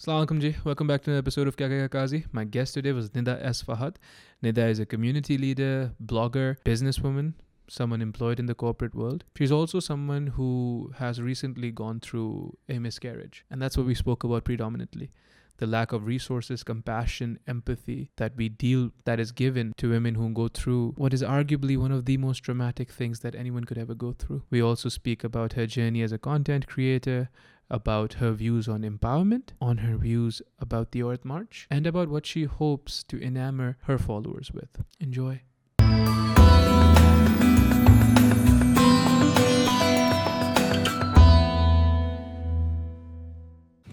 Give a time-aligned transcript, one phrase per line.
[0.00, 0.54] Assalamu alaikum ji.
[0.62, 2.24] Welcome back to another episode of Kya Kya Kazi.
[2.30, 3.64] My guest today was Nida S.
[3.64, 3.96] Fahad.
[4.44, 7.32] Nida is a community leader, blogger, businesswoman,
[7.68, 9.24] someone employed in the corporate world.
[9.36, 13.44] She's also someone who has recently gone through a miscarriage.
[13.50, 15.10] And that's what we spoke about predominantly.
[15.56, 20.28] The lack of resources, compassion, empathy that we deal that is given to women who
[20.30, 23.94] go through what is arguably one of the most traumatic things that anyone could ever
[23.94, 24.44] go through.
[24.48, 27.30] We also speak about her journey as a content creator,
[27.70, 32.26] about her views on empowerment, on her views about the Aurat March, and about what
[32.26, 34.84] she hopes to enamor her followers with.
[35.00, 35.42] Enjoy.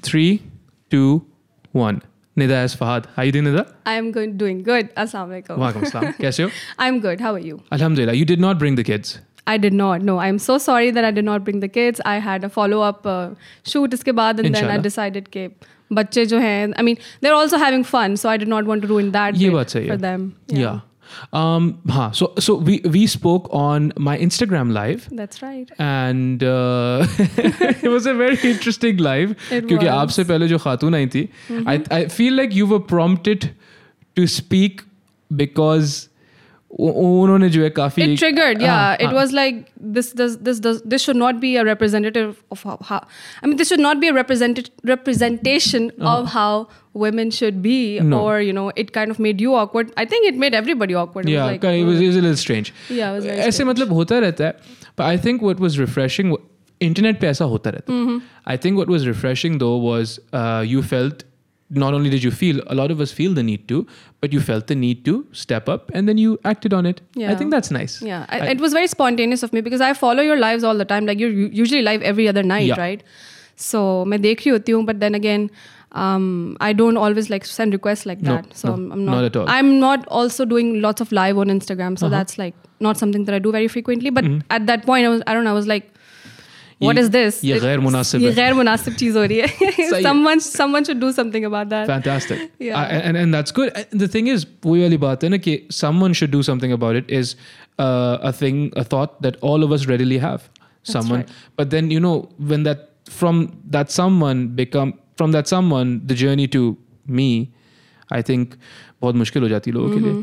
[0.01, 0.43] Three,
[0.89, 1.25] two,
[1.71, 2.01] one.
[2.37, 2.75] Nida.
[2.77, 3.05] Fahad.
[3.15, 3.73] How you doing, Nida?
[3.85, 4.93] I'm going doing good.
[4.95, 5.57] Assalamu alaikum.
[5.57, 6.15] Walaikum assalam.
[6.23, 6.51] Kaise ho?
[6.77, 7.21] I'm good.
[7.21, 7.63] How are you?
[7.71, 8.13] Alhamdulillah.
[8.13, 9.19] You did not bring the kids.
[9.46, 10.02] I did not.
[10.08, 12.00] No, I'm so sorry that I did not bring the kids.
[12.10, 13.30] I had a follow up uh,
[13.74, 14.82] shoot इसके बाद and then I Inshallah.
[14.88, 15.48] decided कि
[15.98, 18.88] बच्चे जो हैं I mean they're also having fun so I did not want to
[18.94, 20.00] ruin that ये bit बात सही for है.
[20.02, 20.30] them.
[20.60, 20.78] Yeah.
[21.38, 25.72] Um, हाँ, so so we we spoke on my Instagram live That's right.
[25.86, 29.82] and uh, it was a very interesting live It क्योंकि was.
[29.82, 29.96] Mm-hmm.
[30.02, 31.28] आपसे पहले जो खातून आई थी
[31.72, 33.48] I I feel like you were prompted
[34.20, 34.84] to speak
[35.42, 36.13] because उ-
[36.78, 38.70] उन्होंने जो है काफी It triggered, yeah.
[38.70, 39.14] हाँ, it हाँ.
[39.14, 39.56] was like
[39.94, 43.00] this, this, this, this, this should not be a representative of how, how.
[43.42, 48.08] I mean, this should not be a represented representation of how women should be, Uh-huh.
[48.08, 48.20] No.
[48.26, 49.92] or you know, it kind of made you awkward.
[49.96, 51.28] I think it made everybody awkward.
[51.28, 53.38] It was yeah like, it was, it was a little strange Yeah, it was very
[53.38, 53.70] ऐसे strange.
[53.70, 54.54] मतलब होता रहता है
[54.96, 56.36] but I think what was refreshing
[56.80, 58.18] internet पे ऐसा होता रहता Mm-hmm.
[58.20, 61.24] है I think what was refreshing though was uh, you felt
[61.69, 63.87] not only did you feel, a lot of us feel the need to,
[64.21, 67.01] but you felt the need to step up and then you acted on it.
[67.15, 67.31] Yeah.
[67.31, 68.01] I think that's nice.
[68.01, 68.25] Yeah.
[68.29, 70.85] I, I, it was very spontaneous of me because I follow your lives all the
[70.85, 71.05] time.
[71.05, 72.79] Like you're usually live every other night, yeah.
[72.79, 73.03] right?
[73.55, 75.49] So, I dekh hoti hun, but then again,
[75.93, 78.45] um, I don't always like send requests like that.
[78.45, 79.49] No, so no, I'm, I'm, not, not at all.
[79.49, 81.97] I'm not also doing lots of live on Instagram.
[81.97, 82.17] So uh-huh.
[82.17, 84.09] that's like not something that I do very frequently.
[84.09, 84.39] But mm-hmm.
[84.49, 85.51] at that point, I was I don't know.
[85.51, 85.94] I was like,
[86.82, 86.98] What Mm-hmm.
[86.98, 87.38] ये- is this?
[87.44, 90.40] ये It- गैर मुनासिब ये है। गैर मुनासिब चीज हो रही है सही है। someone
[90.44, 92.78] someone should do something about that fantastic Yeah.
[92.82, 95.56] I- and and that's good And the thing is वही वाली बात है ना कि
[95.80, 97.34] someone should do something about it is
[97.86, 100.48] uh, a thing a thought that all of us readily have
[100.94, 101.34] someone right.
[101.60, 102.14] but then you know
[102.52, 102.86] when that
[103.20, 103.42] from
[103.76, 106.62] that someone become from that someone the journey to
[107.20, 107.28] me
[108.18, 108.54] I think
[109.02, 110.14] बहुत मुश्किल हो जाती है लोगों के लिए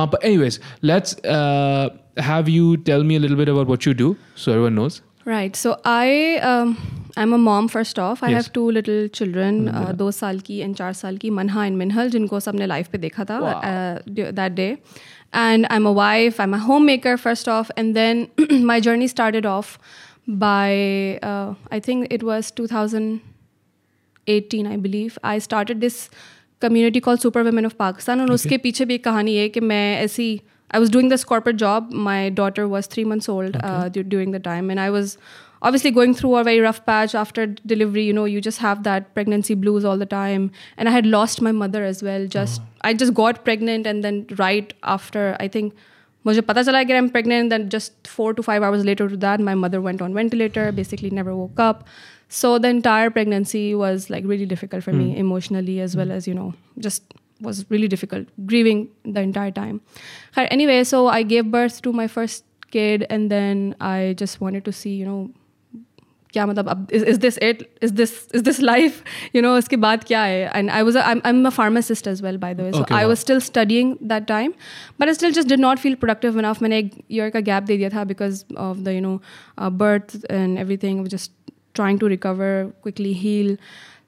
[0.00, 0.58] uh, but anyways
[0.90, 1.88] let's uh,
[2.28, 4.10] have you tell me a little bit about what you do
[4.44, 5.54] so everyone knows Right.
[5.56, 6.76] So I um,
[7.16, 8.22] I'm a mom first off.
[8.22, 8.36] I Yes.
[8.38, 12.10] have two little children, uh, दो साल की and चार साल की Manha and मिनहल
[12.10, 13.52] जिनको सबने live पे देखा था Wow.
[13.72, 14.70] uh, d- that day.
[15.42, 16.40] And I'm a wife.
[16.44, 18.24] I'm a homemaker first off, and then
[18.72, 19.70] my journey started off
[20.42, 20.72] by
[21.30, 22.50] uh, I think it was
[24.26, 25.18] 2018, I believe.
[25.22, 26.10] I started this
[26.60, 29.84] community called Super Women of Pakistan, और उसके पीछे भी एक कहानी है कि मैं
[30.02, 30.28] ऐसी
[30.70, 31.90] I was doing this corporate job.
[31.92, 35.18] My daughter was three months old uh, du- during the time, and I was
[35.60, 38.04] obviously going through a very rough patch after delivery.
[38.04, 41.42] You know, you just have that pregnancy blues all the time, and I had lost
[41.42, 42.26] my mother as well.
[42.26, 45.74] Just I just got pregnant, and then right after, I think.
[46.26, 49.40] मुझे पता चला कि I'm pregnant then just four to five hours later to that
[49.46, 51.80] my mother went on ventilator basically never woke up
[52.40, 56.34] so the entire pregnancy was like really difficult for me emotionally as well as you
[56.36, 56.46] know
[56.86, 59.80] just was really difficult grieving the entire time
[60.36, 64.64] Khair, anyway so I gave birth to my first kid and then I just wanted
[64.64, 65.30] to see you know
[66.34, 69.02] क्या मतलब अब is, is this it is this is this life
[69.34, 72.22] you know उसके बाद क्या है and I was a, I'm, I'm a pharmacist as
[72.26, 73.10] well by the way so Okay, I wow.
[73.10, 74.54] was still studying that time
[74.98, 77.76] but I still just did not feel productive enough मैंने एक year का gap दे
[77.76, 79.14] दिया था because of the you know
[79.58, 81.32] uh, birth and everything just
[81.80, 82.52] trying to recover
[82.86, 83.56] quickly heal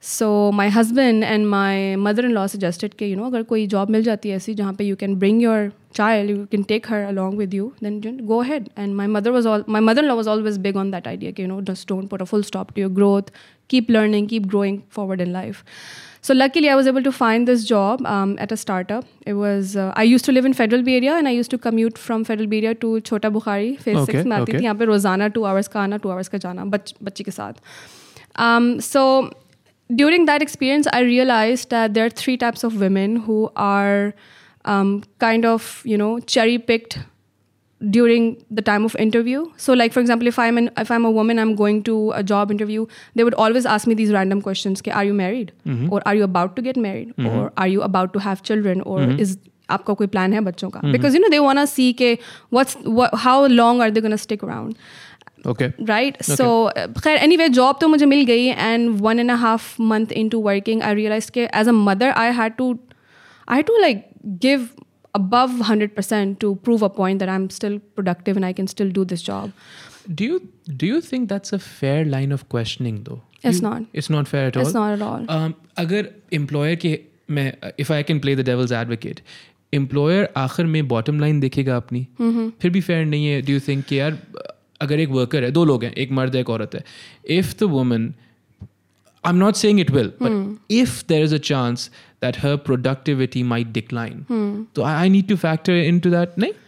[0.03, 3.89] So my husband and my mother in law suggested कि you know अगर कोई job
[3.89, 7.03] मिल जाती है ऐसी जहाँ पे you can bring your child you can take her
[7.03, 10.27] along with you then go head and my mother was all my mother law was
[10.27, 12.81] always big on that idea कि you know just don't put a full stop to
[12.81, 13.31] your growth
[13.69, 15.63] keep learning keep growing forward in life
[16.21, 19.05] So luckily, I was able to find this job um, at a startup.
[19.25, 21.57] It was uh, I used to live in Federal B Area, and I used to
[21.57, 24.25] commute from Federal B Area to Chota Bukhari Phase okay, Six.
[24.27, 26.93] मैं आती थी यहाँ पे रोजाना two hours का आना, two hours का जाना बच
[27.03, 27.61] बच्ची के साथ.
[28.47, 29.05] Um, so
[29.94, 34.14] during that experience, I realized that there are three types of women who are
[34.64, 36.98] um, kind of, you know, cherry picked
[37.90, 39.44] during the time of interview.
[39.58, 42.22] So, like for example, if I'm an, if I'm a woman, I'm going to a
[42.22, 45.52] job interview, they would always ask me these random questions: "Ke, Are you married?
[45.90, 47.12] Or are you about to get married?
[47.26, 48.80] Or are you about to have children?
[48.94, 49.36] Or is
[49.70, 52.12] आपका कोई plan है बच्चों का because you know they want see के
[52.52, 52.76] what's
[53.22, 54.42] how long are they going to stick
[55.47, 56.49] Okay right so
[57.03, 60.81] खैर anyway job तो मुझे मिल गई and one and half month into working
[60.81, 62.71] I realize के as a mother I had to
[63.49, 64.05] I had to like
[64.41, 64.69] give
[65.13, 69.05] above 100% to prove a point that I'm still productive and I can still do
[69.05, 69.51] this job.
[70.15, 73.21] Do you do you think that's a fair line of questioning though?
[73.43, 73.83] It's you, not.
[73.93, 74.63] It's not fair at all.
[74.63, 75.25] It's not at all.
[75.29, 76.99] Um, अगर employer के
[77.29, 79.21] मैं if I can play the devil's advocate,
[79.73, 82.49] employer आखिर में bottom line देखेगा अपनी mm-hmm.
[82.61, 83.41] फिर भी fair नहीं है.
[83.41, 84.17] Do you think कि यार
[84.82, 86.84] अगर एक वर्कर है दो लोग हैं एक मर्द है एक औरत है
[87.38, 88.12] if the woman
[89.28, 90.32] I'm not saying it will, but
[90.78, 91.84] if there is a chance
[92.24, 94.18] that her productivity might decline,
[94.78, 96.34] so I, I need to factor into that.
[96.44, 96.58] nahin?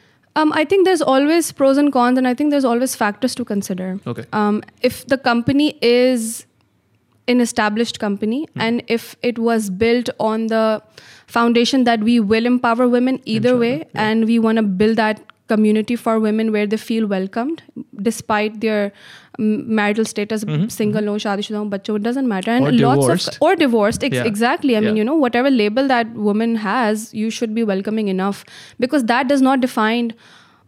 [0.42, 3.44] um, i think there's always pros and cons and i think there's always factors to
[3.50, 4.24] consider Okay.
[4.40, 6.26] um, if the company is
[7.34, 10.64] an established company and if it was built on the
[11.36, 13.72] foundation that we will empower women either way
[14.08, 17.63] and we want to build that community for women where they feel welcomed
[18.09, 18.81] despite their
[19.39, 19.49] um,
[19.79, 20.45] marital status
[20.77, 23.33] single no shadishuda ho, bachcho it doesn't matter and Or lots divorced.
[23.35, 24.29] of or divorced ex- Yeah.
[24.33, 28.43] exactly i mean you know whatever label that woman has you should be welcoming enough
[28.85, 30.13] because that does not define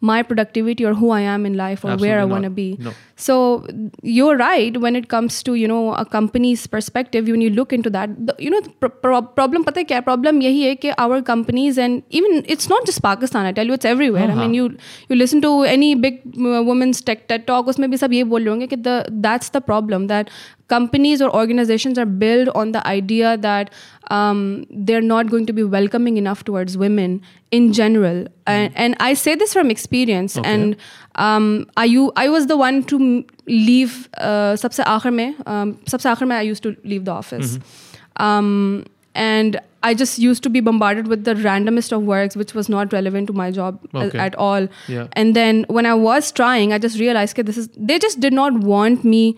[0.10, 2.76] my productivity or who I am in life or Absolutely where I want to be.
[2.78, 2.94] No.
[3.16, 3.66] So
[4.02, 7.30] you're right when it comes to you know a company's perspective.
[7.34, 9.64] When you look into that, the, you know the pro- problem.
[9.64, 10.04] Pata kya?
[10.04, 13.46] Problem yehi hai ki our companies and even it's not just Pakistan.
[13.46, 14.30] I tell you, it's everywhere.
[14.30, 14.40] Uh-huh.
[14.40, 14.66] I mean, you
[15.08, 17.72] you listen to any big uh, women's tech, tech talk.
[17.76, 18.98] Usme bhi sab ye bol honge the
[19.28, 20.36] that's the problem that
[20.68, 23.71] companies or organizations are built on the idea that
[24.10, 27.21] um, they're not going to be welcoming enough towards women
[27.51, 28.25] in general.
[28.48, 28.77] And, mm.
[28.77, 30.38] and I say this from experience.
[30.38, 30.50] Okay.
[30.50, 30.75] And
[31.15, 34.10] um, I, I was the one to leave.
[34.18, 37.57] Uh, sabse aakhir mein, um, I used to leave the office.
[37.57, 38.24] Mm-hmm.
[38.24, 42.69] Um, and I just used to be bombarded with the randomest of works, which was
[42.69, 44.18] not relevant to my job okay.
[44.18, 44.68] at all.
[44.88, 45.07] Yeah.
[45.12, 48.33] And then when I was trying, I just realized that this is they just did
[48.33, 49.36] not want me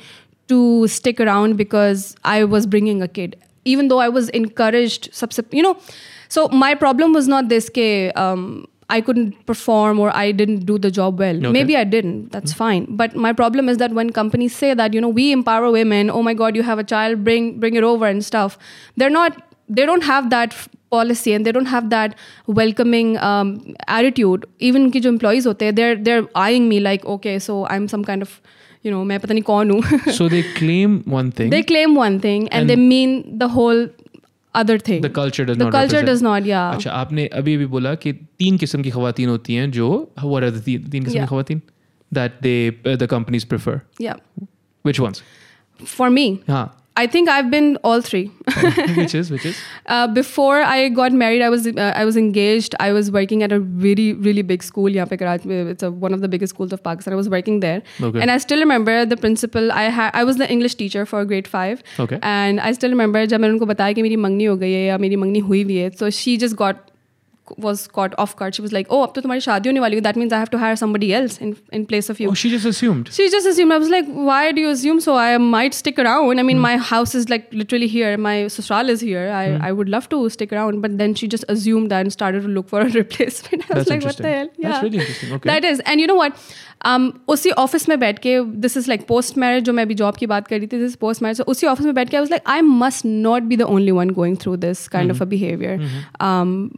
[0.48, 5.10] to stick around because I was bringing a kid, even though I was encouraged.
[5.52, 5.78] You know,
[6.30, 10.78] so my problem was not this: ke, um, I couldn't perform or I didn't do
[10.78, 11.36] the job well.
[11.38, 11.52] Okay.
[11.52, 12.32] Maybe I didn't.
[12.32, 12.86] That's fine.
[12.90, 16.22] But my problem is that when companies say that you know we empower women, oh
[16.22, 18.58] my God, you have a child, bring bring it over and stuff.
[18.96, 19.42] They're not.
[19.68, 22.16] They don't have that f- policy and they don't have that
[22.46, 24.46] welcoming um, attitude.
[24.60, 28.22] Even ki jo employees hote, they're they're eyeing me like okay, so I'm some kind
[28.22, 28.40] of
[28.86, 29.82] you know मैं पता नहीं कौन हूँ।
[30.14, 33.90] So they claim one thing they claim one thing and they mean the whole
[34.56, 37.66] other thing the culture does not the culture does not या अच्छा आपने अभी अभी
[37.66, 39.90] बोला कि तीन किस्म की खवातीन होती हैं जो
[40.24, 41.62] व्हाट आर द तीन किस्म की खवातीन?
[42.14, 42.56] That they
[42.88, 45.24] the companies prefer या व्हिच वंस
[45.80, 46.85] फॉर मी हाँ.
[47.01, 48.21] I think I've been all three.
[48.97, 49.59] which is which is
[49.97, 52.75] Uh, before I got married, I was uh, I was engaged.
[52.87, 54.91] I was working at a really really big school.
[54.97, 57.15] यहाँ पे कराची में it's a, one of the biggest schools of Pakistan.
[57.17, 58.21] I was working there, Okay.
[58.27, 59.73] and I still remember the principal.
[59.73, 62.19] I had I was the English teacher for grade five, Okay.
[62.35, 64.99] and I still remember जब मैंने उनको बताया कि मेरी मंगनी हो गई है या
[65.07, 66.87] मेरी मंगनी हुई हुई है, so she just got
[67.59, 68.55] was caught off guard.
[68.55, 70.03] She was like, "Oh, अब तो तुम्हारी शादी होने वाली है.
[70.03, 72.51] That means I have to hire somebody else in in place of you." oh she
[72.53, 73.73] just assumed She just assumed.
[73.73, 75.17] I was like, why do you assume so?
[75.17, 76.45] I might stick around.
[76.45, 78.17] I mean, my house is like literally here.
[78.29, 79.27] My sasral is here.
[79.41, 80.81] I, I would love to stick around.
[80.87, 83.71] But then she just assumed that and started to look for a replacement.
[83.71, 84.49] I was That's like, what the hell?
[84.49, 84.71] interesting.
[84.71, 85.33] That's really interesting.
[85.39, 85.49] Okay.
[85.55, 85.81] That is.
[85.87, 86.43] And you know what?
[86.89, 90.17] Um, उसी office में बैठ के this is like post marriage जो मैं अभी job
[90.17, 92.31] की बात कर रही थी दिस पोस्ट मैरिज उसी ऑफिस में बैठ के I was
[92.31, 95.79] like I must not be the only one going through this kind of a behaviour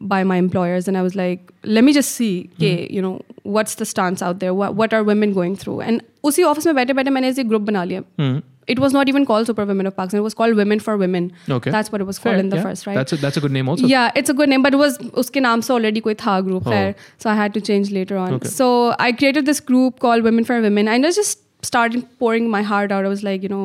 [0.03, 0.25] bye
[0.57, 3.85] my employers and I was like let me just see के you know what's the
[3.97, 7.29] stance out there what are women going through and उसी office में बैठे बैठे मैंने
[7.29, 8.41] ऐसे group बना लिया Hmm.
[8.73, 11.25] it was not even called super women of pakistan it was called women for women
[11.55, 11.71] Okay.
[11.77, 12.67] that's what it was called Fair, in the yeah.
[12.67, 14.77] first right that's a, that's a good name also yeah it's a good name but
[14.79, 16.75] it was uske naam se already koi tha group Oh.
[16.75, 16.93] there
[17.25, 18.53] so i had to change later on Okay.
[18.53, 18.69] so
[19.07, 22.95] i created this group called women for women and i just started pouring my heart
[22.99, 23.65] out i was like you know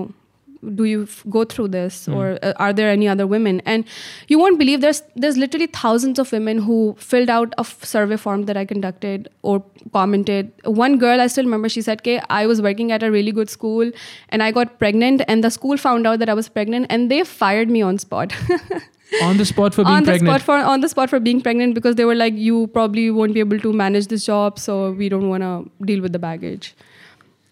[0.74, 2.14] do you f- go through this Hmm.
[2.14, 3.60] or uh, are there any other women?
[3.66, 3.84] And
[4.28, 8.16] you won't believe there's there's literally thousands of women who filled out a f- survey
[8.16, 10.52] form that i conducted or commented.
[10.82, 13.50] One girl i still remember she said okay i was working at a really good
[13.56, 13.90] school
[14.28, 17.22] and i got pregnant and the school found out that i was pregnant and they
[17.24, 18.32] fired me on spot.
[19.24, 20.40] On the spot for being on the pregnant.
[20.40, 23.34] spot for on the spot for being pregnant because they were like you probably won't
[23.34, 26.74] be able to manage this job so we don't want to deal with the baggage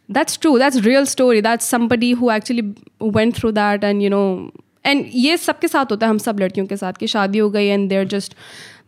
[0.09, 4.51] that's true that's real story that's somebody who actually went through that and you know
[4.85, 7.65] and ये सबके साथ होता है हम सब लड़कियों के साथ कि शादी हो गई
[7.67, 8.35] and there just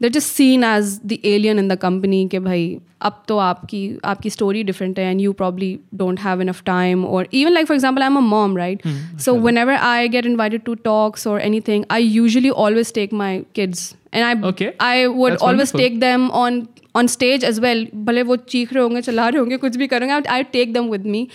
[0.02, 4.30] there just seen as the alien in the company कि भाई अब तो आपकी आपकी
[4.30, 8.02] स्टोरी डिफरेंट है and you probably don't have enough time और even like for example
[8.02, 8.88] I am a mom right
[9.26, 13.14] so when ever I get invited to talks और any thing I usually always take
[13.14, 14.70] my kids and I Okay.
[14.82, 15.82] I would That's always wonderful.
[15.82, 16.66] Take them on
[16.96, 20.22] on stage as well भले वो चीख रहे होंगे चला रहे होंगे कुछ भी करेंगे
[20.30, 21.28] I take them with me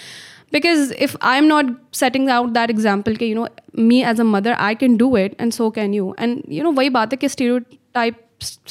[0.54, 1.68] because if i'm not
[1.98, 3.44] setting out that example ke, you know
[3.90, 6.72] me as a mother i can do it and so can you and you know
[6.78, 8.18] वही बात है कि stereotype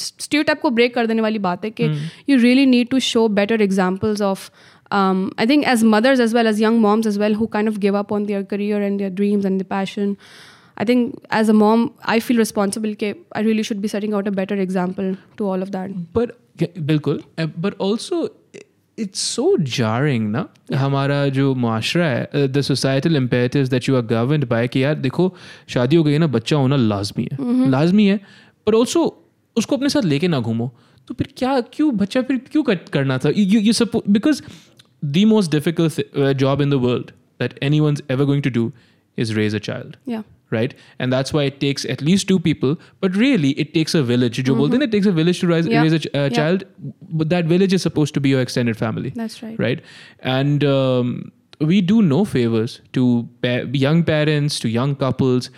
[0.04, 1.88] stereotype को break कर देने वाली बात है कि
[2.30, 4.46] you really need to show better examples of
[4.92, 7.80] um, I think as mothers as well as young moms as well who kind of
[7.86, 10.16] give up on their career and their dreams and their passion
[10.76, 14.28] I think as a mom, I feel responsible कि I really should be setting out
[14.28, 15.98] a better example to all of that.
[16.14, 17.20] But बिल्कुल
[17.60, 18.28] but also
[18.98, 19.44] it's so
[19.76, 24.82] jarring ना हमारा जो माशरा है the societal imperatives that you are governed bye कि
[24.82, 25.32] यार देखो
[25.74, 28.20] शादी हो गई ना बच्चा होना लाजमी है लाजमी है
[28.66, 29.04] पर ऑल्सो
[29.56, 30.72] उसको अपने साथ लेके ना घूमो
[31.08, 32.62] तो फिर क्या क्यों बच्चा फिर क्यों
[32.92, 34.42] करना था you you सपो because
[35.04, 37.10] the most difficult job in the world
[37.40, 38.70] that anyone ever going to do
[39.18, 39.96] is raise a child
[40.49, 40.73] right?
[40.99, 44.41] And that's why it takes at least two people but really it takes a village.
[44.43, 44.81] Mm-hmm.
[44.81, 45.81] it takes a village to raise, yeah.
[45.81, 46.29] raise a ch- uh, yeah.
[46.29, 46.63] child
[47.01, 49.11] but that village is supposed to be your extended family.
[49.15, 49.59] That's right.
[49.59, 49.81] Right?
[50.19, 55.49] And um, we do no favors to pa- young parents to young couples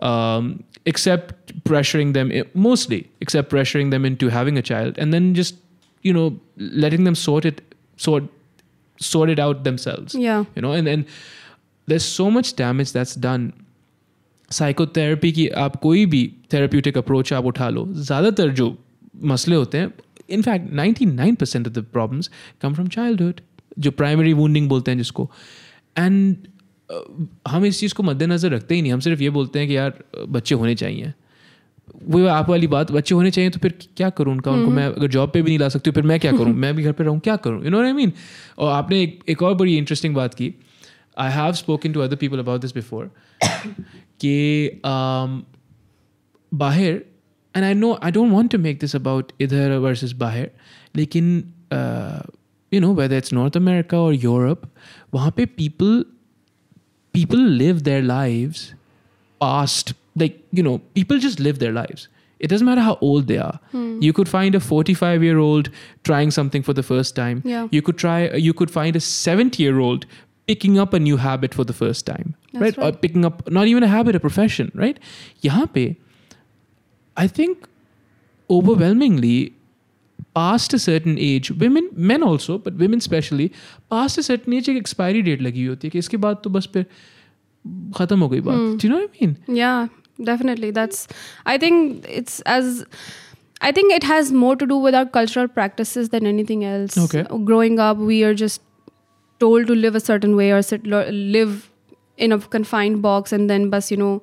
[0.00, 5.56] um, except pressuring them mostly except pressuring them into having a child and then just
[6.02, 7.62] you know letting them sort it
[7.96, 8.24] sort
[8.98, 10.14] sort it out themselves.
[10.14, 10.44] Yeah.
[10.54, 11.06] You know and then
[11.86, 13.52] there's so much damage that's done
[14.50, 16.22] psychotherapy की आप कोई भी
[16.52, 18.76] therapeutic approach आप उठा लो ज़्यादातर जो
[19.24, 19.92] मसले होते हैं
[20.30, 22.30] in fact ninety nine percent of the problems
[22.62, 23.40] come from childhood
[23.78, 25.30] जो प्राइमरी वूंडिंग बोलते हैं जिसको।
[25.96, 26.36] एंड
[27.48, 30.02] हम इस चीज़ को मद्देनज़र रखते ही नहीं हम सिर्फ़ ये बोलते हैं कि यार
[30.28, 31.12] बच्चे होने चाहिए।
[32.04, 35.06] वो आप वाली बात बच्चे होने चाहिए तो फिर क्या करूँ उनका उनको मैं अगर
[35.08, 36.54] जॉब पे भी नहीं ला सकती फिर मैं क्या करूँ?
[36.54, 37.64] मैं भी घर पे रहूँ क्या करूँ?
[37.64, 38.12] यू नो आई मीन
[38.58, 40.54] और आपने एक, एक और बड़ी इंटरेस्टिंग बात की।
[41.18, 43.10] I have spoken to other people about this before
[44.21, 44.35] कि
[44.85, 45.41] um,
[46.53, 47.01] बाहर
[47.55, 50.49] and I know I don't want to make this about इधर वर्सेस बाहर
[50.95, 51.35] लेकिन
[52.73, 54.65] you know whether it's North America और यूरोप
[55.13, 56.03] वहाँ पे people
[57.13, 58.73] people live their lives
[59.41, 62.07] past like you know people just live their lives
[62.39, 63.99] it doesn't matter how old they are hmm.
[64.01, 65.69] you could find a 45 year old
[66.03, 67.67] trying something for the first time yeah.
[67.71, 70.05] you could try you could find a 70 year old
[70.47, 72.61] picking up a new habit for the first time, right?
[72.61, 72.77] right?
[72.77, 74.99] Or picking up not even a habit, a profession, right?
[75.45, 75.95] यहाँ पे,
[77.17, 77.67] I think
[78.49, 79.53] overwhelmingly,
[80.35, 83.51] past a certain age, women, men also, but women especially,
[83.89, 86.49] past a certain age एक expiry date लगी हुई होती है कि इसके बाद तो
[86.49, 86.85] बस फिर
[87.97, 88.57] खत्म हो गई बात.
[88.57, 88.77] Hmm.
[88.77, 89.37] Do you know what I mean?
[89.47, 89.87] Yeah,
[90.31, 90.71] definitely.
[90.71, 91.07] That's.
[91.45, 92.85] I think it's as.
[93.61, 96.97] I think it has more to do with our cultural practices than anything else.
[96.97, 97.23] Okay.
[97.49, 98.61] Growing up, we are just
[99.40, 101.70] told to live a certain way or sit, live
[102.18, 104.20] in a confined box and then bus you know.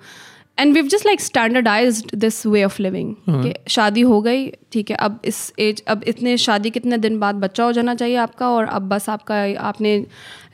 [0.58, 4.96] And we've just like standardized this way of living कि शादी हो गई ठीक है
[4.96, 8.66] अब इस as अब इतने शादी कितने दिन बाद बच्चा हो जाना चाहिए आपका और
[8.66, 9.36] अब बस आपका
[9.70, 9.96] आपने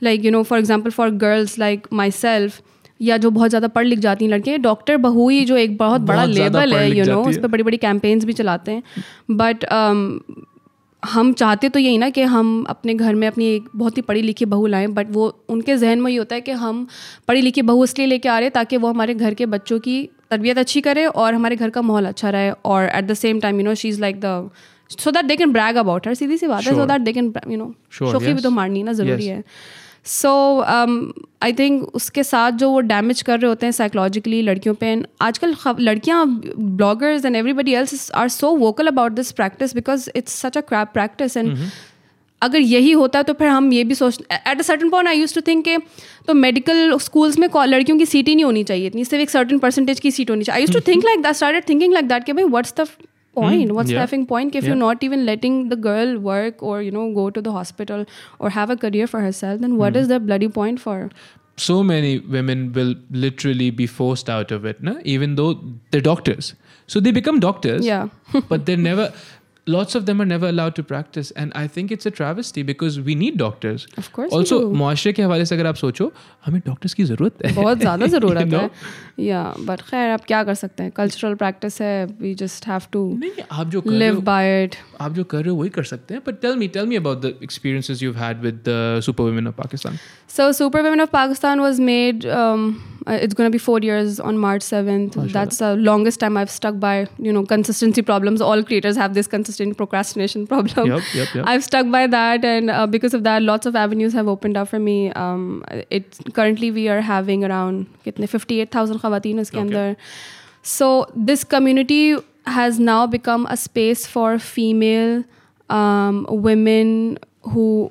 [0.02, 2.60] like you know for example for girls like myself
[3.00, 6.00] या जो बहुत ज़्यादा पढ़ लिख जाती हैं लड़के डॉक्टर बहू ही जो एक बहुत
[6.00, 8.82] बड़ा लेबल है यू नो उस पर बड़ी बड़ी कैंपेन्स भी चलाते हैं।
[9.30, 9.64] बट
[11.02, 14.22] हम चाहते तो यही ना कि हम अपने घर में अपनी एक बहुत ही पढ़ी
[14.22, 16.86] लिखी बहू लाएँ बट वो उनके जहन में ये होता है कि हम
[17.28, 20.02] पढ़ी लिखी बहू इसलिए लेके आ रहे हैं ताकि वो हमारे घर के बच्चों की
[20.30, 23.60] तरबियत अच्छी करे और हमारे घर का माहौल अच्छा रहे और at the same time
[23.60, 24.50] you know she is like the
[24.98, 27.32] so that they can brag about her सीधी सी बात है so that they can
[27.48, 29.42] you know शोखी भी तो मारनी ना ज़रूरी है।
[30.06, 30.30] सो
[31.42, 35.06] आई थिंक उसके साथ जो वो डैमेज कर रहे होते हैं साइकोलॉजिकली लड़कियों पे एंड
[35.20, 36.26] आजकल लड़कियाँ
[36.58, 40.88] bloggers and everybody else are so vocal about this practice because it's such a crap
[40.92, 41.56] practice and
[42.42, 45.18] अगर यही होता है तो फिर हम ये भी सोच at a certain point I
[45.18, 45.76] used to think के
[46.26, 49.58] तो मेडिकल स्कूल्स में लड़कियों की सीट ही नहीं होनी चाहिए इतनी सिर्फ़ एक सर्टन
[49.58, 52.24] परसेंटेज की सीट होनी चाहिए। I used to think like that started thinking like that
[52.24, 52.86] के भाई what's the
[53.42, 53.98] point Mm, what's yeah.
[54.00, 54.70] the effing point if Yeah.
[54.72, 58.06] you're not even letting the girl work or you know go to the hospital
[58.38, 60.00] or have a career for herself then what Mm.
[60.04, 60.96] is the bloody point for
[61.62, 62.92] so many women will
[63.22, 64.92] literally be forced out of it, na?
[65.14, 65.48] even though
[65.90, 66.46] they're doctors.
[66.92, 68.06] So they become doctors, yeah
[68.52, 69.12] but they're never
[69.67, 72.97] Lots of them are never allowed to practice, and I think it's a travesty because
[73.05, 73.85] we need doctors.
[74.01, 74.67] of course we Also, do.
[74.81, 76.11] मुआशरे के हवाले से अगर आप सोचो
[76.45, 78.61] हमें doctors की ज़रूरत है बहुत ज़्यादा ज़रूरत know?
[78.61, 82.81] है या बट खैर आप क्या कर सकते हैं कल्चरल प्रैक्टिस है वी जस्ट हैव
[82.91, 85.49] टू नहीं नहीं, आप जो कर रहे लिव हो बाय इट आप जो कर रहे
[85.49, 88.41] हो वही कर सकते हैं but tell me tell me about the experiences you had
[88.41, 89.97] with the super women of Pakistan
[90.35, 92.25] So, Super Women of Pakistan was made.
[93.06, 95.16] uh, it's going to be four years on March seventh.
[95.16, 95.32] Mashallah.
[95.32, 97.06] That's the longest time I've stuck by.
[97.18, 98.40] You know, consistency problems.
[98.40, 100.88] All creators have this consistent procrastination problem.
[100.90, 101.44] Yep, yep, yep.
[101.46, 104.68] I've stuck by that, and uh, because of that, lots of avenues have opened up
[104.68, 105.12] for me.
[105.12, 109.66] Um, it currently we are having around kitne 58,000 khawateen iske Okay.
[109.66, 109.96] andar.
[110.62, 112.16] So this community
[112.46, 115.24] has now become a space for female
[115.70, 117.90] um, women who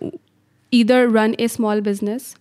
[0.72, 2.36] either run a small business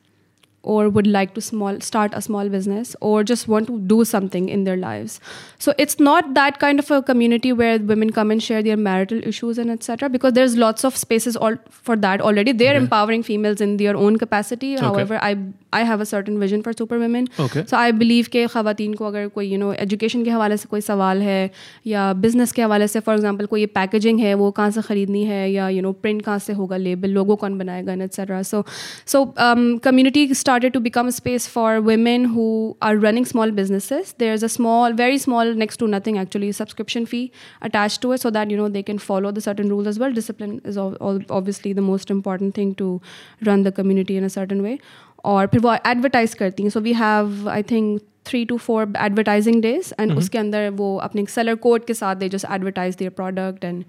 [0.63, 4.49] or would like to small start a small business or just want to do something
[4.49, 5.21] in their lives
[5.59, 9.23] so it's not that kind of a community where women come and share their marital
[9.33, 12.83] issues and etc because there's lots of spaces all for that already they're Okay.
[12.85, 14.85] empowering females in their own capacity Okay.
[14.85, 15.37] however i
[15.74, 17.64] i have a certain vision for super women Okay.
[17.70, 20.82] So I believe के ख़वातीन को अगर कोई you know education के हवाले से कोई
[20.82, 21.40] सवाल है
[21.88, 25.42] या बिज़नेस के हवाले से फॉर एग्जांपल कोई पैकेजिंग है वो कहाँ से ख़रीदनी है
[25.52, 28.64] या यू नो प्रिंट कहाँ से होगा लेबल लोगो कौन बनाएगा and etcetera so
[29.14, 32.46] so community started to become a space for women who
[32.88, 37.24] are running small businesses there's a small very small next to nothing actually subscription fee
[37.70, 40.18] attached to it so that you know they can follow the certain rules as well
[40.20, 42.90] discipline is al- al- obviously the most important thing to
[43.52, 44.76] run the community in a certain way
[45.34, 49.62] और फिर वो advertise करती हैं so we have I think three to four advertising
[49.62, 53.64] days and उसके अंदर वो अपने seller code के साथ they just advertise their product
[53.66, 53.84] and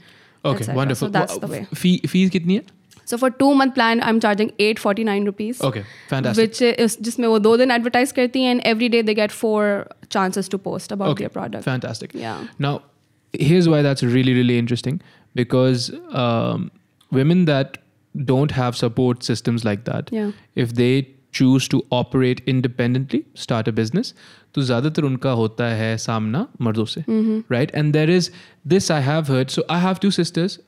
[0.48, 1.08] Okay, wonderful.
[1.08, 2.62] so that's the way Fee fees कितनी है?
[3.10, 6.42] so for two month plan i'm charging 849 rupees Okay, fantastic.
[6.42, 9.64] which is जिसमें वो दो दिन एडवर्टाइज करती हैं and every day they get four
[10.16, 12.12] chances to post about okay, their product fantastic.
[12.24, 12.42] Yeah.
[12.66, 12.72] Now,
[13.34, 15.00] here's why that's really really interesting
[15.40, 15.86] because
[16.24, 16.68] um,
[17.12, 17.78] women that
[18.14, 20.30] don't have support systems like that, Yeah.
[20.64, 20.92] if they
[21.33, 24.13] choose to operate independently start a business
[24.55, 28.29] तो ज़्यादातर उनका होता है सामना मर्दों से right and there is
[28.67, 30.59] this I have heard so I have two sisters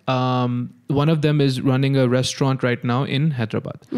[0.92, 3.98] one of them is running a restaurant right now in Hyderabad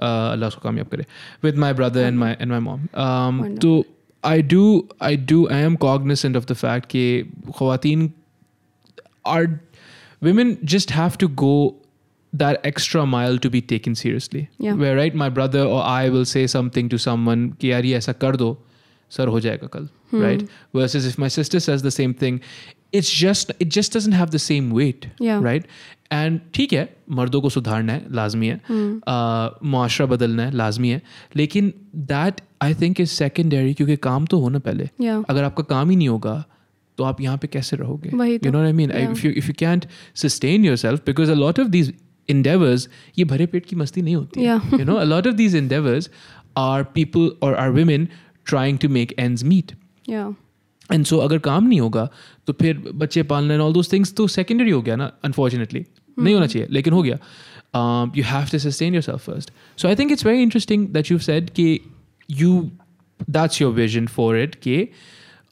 [0.00, 1.06] Allah उसको कामयाब करे
[1.44, 3.82] with my brother and my and my mom तो
[4.24, 4.64] I do
[5.02, 7.04] I do I am cognizant of the fact कि
[7.58, 8.10] खातन
[9.28, 9.46] are
[10.22, 11.54] women just have to go
[12.33, 14.49] that extra mile to be taken seriously.
[14.59, 14.73] Yeah.
[14.73, 18.11] Where right, my brother or I will say something to someone कि यार ये ऐसा
[18.23, 18.57] कर दो
[19.17, 20.41] sir हो जाएगा कल right
[20.75, 22.39] versus if my sister says the same thing
[22.99, 25.43] it's just it just doesn't have the same weight Yeah.
[25.47, 25.65] right
[26.17, 26.87] and ठीक है
[27.19, 31.01] मर्दों को सुधारना है लाजमी है uh, मुआशरा बदलना है लाजमी है
[31.35, 31.73] लेकिन
[32.11, 35.23] that I think is secondary क्योंकि काम तो होना पहले Yeah.
[35.29, 36.43] अगर आपका काम ही नहीं होगा
[36.97, 39.11] तो आप यहाँ पे कैसे रहोगे वही you तो, know what I mean yeah.
[39.11, 39.87] if you if you can't
[40.25, 41.91] sustain yourself because a lot of these
[42.32, 42.88] endeavors
[43.18, 44.58] ये भरे पेट की मस्ती नहीं होती। है.
[44.58, 44.78] Yeah.
[44.80, 46.08] you know a lot of these endeavors
[46.56, 48.08] are people or are women
[48.52, 49.74] trying to make ends meet.
[50.08, 50.32] Yeah.
[50.92, 52.08] And so अगर काम नहीं होगा
[52.46, 55.84] तो फिर बच्चे पालना एंड ऑल दोज थिंग्स तो सेकेंडरी हो गया ना अनफॉर्चुनेटली
[56.18, 57.18] नहीं होना चाहिए लेकिन हो गया।
[58.16, 61.50] You have to sustain yourself first so I think it's very interesting that you said
[61.50, 61.80] कि
[62.30, 62.70] you
[63.30, 64.88] that's your vision for it के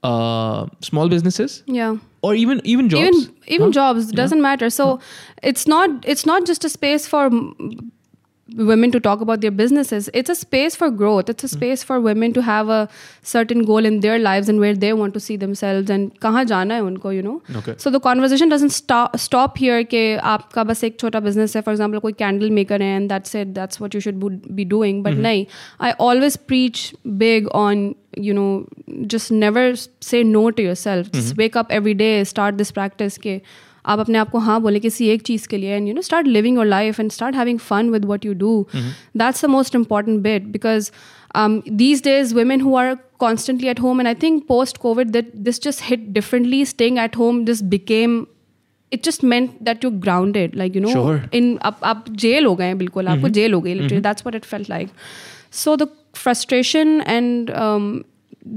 [0.02, 3.72] uh, small businesses yeah or even even jobs even, even huh?
[3.72, 4.42] jobs doesn't yeah.
[4.42, 5.02] matter so huh?
[5.42, 7.30] it's not it's not just a space for
[8.56, 11.56] women to talk about their businesses it's a space for growth it's a hmm.
[11.56, 12.88] space for women to have a
[13.22, 16.78] certain goal in their lives and where they want to see themselves and kahan jana
[16.78, 17.74] hai unko you know okay.
[17.76, 21.76] so the conversation doesn't stop stop here ke aapka bas ek chota business hai for
[21.76, 24.26] example koi candle maker hai and that's it that's what you should
[24.62, 25.30] be doing but mm-hmm.
[25.30, 25.46] nahi
[25.90, 26.84] i always preach
[27.24, 28.66] big on you know
[29.06, 29.64] just never
[30.00, 31.42] say no to yourself just mm-hmm.
[31.42, 33.40] wake up every day start this practice ke
[33.86, 36.27] आप अपने आप को हाँ बोले किसी एक चीज़ के लिए and you know start
[36.27, 40.19] living your life and start having fun with what you do that's the most important
[40.21, 40.91] bit because
[41.77, 42.89] these days women who are
[43.21, 47.15] constantly at home and i think post covid that this just hit differently staying at
[47.21, 48.13] home just became
[48.91, 51.15] it just meant that you're grounded like you know Sure.
[51.39, 54.38] in आप आप jail हो गए हैं बिल्कुल आपको jail हो गई literally that's what
[54.41, 54.93] it felt like
[55.63, 55.89] so the
[56.25, 57.89] frustration and um,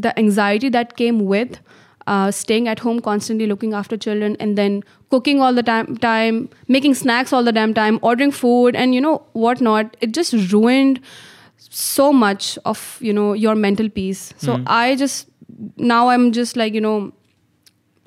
[0.06, 1.58] the anxiety that came with
[2.07, 6.49] uh, staying at home constantly looking after children and then cooking all the time time
[6.67, 9.95] making snacks all the damn time ordering food and you know whatnot.
[10.01, 10.99] It just ruined
[11.57, 14.33] so much of you know your mental peace.
[14.37, 15.29] So i just
[15.77, 17.13] now i'm just like you know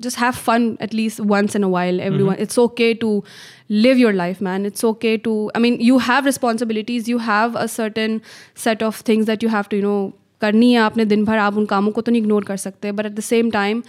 [0.01, 2.35] just have fun at least once in a while everyone.
[2.37, 3.23] It's okay to
[3.69, 4.65] live your life man.
[4.65, 7.07] It's okay to i mean you have responsibilities.
[7.07, 8.21] You have a certain
[8.55, 11.57] set of things that you have to you know करनी है आपने दिन भर आप
[11.57, 13.81] उन कामों को तो नहीं इग्नोर कर सकते but at the same time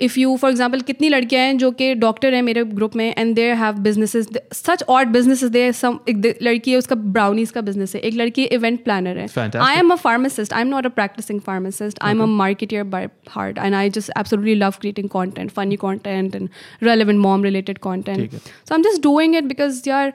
[0.00, 3.34] if you for example कितनी लड़कियाँ हैं जो कि डॉक्टर हैं मेरे ग्रुप में and
[3.34, 7.94] there have businesses such और बिज़नेस दे सम एक लड़की है उसका ब्राउनीज का बिज़नेस
[7.94, 9.26] है एक लड़की इवेंट प्लानर है।
[9.58, 13.06] I am a pharmacist I am not a practicing pharmacist I am a marketeer by
[13.30, 16.48] heart and I just absolutely love creating content funny content and
[16.82, 20.12] relevant mom related content so I am just doing it because यार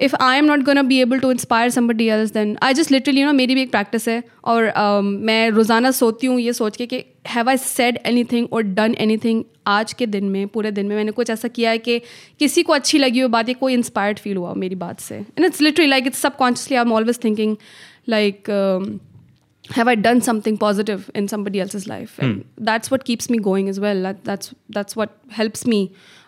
[0.00, 3.20] if I am not gonna be able to inspire somebody else, then I just literally,
[3.20, 6.76] you know, मेरी भी एक practice है और um, मैं रोज़ाना सोती हूँ ये सोच
[6.76, 10.86] के कि have I said anything or done anything आज के दिन में पूरे दिन
[10.86, 11.98] में मैंने कुछ ऐसा किया है कि
[12.38, 15.44] किसी को अच्छी लगी हुई बात या कोई इंस्पायर्ड फील हुआ मेरी बात से and
[15.44, 17.56] it's literally like it's subconsciously I am always thinking
[18.08, 18.50] like
[19.64, 22.14] have I done something positive in somebody else's life?
[22.18, 24.02] And that's what keeps me going as well.
[24.02, 25.78] That, that's that's what helps me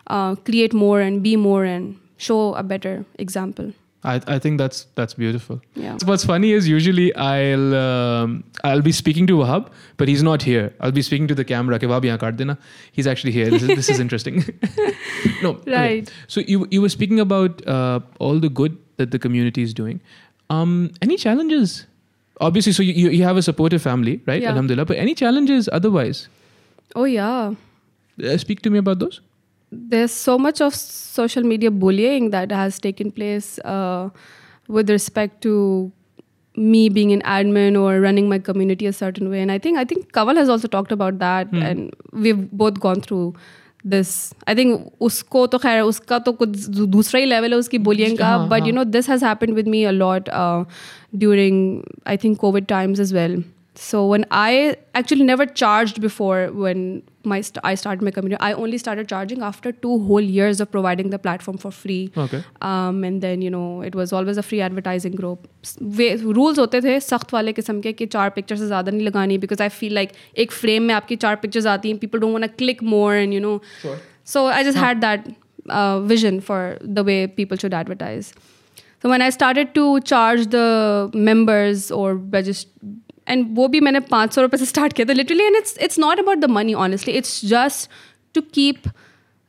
[0.07, 3.74] uh, create more and be more and show a better example.
[4.04, 5.62] I, I think that's that's beautiful.
[5.76, 5.98] Yeah.
[6.06, 10.74] What's funny is usually I'll um, I'll be speaking to Wahab, but he's not here.
[10.80, 11.80] I'll be speaking to the camera.
[11.80, 12.58] Wahab.
[12.94, 13.50] He's actually here.
[13.50, 14.46] This is, this is interesting.
[15.44, 15.54] no.
[15.68, 16.04] Right.
[16.04, 16.06] Okay.
[16.28, 20.00] So you you were speaking about uh, all the good that the community is doing.
[20.50, 21.86] Um, any challenges?
[22.42, 24.42] Obviously, so you, you have a supportive family, right?
[24.42, 24.50] Yeah.
[24.50, 24.86] Alhamdulillah.
[24.86, 26.30] But any challenges otherwise?
[26.96, 27.54] Oh yeah.
[28.24, 29.20] Uh, speak to me about those
[29.72, 34.10] there's so much of social media bullying that has taken place uh,
[34.68, 35.92] with respect to
[36.56, 39.86] me being an admin or running my community a certain way and i think i
[39.86, 41.62] think Kanwal has also talked about that hmm.
[41.62, 43.36] and we've both gone through
[43.86, 44.34] this.
[44.46, 48.74] I think usko तो खैर उसका तो कुछ दूसरा ही uski bullying ka, but you
[48.74, 50.68] know this has happened with me a lot a lot
[51.18, 53.42] during i think covid times as well
[53.83, 54.51] so when i
[54.99, 56.83] actually never charged before when
[57.33, 60.71] my st- i started my community i only started charging after two whole years of
[60.75, 62.41] providing the platform for free Okay.
[62.69, 65.49] um, and then you know it was always a free advertising group
[66.39, 69.63] rules होते थे सख्त वाले किस्म के कि चार picture से ज़्यादा नहीं लगानी बिकॉज
[69.63, 70.13] आई फील लाइक
[70.47, 73.41] एक फ्रेम में आपकी चार पिक्चर्स आती हैं people don't want click more and you
[73.41, 73.61] no
[74.33, 75.25] so I just had that
[75.79, 76.59] uh, vision for
[76.99, 78.29] the way people should advertise.
[79.03, 80.63] So when I started to charge the
[81.31, 82.71] members or register,
[83.29, 86.03] and वो भी मैंने पाँच सौ रुपये से start किया था literally, and it's it's
[86.07, 87.15] not about the money honestly.
[87.23, 87.89] It's just
[88.35, 88.89] to keep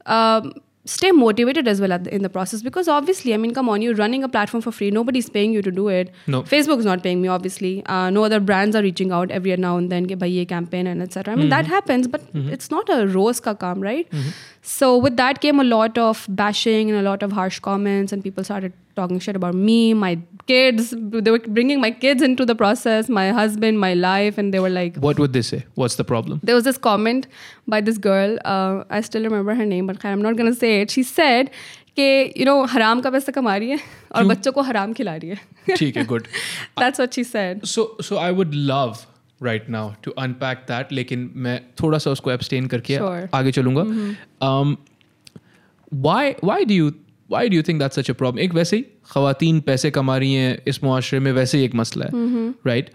[0.06, 0.54] um,
[0.86, 3.82] stay motivated as well at the, in the process because obviously I mean come on
[3.82, 6.42] you're running a platform for free nobody's paying you to do it No.
[6.44, 9.92] Facebook's not paying me obviously uh, no other brands are reaching out every now and
[9.96, 12.22] then ke bhai ye campaign and etc I mean that happens but
[12.58, 14.14] it's not a rose ka kaam right
[14.62, 18.24] so with that came a lot of bashing and a lot of harsh comments and
[18.30, 20.10] people started talking shit about me my
[20.50, 20.92] kids
[21.24, 24.70] they were bringing my kids into the process my husband my life and they were
[24.76, 25.60] like What would they say?
[25.82, 26.40] What's the problem?
[26.50, 27.28] there was this comment
[27.74, 30.72] by this girl uh, i still remember her name but i'm not going to say
[30.86, 31.52] it she said
[32.00, 32.08] कि
[32.44, 33.80] you know हराम का पैसा कमा रही है
[34.16, 36.28] और बच्चों को हराम खिला रही है ठीक है, good.
[36.84, 39.06] that's what she said So so I would love
[39.50, 43.28] right now to unpack that लेकिन मैं थोड़ा सा उसको abstain करके Sure.
[43.40, 43.86] आगे चलूंगा
[44.50, 44.76] um,
[46.08, 46.94] why why do you
[47.31, 50.63] why do think that such a problem एक वैसे ही खातन पैसे कमा रही हैं
[50.67, 52.11] इस मुआरे में वैसे ही एक मसला है
[52.67, 52.91] right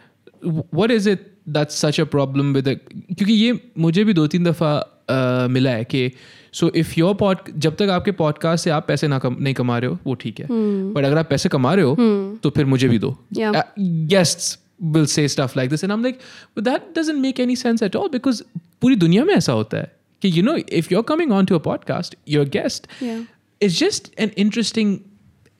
[0.73, 4.91] what is it that such a problem with क्योंकि ये मुझे भी दो तीन दफ़ा
[5.11, 6.11] uh, मिला है कि
[6.53, 9.77] सो इफ़ योर पॉड जब तक आपके पॉडकास्ट से आप पैसे ना कम नहीं कमा
[9.77, 11.05] रहे हो वो ठीक है। हम्म। But hmm.
[11.05, 12.43] अगर आप पैसे कमा रहे हो hmm.
[12.43, 13.17] तो फिर मुझे भी दो।
[13.79, 16.19] Guest will say stuff like this and like
[16.59, 18.43] that doesn't make any sense at all because
[18.81, 21.55] पूरी दुनिया में ऐसा होता है कि you know if you are coming on to
[21.55, 22.87] a podcast your guest
[23.64, 24.92] it's just an interesting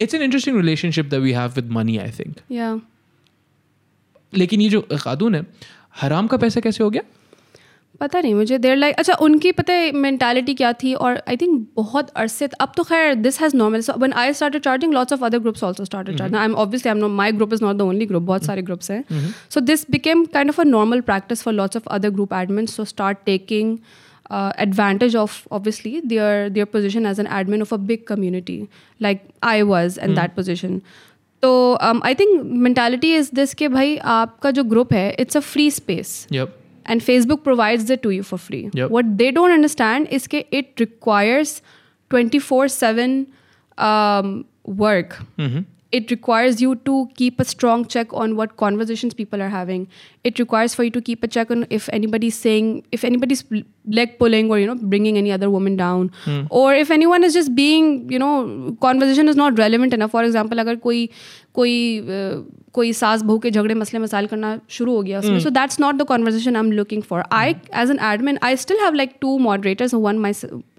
[0.01, 2.79] it's an interesting relationship that we have with money i think yeah
[4.33, 5.47] लेकिन ये जो खातून है
[6.01, 7.03] हराम का पैसा कैसे हो गया
[8.01, 11.67] पता नहीं मुझे देर लाइक अच्छा उनकी पता है मेंटालिटी क्या थी और आई थिंक
[11.77, 15.39] बहुत अरसे अब तो खैर this has normal one I started charging lots of other
[15.39, 18.07] groups also started charging I am obviously I am my group is not the only
[18.07, 19.05] group बहुत सारे ग्रुप्स हैं
[19.51, 22.85] so this became kind of a normal practice for lots of other group admin so
[22.85, 23.77] start taking
[24.31, 28.69] uh, advantage of obviously their their position as an admin of a big community
[29.01, 30.83] like I was in that position.
[31.43, 35.45] तो um, I think mentality is this कि भाई आपका जो group है it's a
[35.53, 38.71] free space yep and Facebook provides it to you for free.
[38.73, 38.91] Yep.
[38.91, 41.63] What they don't understand is that it requires
[42.11, 43.27] 24 7
[43.79, 45.19] um, work.
[45.99, 49.89] It requires you to keep a strong check on what conversations people are having.
[50.23, 53.43] It requires for you to keep a check on if anybody's saying, if anybody's
[53.99, 56.13] leg pulling or, you know, bringing any other woman down.
[56.61, 60.13] Or if anyone is just being, you know, conversation is not relevant enough.
[60.13, 61.09] For example, अगर कोई
[61.55, 65.51] कोई uh, कोई सास बहू के झगड़े मसले मसाइल करना शुरू हो गया उसमें so
[65.51, 68.95] that's not the conversation I am looking for I as an admin I still have
[68.95, 70.33] like two moderators one my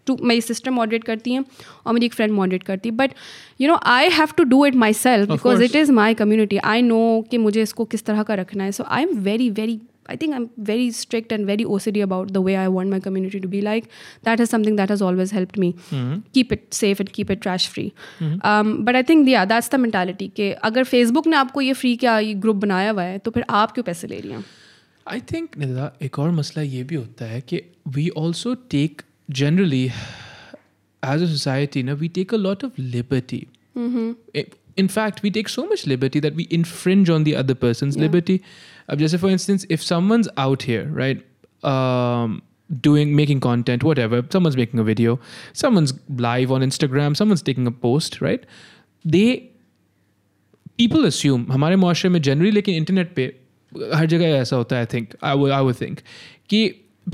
[0.06, 1.44] two मेरी सिस्टर मॉडरेट करती हैं
[1.86, 2.94] और मेरी एक फ्रेंड मॉडरेट करती है.
[2.96, 3.12] But
[3.60, 7.02] you know I have to do it myself because it is my community I know
[7.30, 8.72] कि मुझे इसको किस तरह का रखना है.
[8.72, 12.30] So I am very very I think I am very strict and very OCD about
[12.30, 13.84] the way I want my community to be like
[14.24, 17.68] that is something that has always help me keep it safe and keep it trash
[17.68, 17.90] free
[18.22, 22.18] but I think दिया that's the mentality कि अगर Facebook ने आपको ये free क्या
[22.18, 24.44] ये group बनाया हुआ है तो फिर आप क्यों पैसे ले रही हैं?
[25.06, 29.02] आई थिंक एक और मसला ये भी होता है कि we also take
[29.39, 33.45] generally as a society ना we take a lot of liberty
[34.81, 38.03] in fact we take so much liberty that we infringe on the other person's Yeah.
[38.03, 38.36] liberty
[38.89, 41.23] अब जैसे for instance if someone's out here right
[41.71, 42.36] um,
[42.88, 45.15] doing making content whatever someone's making a video
[45.63, 45.93] someone's
[46.27, 48.45] live on instagram someone's taking a post right
[49.15, 49.25] they
[50.81, 53.25] people assume हमारे मुआशरे में generally लेकिन internet पे
[53.95, 55.99] हर जगह ऐसा होता है I think I would I would think
[56.53, 56.63] कि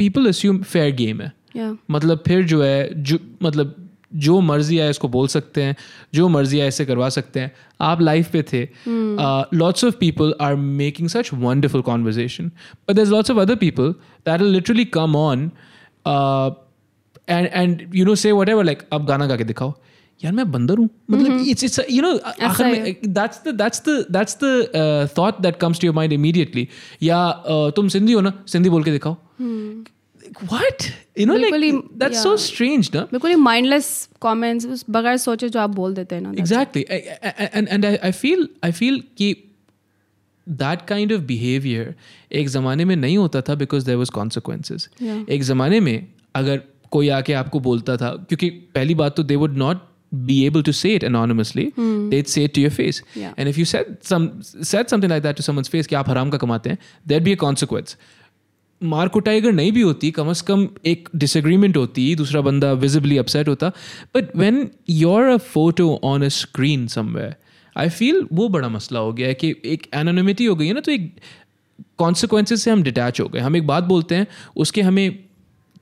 [0.03, 1.76] people assume fair game है yeah.
[1.90, 3.74] मतलब फिर जो है जो मतलब
[4.14, 5.76] जो मर्ज़ी आए इसको बोल सकते हैं
[6.14, 8.62] जो मर्ज़ी आए इससे करवा सकते हैं। आप लाइफ पे थे।
[9.56, 13.94] Lots of people are making such wonderful conversation but there lots of other people
[14.26, 15.50] that literally come on
[17.28, 19.72] and and you know say whatever like अब गाना गा के दिखाओ।
[20.20, 24.04] यार मैं बंदर हूँ। मतलब इट्स इट्स यू नो आखिर में that's the that's the
[24.12, 26.68] that's the thought that comes to your mind immediately
[27.02, 29.16] या uh, तुम सिंधी हो ना सिंधी बोल के दिखाओ।
[30.50, 30.84] What
[31.20, 31.54] you know like
[32.02, 32.22] that's yeah.
[32.22, 33.88] so strange ना बिल्कुल ही माइंडलेस
[34.22, 37.94] कमेंट्स बगैर सोचे जो आप बोल देते हैं ना exactly I, I, and and I,
[38.08, 39.34] I feel I feel कि
[40.46, 41.92] that kind of behavior
[42.40, 45.24] एक ज़माने में नहीं होता था because there was consequences Yeah.
[45.30, 45.96] एक ज़माने में
[46.34, 46.60] अगर
[46.92, 49.88] कोई आके आपको बोलता था क्योंकि पहली बात तो they would not
[50.30, 51.62] be able to say it anonymously
[52.14, 53.20] they'd say it to your face Hmm.
[53.20, 53.38] Yeah.
[53.38, 54.26] and if you said some
[54.72, 56.78] said something like that to someone's face कि आप हराम का कमाते हैं
[57.12, 57.96] there'd be a consequence
[58.82, 63.18] मार कुटाई अगर नहीं भी होती कम अज कम एक डिसएग्रीमेंट होती दूसरा बंदा विजिबली
[63.18, 63.68] अपसेट होता
[64.14, 67.34] but when your a photo on a screen somewhere
[67.76, 70.80] I feel वो बड़ा मसला हो गया है कि एक एनोनिमिटी हो गई है ना
[70.80, 71.14] तो एक
[71.98, 75.18] कॉन्सिक्वेंसेज से हम डिटैच हो गए हम एक बात बोलते हैं उसके हमें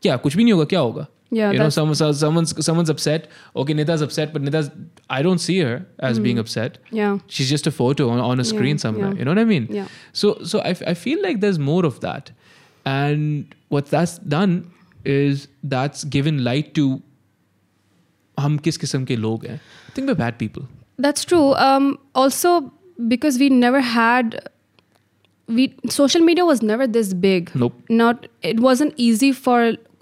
[0.02, 3.28] क्या कुछ भी नहीं होगा क्या होगा Yeah, you know, someone, someone's someone's upset.
[3.54, 4.70] Okay, Nita's upset, but Nita's
[5.08, 6.24] I don't see her as mm.
[6.24, 6.78] being upset.
[6.90, 7.18] Yeah.
[7.28, 9.12] She's just a photo on, on a screen Yeah, somewhere.
[9.12, 9.18] yeah.
[9.18, 9.68] You know what I mean?
[9.70, 9.86] Yeah.
[10.12, 12.32] So so I, I feel like there's more of that.
[12.85, 14.71] And what that's done
[15.05, 17.01] is that's given light to
[18.39, 19.59] हम किस किस्म के लोग हैं
[19.89, 20.67] I think we're bad people.
[21.05, 21.53] That's true.
[21.65, 22.71] Um, also,
[23.07, 24.49] because we never had,
[25.47, 27.51] we social media was never this big.
[27.55, 27.81] Nope.
[27.89, 29.59] Not it wasn't easy for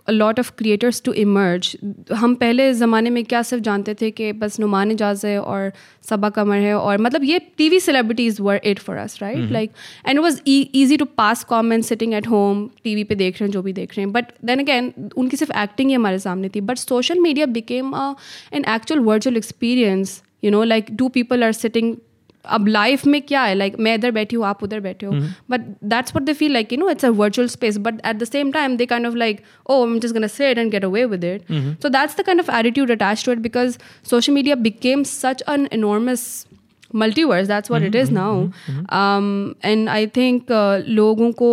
[0.08, 1.68] a lot of creators to emerge.
[2.16, 5.72] हम पहले ज़माने में क्या सिर्फ़ जानते थे कि बस नुमान एजाज है और
[6.08, 9.70] सबा कमर है और मतलब ये TV celebrities were it for us right like
[10.08, 13.62] and was easy to pass comment sitting at home TV पर देख रहे हैं जो
[13.62, 14.12] भी देख रहे हैं.
[14.12, 16.60] बट देन अगैन उनकी सिर्फ़ एक्टिंग ही हमारे सामने थी.
[16.60, 17.94] But social media became
[18.54, 21.94] an actual virtual experience you know like two people are sitting
[22.48, 23.54] अब लाइफ में क्या है?
[23.54, 25.12] लाइक like, मैं इधर बैठी हूँ आप उधर बैठे हो।
[25.50, 28.24] But that's what the feel like you know it's a virtual space but at the
[28.24, 31.24] same time they kind of like oh I'm just gonna set and get away with
[31.24, 33.78] it so that's the kind of attitude attach to it because
[34.11, 36.46] social media became such an enormous
[36.94, 38.46] multiverse that's what it is now
[39.64, 40.52] and I think
[40.88, 41.50] लोगों को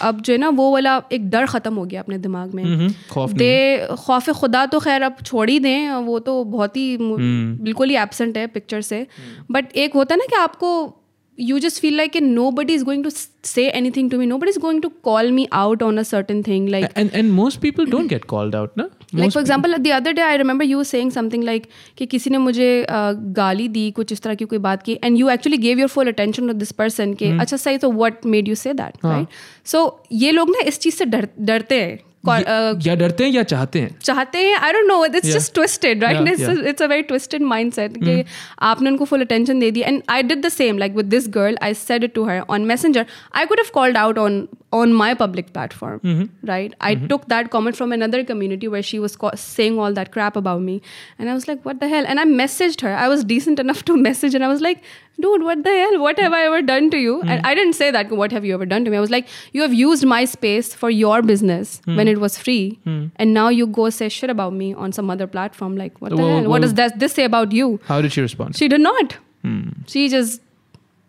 [0.00, 2.88] अब जो है ना वो वाला एक डर ख़त्म हो गया अपने दिमाग में। हम्म,
[3.34, 7.96] दे खौफ खुदा तो खैर अब छोड़ ही दें वो तो बहुत ही बिल्कुल ही
[7.96, 9.06] एबसेंट है पिक्चर से।
[9.50, 10.97] बट एक होता है ना कि आपको
[11.37, 13.09] you just feel like no body is going to
[13.43, 16.03] से any thing to me know body is going to call me out on a
[16.03, 18.85] certain thing like And and most people don't get called out, na?
[19.15, 22.29] Like Most for example the other day I remember you saying something like कि किसी
[22.29, 25.57] ने मुझे uh, गाली दी कुछ इस तरह की कोई बात की and you actually
[25.57, 28.73] gave your full attention to this person के अच्छा सही तो what made you say
[28.73, 29.27] that right
[29.65, 33.31] so ये लोग ना इस चीज़ से डर डरते हैं ये- uh, या डरते हैं
[33.31, 35.33] या चाहते हैं चाहते हैं I don't no it's Yeah.
[35.37, 36.67] Just twisted right Yeah, it's yeah.
[36.69, 38.23] It's a very twisted mindset कि
[38.71, 41.57] आपने उनको फुल अटेंशन दे दी and I did the same like with this girl
[41.63, 45.07] I said it to her on messenger I could have called out on on my
[45.17, 46.05] public platform
[46.49, 50.09] right i took that comment from another community where she was co- saying all that
[50.15, 53.03] crap about me and i was like what the hell and i messaged her i
[53.11, 54.89] was decent enough to message and i was like
[55.23, 57.89] dude what the hell what have i ever done to you and i didn't say
[57.95, 60.19] that what have you ever done to me i was like you have used my
[60.31, 64.53] space for your business when it was free and now you go say shit about
[64.61, 67.13] me on some other platform like what the Well, hell what well- does that, this
[67.19, 68.55] say about you How did she respond?
[68.63, 69.61] she did not Hmm.
[69.93, 70.41] she just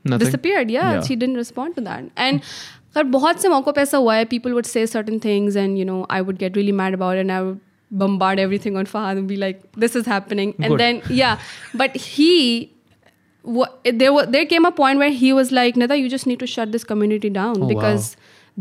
[0.04, 0.26] Nothing.
[0.26, 1.02] disappeared yeah, Yeah.
[1.08, 2.42] she didn't respond to that and
[2.96, 5.84] पर बहुत से मौक़ों पे ऐसा हुआ है people would say certain things and you
[5.90, 7.60] know I would get really mad about it and I would
[8.02, 10.80] bombard everything on Fahad and be like this is happening and Good.
[10.84, 11.38] then yeah
[11.82, 12.30] but he
[13.57, 13.69] wa-
[14.01, 16.47] there was there came a point where he was like Nida you just need to
[16.55, 17.83] shut this community down Oh, wow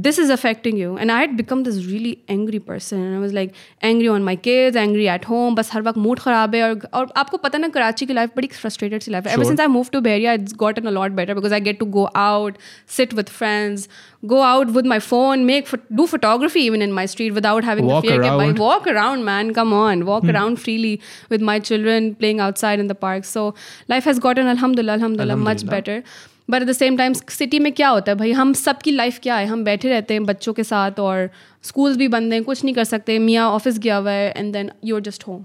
[0.07, 0.97] this is affecting you.
[0.97, 3.01] And i had become this really angry person.
[3.05, 3.55] And i was like
[3.93, 5.57] angry on my kids angry at home.
[5.61, 6.69] But har mood kharab hai.
[7.01, 9.93] Aur aapko pata na karachi life, but it's frustrated si life ever since i moved
[9.97, 12.63] to Bahria, it's gotten a lot better because i get to go out
[12.99, 13.89] sit with friends
[14.27, 18.03] go out with my phone make do photography even in my street without having walk
[18.05, 18.59] the fear around.
[18.59, 19.53] Walk around man.
[19.55, 20.05] Come on.
[20.07, 20.31] Walk hmm.
[20.31, 23.25] around freely with my children playing outside in the park.
[23.25, 23.55] So
[23.87, 25.37] life has gotten alhamdulillah, alhamdulillah.
[25.37, 26.03] much better.
[26.49, 28.33] But at the same time city में क्या होता है भाई?
[28.33, 29.47] हम सबकी life क्या है?
[29.47, 31.29] हम बैठे रहते हैं बच्चों के साथ और
[31.65, 34.71] स्कूल्स भी बंद हैं कुछ नहीं कर सकते। मियाँ ऑफ़िस गया हुआ है and then
[34.85, 35.45] you are just home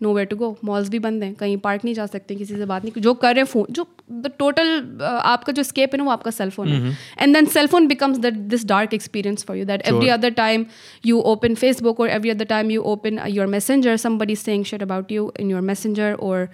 [0.14, 2.84] nowhere to go malls भी बंद हैं। कहीं पार्क नहीं जा सकते किसी से बात
[2.84, 6.10] नहीं। जो कर रहे हैं फ़ोन जो द टोटल आपका जो स्केप है ना वो
[6.10, 9.64] आपका सेल फ़ोन है। And then cell phone becomes that this dark experience for you
[9.64, 10.66] that every other time
[11.06, 15.12] you open Facebook और every other time you open your messenger somebody saying shit about
[15.12, 16.48] you in your messenger और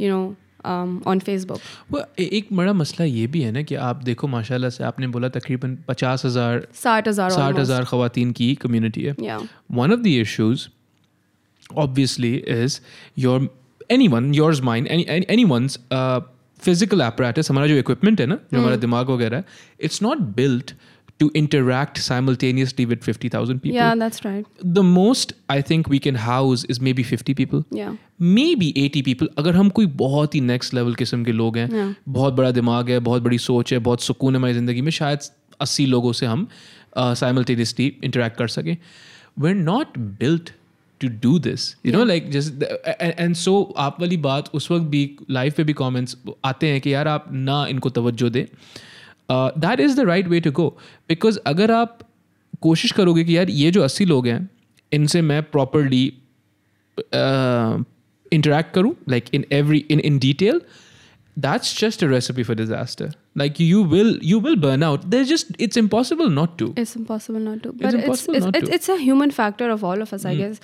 [0.00, 0.34] you know
[1.06, 1.58] on Facebook
[1.90, 5.28] वो एक बड़ा मसला ये भी है ना कि आप देखो माशाल्लाह से आपने बोला
[5.28, 9.38] तकरीबन पचास हज़ार साठ हज़ार साठ हज़ार खुतिन की कम्यूनिटी है।
[9.72, 10.68] One of the issues
[11.76, 12.80] obviously is
[13.18, 13.48] your
[13.90, 15.68] any one your mind any one
[16.60, 18.80] physical apparatus हमारा जो इक्विपमेंट है ना जो हमारा hmm.
[18.80, 19.42] दिमाग वगैरह
[19.80, 20.72] it's not built
[21.20, 23.76] to interact simultaneously with 50000 people.
[23.76, 24.48] Yeah, that's right.
[24.78, 27.62] the most i think we can house is maybe 50 people.
[27.78, 27.94] Yeah.
[28.38, 29.28] maybe 80 people.
[29.38, 31.94] अगर हम कोई बहुत ही नेक्स्ट लेवल किस्म के लोग हैं Yeah.
[32.08, 35.18] बहुत बड़ा दिमाग है बहुत बड़ी सोच है बहुत सुकून है हमारी ज़िंदगी में शायद
[35.62, 36.46] 80 लोगों से हम
[36.98, 38.76] साइमल्टेनियसली इंटरेक्ट कर सकें।
[39.38, 40.50] We are not built
[41.00, 42.50] to do this you know like जैसे
[43.00, 46.94] एंड सो आप वाली बात उस वक्त भी लाइव पे भी कमेंट्स आते हैं कि
[46.94, 48.44] यार आप ना इनको तवज्जो दें।
[49.31, 50.67] That is the right way to go
[51.09, 51.99] because अगर आप
[52.61, 54.49] कोशिश करोगे कि यार ये जो अस्सी लोग हैं
[54.93, 56.05] इनसे मैं प्रॉपरली
[58.35, 60.59] interact करूं like in every in in detail
[61.45, 63.07] that's just a recipe for disaster
[63.41, 67.45] like you will you will burn out there's just it's impossible not to It's impossible
[67.47, 67.71] not to.
[67.73, 68.75] But it's impossible it's, not it's, to.
[68.77, 70.59] it's a human factor of all of us, I guess.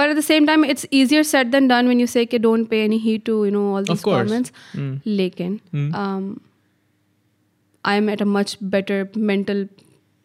[0.00, 2.70] But at the same time, it's easier said than done when you say, "Okay, don't
[2.74, 4.22] pay any heed to you know all these course.
[4.22, 4.52] comments."
[5.20, 5.58] Lekin,
[6.02, 6.28] um,
[7.86, 9.62] I'm at a much better mental,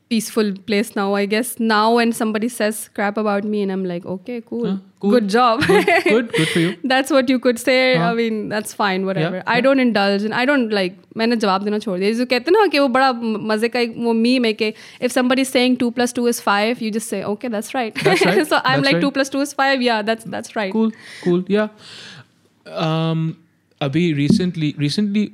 [0.10, 1.14] peaceful place now.
[1.16, 4.76] I guess now when somebody says crap about me, and I'm like, "Okay, cool, Huh,
[5.06, 5.12] cool.
[5.16, 8.06] good job." good good for you that's what you could say हाँ.
[8.12, 11.64] i mean that's fine whatever Yeah, i don't indulge and i don't like मैंने जवाब
[11.64, 13.12] देना छोड़ दिया जो कहते हैं ना कि वो बड़ा
[13.52, 14.72] मजे का एक वो मीम है कि
[15.08, 17.94] if somebody is saying 2 plus 2 is 5 you just say okay that's right,
[18.08, 18.48] That's right.
[18.54, 19.08] so i'm That's like right.
[19.08, 20.92] 2 plus 2 is 5 yeah that's that's right cool
[21.26, 21.68] cool yeah
[22.88, 23.26] um
[23.82, 25.26] अभी recently recently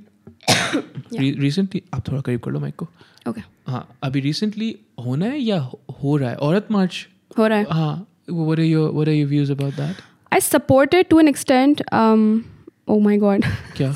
[1.45, 2.89] recently आप थोड़ा करीब कर लो mic को
[3.29, 4.75] okay हाँ अभी recently
[5.07, 5.59] होना है या
[6.03, 7.07] हो रहा है औरत मार्च
[7.39, 10.93] हो रहा है हाँ what are your what are your views about that I support
[10.93, 11.81] it to an extent.
[11.91, 12.23] Um,
[12.95, 13.45] oh my god.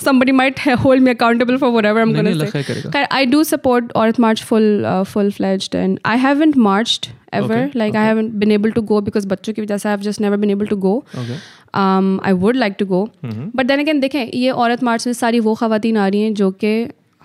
[0.04, 2.62] Somebody might hold me accountable for whatever I'm going to say.
[2.96, 7.58] Khair, I do support Aurat March full uh, full fledged, and I haven't marched ever.
[7.58, 8.02] Okay, Like okay.
[8.02, 10.54] I haven't been able to go because बच्चों की वजह से I've just never been
[10.56, 10.94] able to go.
[11.24, 11.38] okay
[11.82, 13.44] Um, I would like to go, Mhm.
[13.58, 16.50] but then again देखें ये औरत मार्च में सारी वो खातन आ रही हैं जो
[16.64, 16.72] कि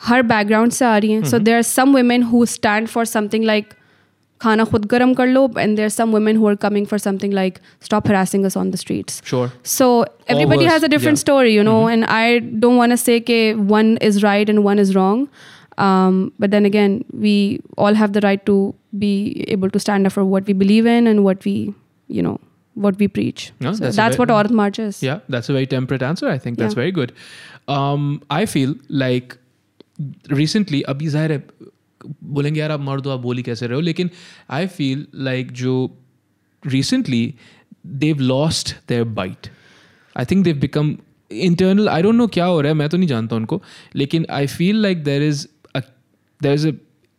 [0.07, 3.43] हर बैकग्राउंड से आ रही हैं so there are some women who stand for something
[3.45, 3.73] like
[4.45, 7.59] khana khud garam kar lo and there's some women who are coming for something like
[7.87, 9.21] stop harassing us on the streets.
[9.25, 9.51] Sure.
[9.63, 11.27] So everybody has a different yeah.
[11.27, 11.93] story you know mm-hmm.
[11.93, 15.29] and i don't want to say that one is right and one is wrong.
[15.85, 20.13] Um, but then again we all have the right to be able to stand up
[20.13, 21.73] for what we believe in and what we
[22.07, 22.39] you know
[22.73, 23.51] what we preach.
[23.59, 25.01] No, so that's, that's very, what Aurat march is.
[25.03, 26.29] Yeah that's a very temperate answer.
[26.29, 26.83] I think that's yeah.
[26.83, 27.13] very good.
[27.67, 29.37] Um, i feel like
[30.41, 31.41] recently abhi zahir
[32.05, 33.81] बोलेंगे यार आप मर दो आप बोली कैसे रहे हो?
[33.81, 34.09] लेकिन
[34.49, 35.75] आई फील लाइक जो
[36.63, 37.33] recently
[37.85, 39.47] they've lost their bite
[40.15, 40.95] I think they've become
[41.31, 43.61] internal I don't know क्या हो रहा है मैं तो नहीं जानता उनको
[43.95, 45.47] लेकिन I feel like there is
[46.41, 46.71] there is a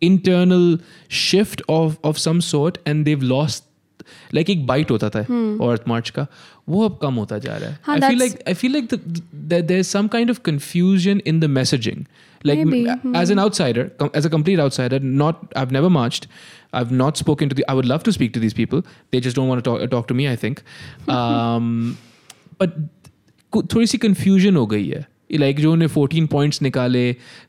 [0.03, 0.79] internal
[1.11, 3.64] shift of of some sort and they've lost
[4.35, 6.27] like एक बाइट होता था हम्म। अर्थ मार्च का।
[6.68, 8.88] वो अब कम होता जा रहा है हाँ, I feel that's- like I feel like
[8.94, 8.98] the,
[9.52, 12.07] the, there's some kind of confusion in the messaging
[12.48, 16.28] like Maybe, m- as an outsider com- as a complete outsider not I've never marched
[16.81, 19.40] I've not spoken to the I would love to speak to these people they just
[19.40, 20.62] don't want to talk, talk to me I think
[21.16, 21.72] um,
[22.62, 22.76] but
[23.52, 25.04] कु- थोड़ी सी confusion हो गई है
[25.44, 27.04] like जो उन्हें 14 points निकाले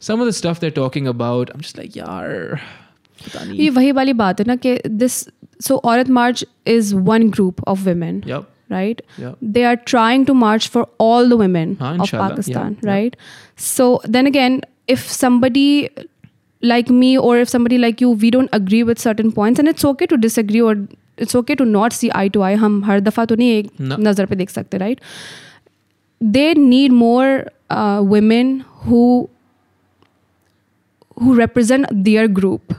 [0.09, 2.59] some of the stuff they're talking about I'm just like यार
[3.25, 5.19] पता नहीं ये वही वाली बात है ना कि this
[5.67, 10.34] so Aurat March is one group of women yep right yep they are trying to
[10.42, 12.94] march for all the women हाँ, of inshallah, Pakistan, yeah, yeah.
[12.94, 13.16] right?
[13.56, 15.90] So then again, if somebody
[16.72, 19.84] like me or if somebody like you, we don't agree with certain points, and it's
[19.84, 20.76] okay to disagree or
[21.18, 22.54] it's okay to not see eye to eye.
[22.62, 23.96] हम हर दफा तो नहीं एक No.
[24.08, 25.04] नज़र पे देख सकते, right?
[26.38, 27.28] They need more
[27.70, 29.28] uh, women who
[31.22, 32.74] who represent their group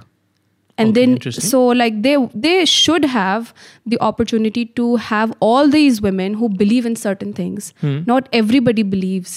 [0.79, 1.43] and Okay, then interesting.
[1.49, 2.13] so like they
[2.45, 3.51] they should have
[3.91, 7.93] the opportunity to have all these women who believe in certain things Hmm.
[8.09, 9.35] not everybody believes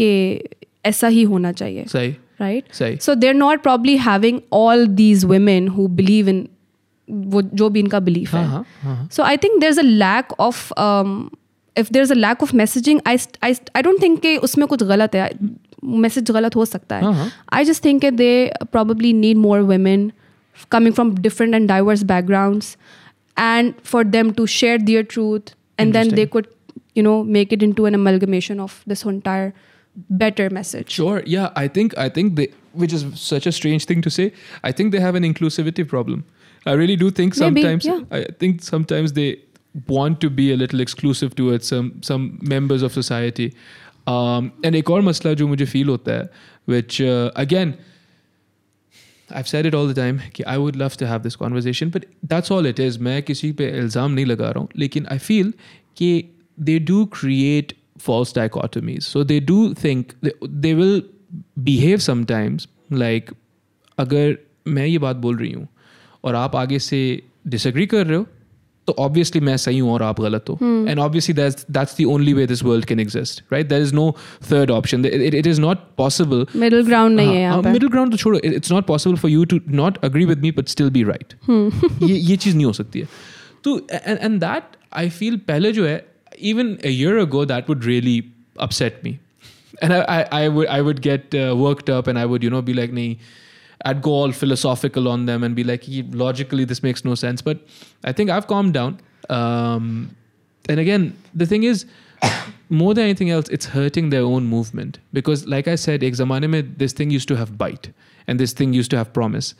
[0.00, 0.08] कि
[0.92, 5.66] ऐसा ही होना चाहिए सही right सही so they're not probably having all these women
[5.76, 6.40] who believe in
[7.34, 10.32] वो जो भी इनका belief हाँ है हाँ हाँ so I think there's a lack
[10.46, 11.12] of um,
[11.82, 14.66] if there's a lack of messaging I, st- I, st- I don't think कि उसमें
[14.72, 15.28] कुछ गलत है
[16.06, 17.30] मैसेज गलत हो सकता हाँ, है हाँ.
[17.60, 20.08] I just think that they probably need more women
[20.70, 22.76] coming from different and diverse backgrounds
[23.36, 26.28] and for them to share their truth and then they Interesting.
[26.28, 26.48] could
[26.94, 29.52] you know make it into an amalgamation of this entire
[30.08, 31.22] better message Sure.
[31.26, 34.32] Yeah, I think I think they, which is such a strange thing to say.
[34.62, 36.24] I think they have an inclusivity problem.
[36.66, 37.84] I really do think Maybe, sometimes.
[37.86, 38.00] yeah.
[38.18, 39.38] I think sometimes they
[39.88, 43.52] want to be a little exclusive towards some some members of society.
[44.06, 46.28] Um, and एक और मसला जो मुझे feel होता है,
[46.66, 47.74] which uh, again.
[49.30, 52.06] I've said it all the time कि I would love to have this conversation, but
[52.30, 52.98] that's all it is.
[52.98, 55.52] मैं किसी पे इल्ज़ाम नहीं लगा रहा हूँ, लेकिन I feel
[55.96, 56.24] कि
[56.58, 60.32] they do create false dichotomies so they do think they,
[60.66, 61.02] they will
[61.64, 63.32] behave sometimes like
[63.98, 64.36] अगर
[64.68, 65.66] मैं ये बात बोल रही हूँ
[66.24, 67.00] और आप आगे से
[67.48, 68.26] डिसएग्री कर रहे हो
[68.88, 72.32] तो ऑब्वियसली मैं सही हूँ और आप गलत हो and obviously that's that's the only
[72.34, 74.10] way this world can exist right there is no
[74.50, 78.16] third option it is not possible middle ground नहीं है यहाँ पे मिडिल ग्राउंड तो
[78.16, 81.34] छोड़ो it's not possible for you to not agree with me but still be right
[82.02, 83.08] ये ये चीज़ नहीं हो सकती है
[83.64, 86.04] तो एंड दैट आई फील पहले जो है
[86.42, 88.22] even a year ago that would really
[88.60, 89.18] upset me
[89.82, 92.50] and I, I, I would I would get uh, worked up and I would you
[92.50, 93.18] know be like nee,
[93.83, 97.41] I'd go all philosophical on them and be like, logically, this makes no sense.
[97.41, 97.59] But
[98.03, 98.99] I think I've calmed down.
[99.29, 100.15] Um,
[100.69, 101.85] and again, the thing is,
[102.69, 107.09] more than anything else, it's hurting their own movement because, like I said, this thing
[107.09, 107.91] used to have bite
[108.27, 109.55] and this thing used to have promise,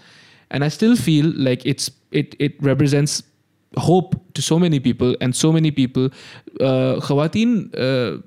[0.50, 3.24] and I still feel like it's it it represents
[3.78, 6.10] hope to so many people and so many people.
[6.60, 8.22] Uh, khawateen, uh,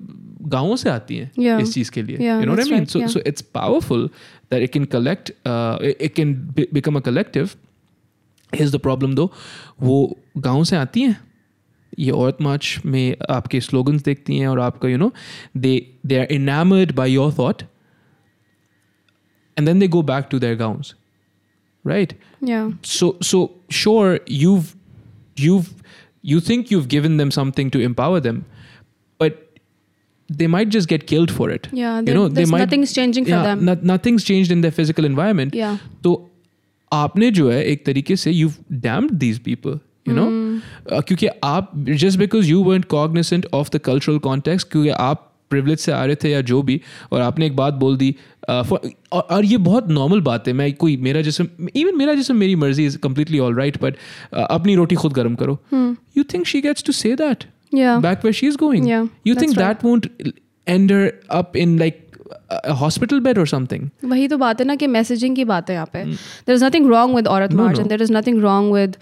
[0.54, 1.60] गाँवों से आती हैं Yeah.
[1.62, 3.12] इस चीज़ के लिए Yeah, you know what I that's mean right, so yeah.
[3.14, 4.08] so it's powerful
[4.54, 7.54] that it can collect uh, it, it can be, become a collective
[8.52, 9.30] here's the problem though
[9.90, 10.00] वो
[10.48, 11.16] गाँव से आती हैं
[11.98, 15.12] ये औरत मार्च में आपके स्लोगन्स देखती हैं और आपका you know
[15.66, 15.74] they
[16.06, 17.62] they are enamoured by your thought
[19.56, 20.88] and then they go back to their gowns
[21.90, 22.14] right
[22.52, 23.40] yeah so so
[23.80, 24.70] sure you've
[25.44, 25.68] you've
[26.32, 28.57] you think you've given them something to empower them but
[30.30, 32.92] they might just get killed for it yeah you there- know they there's might nothing's
[32.98, 36.14] changing for yeah, them no- nothing's changed in their physical environment yeah तो
[36.92, 38.50] आपने जो है एक तरीके से you
[38.88, 39.78] damned these people
[40.08, 40.26] you know
[41.00, 41.70] क्योंकि आप
[42.02, 46.16] just because you weren't cognisant of the cultural context क्योंकि आप प्रिवलेज से आ रहे
[46.22, 46.80] थे या जो भी
[47.12, 48.14] और आपने एक बात बोल दी
[48.50, 48.78] uh, for-
[49.12, 51.46] और, और ये बहुत नॉर्मल बात है मैं कोई मेरा जिसम
[51.76, 53.96] इवन मेरा जिसम मेरी मर्जी is completely all right but
[54.34, 55.58] अपनी रोटी खुद गर्म करो
[56.16, 59.44] you think she gets to say that yeah back where she's going Yeah, you that's
[59.44, 59.80] think right.
[59.80, 60.06] that won't
[60.66, 61.04] end her
[61.40, 62.00] up in like
[62.52, 63.82] a a hospital bed or something
[64.12, 66.86] वही तो बात है ना कि मैसेजिंग की बात है यहाँ पे there is nothing
[66.90, 67.80] wrong with औरत No, March no.
[67.80, 68.96] And there is nothing wrong with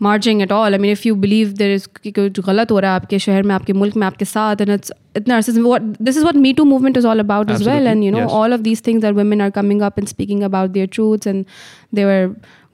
[0.00, 2.90] marching at all I mean if you believe there is कि कुछ गलत हो रहा
[2.90, 6.36] है आपके शहर में आपके मुल्क में आपके साथ एंड इट्स इतना this is what
[6.46, 8.32] me to movement is all about is well Absolutely, and you no yes.
[8.38, 11.44] all of these things that women are coming up and speaking about their truths and
[11.98, 12.24] they were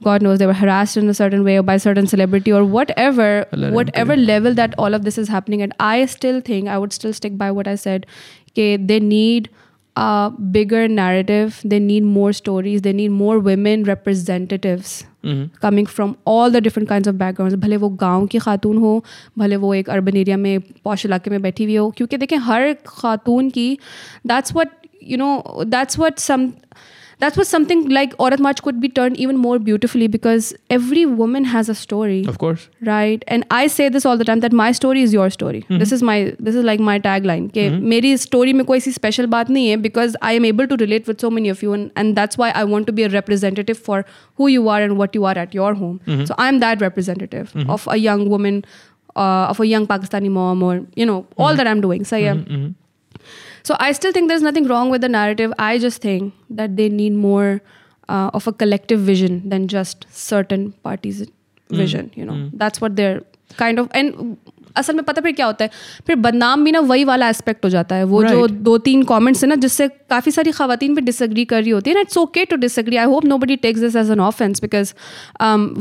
[0.07, 3.29] god knows they were harassed in a certain way or by certain celebrity or whatever
[3.57, 6.93] Allah whatever level that all of this is happening at i still think i would
[6.97, 8.05] still stick by what i said
[8.51, 9.49] okay they need
[9.95, 15.39] a bigger narrative they need more stories they need more women representatives Mhm.
[15.63, 18.91] coming from all the different kinds of backgrounds भले वो गांव की खातून हो
[19.37, 22.73] भले वो एक urban area में posh इलाके में बैठी हुई हो क्योंकि देखें हर
[22.87, 23.67] खातून की
[24.33, 24.69] that's what
[25.13, 25.33] you know
[25.73, 26.45] that's what some
[27.22, 31.44] that was something like Aurat March could be turned even more beautifully because every woman
[31.50, 32.24] has a story.
[32.32, 32.68] Of course.
[32.88, 33.22] Right.
[33.28, 35.60] And I say this all the time that my story is your story.
[35.62, 35.78] Mm-hmm.
[35.84, 36.16] This is my
[36.48, 37.46] this is like my tagline.
[37.52, 37.68] Okay.
[37.70, 38.16] Mm-hmm.
[38.24, 41.54] Story mein special baat nahi hai because I am able to relate with so many
[41.54, 44.04] of you and, and that's why I want to be a representative for
[44.42, 45.96] who you are and what you are at your home.
[46.06, 46.28] Mm-hmm.
[46.32, 47.70] So I'm that representative mm-hmm.
[47.78, 48.64] of a young woman,
[49.14, 51.56] uh, of a young Pakistani mom or you know, all mm-hmm.
[51.58, 52.04] that I'm doing.
[52.14, 52.34] So yeah.
[52.44, 52.70] Mm-hmm
[53.62, 55.52] so I still think there's nothing wrong with the narrative.
[55.58, 57.60] I just think that they need more
[58.08, 61.26] uh, of a collective vision than just certain parties'
[61.70, 62.10] vision.
[62.14, 63.22] You know, that's what they're
[63.56, 64.36] kind of and
[64.77, 65.69] असल में पता फिर क्या होता है
[66.07, 68.55] फिर बदनाम भी ना वही वाला एस्पेक्ट हो जाता है वो जो Right.
[68.63, 71.93] दो तीन कमेंट्स है ना जिससे काफ़ी सारी खातन भी डिसएग्री कर रही होती है
[71.95, 74.93] ना it's okay to disagree I hope nobody takes this as an offence because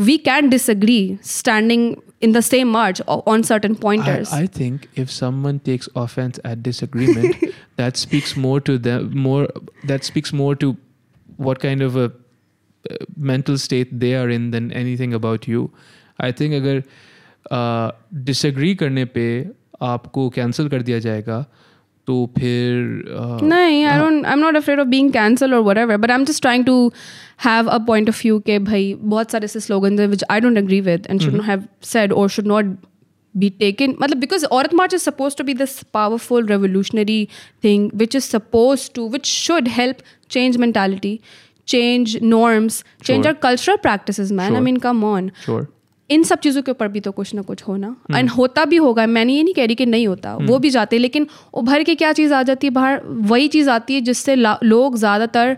[0.06, 1.00] we can disagree
[1.36, 1.94] standing
[2.26, 6.38] in the same march o- on certain pointers I, I think if someone takes offense
[6.50, 7.42] at disagreement,
[7.80, 9.10] that speaks more to them.
[9.26, 9.40] More
[9.90, 10.70] that speaks more to
[11.48, 12.96] what kind of a uh,
[13.32, 15.66] mental state they are in than anything about you.
[16.28, 16.82] I think अगर
[17.49, 19.25] disagree करने पे
[19.83, 21.45] आपको cancel कर दिया जाएगा
[22.07, 26.11] तो फिर नहीं I don't I am not afraid of being cancel और whatever but
[26.11, 26.91] I am just trying to
[27.45, 30.57] have a point of view के भाई बहुत सारे ऐसे स्लोगन हैं which I don't
[30.57, 32.75] agree with and should not have said और should not
[33.35, 37.27] be taken मतलब because Aurat March is suppose to be this powerful revolutionary
[37.63, 39.97] thing which is suppose to which should help
[40.29, 41.19] change mentality
[41.67, 45.31] change norms change or cultural practice man I mean come on
[46.11, 49.05] इन सब चीज़ों के ऊपर भी तो कुछ ना कुछ होना। एंड होता भी होगा।
[49.07, 51.95] मैंने ये नहीं कह रही कि नहीं होता। वो भी जाते हैं लेकिन उभर के
[51.95, 52.73] क्या चीज़ आ जाती है?
[52.73, 55.57] बाहर वही चीज़ आती है जिससे लोग ज़्यादातर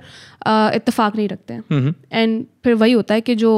[0.76, 1.94] इतफाक़ नहीं रखते हैं.
[2.12, 3.54] एंड फिर वही होता है कि जो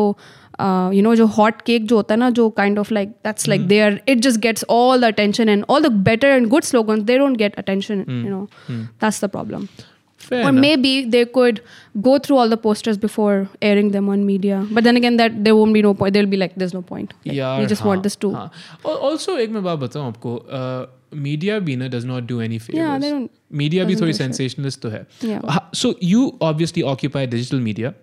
[0.94, 3.68] यू नो जो हॉट केक जो होता है ना जो kind of like that's like
[3.68, 7.18] there it just gets all the attention and all the better and good slogan they
[7.18, 9.68] don't get attention you know that's the problem
[10.25, 10.61] Fair or enough.
[10.63, 11.61] maybe they could
[12.07, 13.37] go through all the posters before
[13.69, 16.41] airing them on media but then again that there won't be no point they'll be
[16.43, 18.51] like there's no point like, यार we just हाँ, want this to हाँ.
[18.91, 20.35] Al- also एक मैं बात बताऊँ आपको
[21.23, 23.31] media भी ना does not do any favors Yeah, they don't-
[23.63, 24.27] media भी doesn't थोड़ी do shit.
[24.27, 25.49] sensationalist तो है Yeah.
[25.57, 27.95] Ha- so you obviously occupy digital media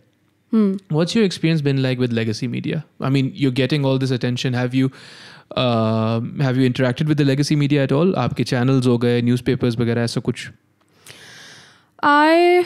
[0.55, 0.67] Hmm.
[0.97, 4.53] what's your experience been like with legacy media i mean you're getting all this attention
[4.59, 4.89] have you
[5.63, 9.77] uh, have you interacted with the legacy media at all आपके channels हो गए newspapers
[9.79, 10.47] वगैरह ऐसा कुछ
[12.03, 12.65] I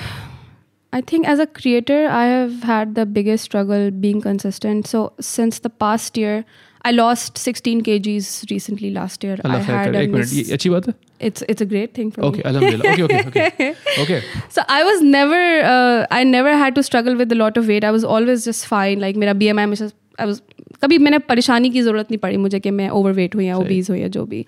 [0.94, 4.88] I think as a creator I have had the biggest struggle being consistent.
[4.88, 6.44] So since the past year
[6.84, 9.38] I lost 16 kgs recently last year.
[9.44, 10.94] I अल्लाह खैर had करे a एक minute miss- ये अच्छी बात है
[11.30, 12.46] it's it's a great thing for okay me.
[12.52, 13.68] alhamdulillah okay okay okay
[14.04, 14.22] okay
[14.56, 17.84] So I was never uh, I never had to struggle with a lot of weight.
[17.90, 19.04] I was always just fine.
[19.08, 20.42] Like मेरा BMI हमेशा I was
[20.84, 23.90] कभी मैंने परेशानी की ज़रूरत नहीं पड़ी मुझे कि मैं overweight हुई या सही। obese
[23.90, 24.46] हुई या जो भी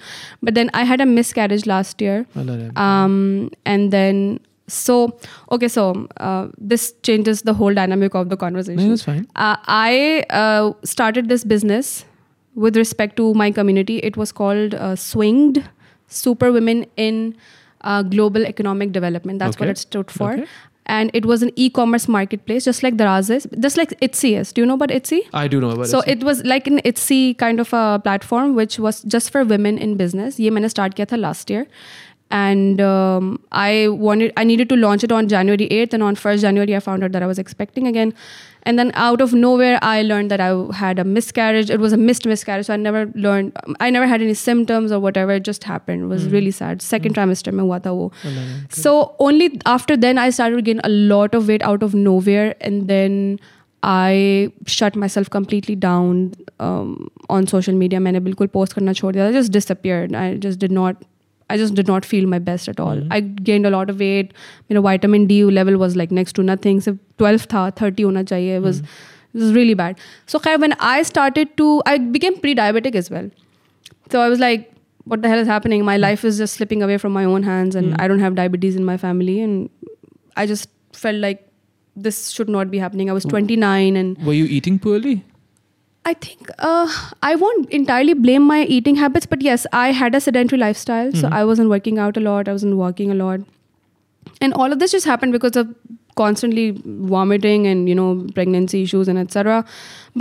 [0.48, 4.24] but then I had a miscarriage last year अल्लाह रहम um, and then
[4.68, 4.96] so
[5.52, 9.56] okay so uh, this changes the whole dynamic of the no conversation that's fine uh,
[9.68, 12.06] i uh, started this business
[12.56, 15.64] with respect to my community it was called uh, swinged
[16.08, 17.24] super women in
[17.82, 19.66] uh, global economic development that's Okay.
[19.66, 20.46] what it stood for Okay.
[20.86, 24.62] and it was an e-commerce marketplace just like Daraz is just like Etsy is do
[24.62, 27.20] you know about Etsy I do know about so it it was like an Etsy
[27.44, 30.40] kind of a platform which was just for women in business.
[30.40, 31.66] ये मैंने start किया था last year,
[32.32, 36.42] and um, I wanted I needed to launch it on January 8th, and on 1st
[36.42, 38.14] January I found out that I was expecting again,
[38.64, 41.70] and then out of nowhere I learned that I had a miscarriage.
[41.70, 43.62] It was a missed miscarriage, so I never learned.
[43.80, 45.38] I never had any symptoms or whatever.
[45.42, 46.08] It just happened.
[46.08, 46.82] It was really sad.
[46.82, 48.12] Second trimester में हुआ था वो.
[48.26, 48.82] अल्लाह रहम करे.
[48.82, 52.50] So only after then I started to gain a lot of weight out of nowhere,
[52.62, 53.40] and then
[53.84, 56.28] I shut myself completely down
[56.60, 58.00] um, on social media.
[58.00, 59.30] मैंने बिल्कुल post करना छोड़ दिया.
[59.30, 60.16] I just disappeared.
[60.16, 61.10] I just did not.
[61.51, 62.97] I just did not feel my best at all.
[62.97, 63.13] Mm-hmm.
[63.13, 64.35] I gained a lot of weight.
[64.69, 66.81] You know, vitamin D level was like next to nothing.
[66.81, 68.57] So 12 tha, 30 hona chahiye.
[68.57, 69.39] It was, mm-hmm.
[69.39, 69.99] it was really bad.
[70.27, 73.31] So when I started to, I became pre-diabetic as well.
[74.11, 74.73] So I was like,
[75.05, 75.85] what the hell is happening?
[75.85, 78.01] My life is just slipping away from my own hands and mm-hmm.
[78.01, 79.41] I don't have diabetes in my family.
[79.41, 79.71] And
[80.37, 81.51] I just felt like
[81.97, 83.09] this should not be happening.
[83.09, 84.19] I was 29 and...
[84.25, 85.25] Were you eating poorly?
[86.05, 86.89] I think uh,
[87.23, 91.09] I won't entirely blame my eating habits, but yes, I had a sedentary lifestyle.
[91.09, 91.21] Mm-hmm.
[91.21, 93.41] So I wasn't working out a lot, I wasn't walking a lot.
[94.41, 95.75] And all of this just happened because of
[96.19, 96.65] constantly
[97.15, 99.59] vomiting and you know pregnancy issues and etc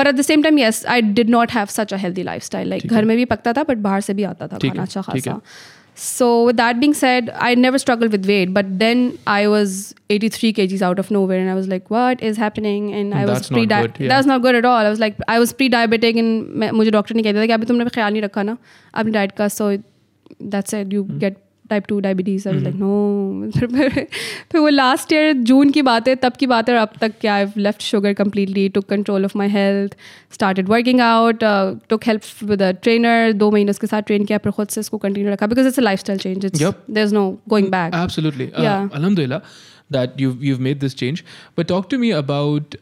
[0.01, 2.85] but at the same time yes i did not have such a healthy lifestyle like
[2.91, 5.35] ghar mein bhi pakta tha but bahar se bhi aata tha khana acha khasa
[5.96, 9.74] so with that being said i never struggled with weight but then i was
[10.10, 13.34] 83 kgs out of nowhere and i was like what is happening and i was
[13.34, 14.08] That's not pre good, yeah.
[14.12, 17.14] that's not good at all i was like i was pre-diabetic and मैं- मुझे doctor
[17.14, 18.56] ने कह दिया था कि अभी तुमने ख्याल नहीं रखा ना
[19.02, 19.70] अपनी डाइट का so
[20.56, 21.20] that's it you Hmm.
[21.69, 23.49] Type two diabetes I like no
[24.51, 27.35] फिर वो लास्ट ईयर जून की बात है तब की बात है अब तक क्या
[27.35, 29.95] I left sugar completely took control of my health
[30.33, 31.43] started working out
[31.89, 34.97] took help with a trainer दो महीने उसके साथ ट्रेन किया फिर खुद से इसको
[34.97, 39.41] कंटिन्यू रखा because it's lifestyle change there is no going back अलहमदिल्ला
[39.91, 41.23] that you you made this change
[41.57, 42.75] but talk to me about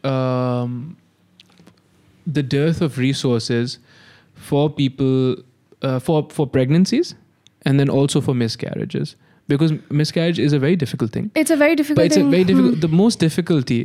[2.26, 3.78] the dearth of resources
[4.48, 7.14] for people for for pregnancies
[7.65, 9.15] and then also for miscarriages
[9.47, 11.29] because miscarriage is a very difficult thing.
[11.37, 12.79] It's a very But difficult it's a very difficult.
[12.81, 13.79] The most difficulty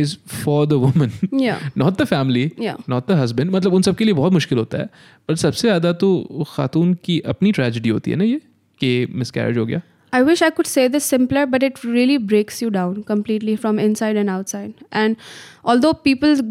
[0.00, 0.14] is
[0.44, 3.50] for the woman, या not the family, या not the husband.
[3.56, 4.88] मतलब उन सबके लिए बहुत मुश्किल होता है.
[5.28, 8.40] पर सबसे ज़्यादा तो खातून की अपनी ट्रेजिडी होती है ना ये
[8.80, 9.82] कि मिसकैरेज हो गया.
[10.12, 13.80] I wish I could say this simpler, but it really breaks you down completely from
[13.86, 14.84] inside and outside.
[15.00, 15.16] And
[15.72, 16.42] although people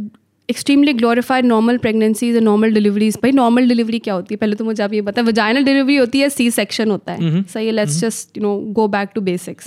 [0.50, 4.38] extremely glorified normal pregnancies and normal deliveries भाई नॉर्मल डिलीवरी क्या होती है?
[4.38, 7.18] पहले तो मुझे आप ये पता है वजाइनल डिलीवरी होती है सी सेक्शन होता है।
[7.18, 7.48] mm-hmm.
[7.54, 9.64] सही है let's just you know go back to basics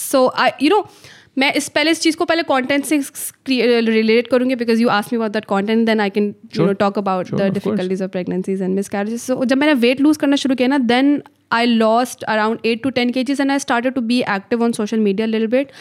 [0.00, 0.88] so I you know
[1.38, 3.00] मैं इस पहले इस चीज़ को पहले कॉन्टेंट से
[3.48, 6.98] रिलेट करूँगी because you ask me about that content then I can you know talk
[6.98, 10.68] about the difficulties of pregnancies and miscarriage so जब मैंने वेट लूज करना शुरू किया
[10.68, 11.20] ना then
[11.51, 14.99] I lost around 8 to 10 kgs and I started to be active on social
[15.07, 15.71] media a little bit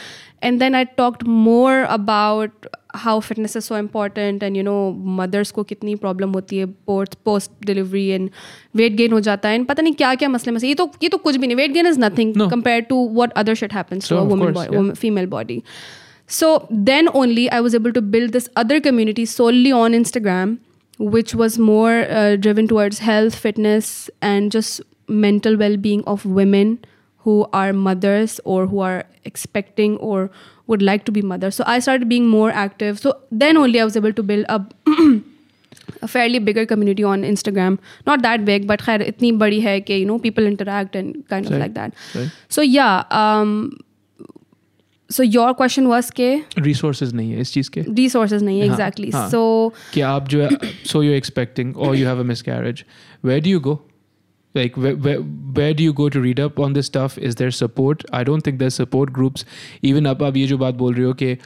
[0.42, 2.66] and then I talked more about
[3.02, 4.78] how fitness is so important and you know
[5.20, 8.32] mothers को कितनी problem होती है post post delivery and
[8.80, 11.08] weight gain हो जाता है and पता नहीं क्या क्या मसले मसले ये तो ये
[11.08, 12.48] तो कुछ भी नहीं weight gain is nothing No.
[12.56, 14.78] compared to what other shit happens Sure, to a of woman course, body, yeah.
[14.80, 15.62] woman, female body
[16.40, 16.50] so
[16.90, 20.58] then only I was able to build this other community solely on Instagram
[20.98, 26.78] which was more uh, driven towards health, fitness, and just mental well being of women
[27.24, 30.30] who are mothers or who are expecting or
[30.66, 31.54] would like to be mothers.
[31.56, 32.98] So I started being more active.
[32.98, 34.60] So then only I was able to build a
[36.02, 37.78] a fairly bigger community on Instagram.
[38.06, 41.44] Not that big, but khair, itni badi hai कि you know people interact and kind
[41.46, 41.60] of Right.
[41.66, 41.94] like that.
[42.14, 42.30] Right.
[42.48, 43.54] So yeah, um,
[45.10, 46.30] so your question was ke
[46.70, 49.28] resources नहीं है इस चीज के resources nahi hai हाँ, exactly हाँ.
[49.30, 49.40] so
[49.94, 50.48] कि आप जो है
[50.94, 52.84] so you're expecting or you have a miscarriage
[53.28, 53.80] where do you go
[54.55, 57.51] like where, where, where do you go to read up on this stuff is there
[57.51, 59.45] support i don't think there's support groups
[59.81, 61.37] even up ab ye jo baat bol rahe ho ke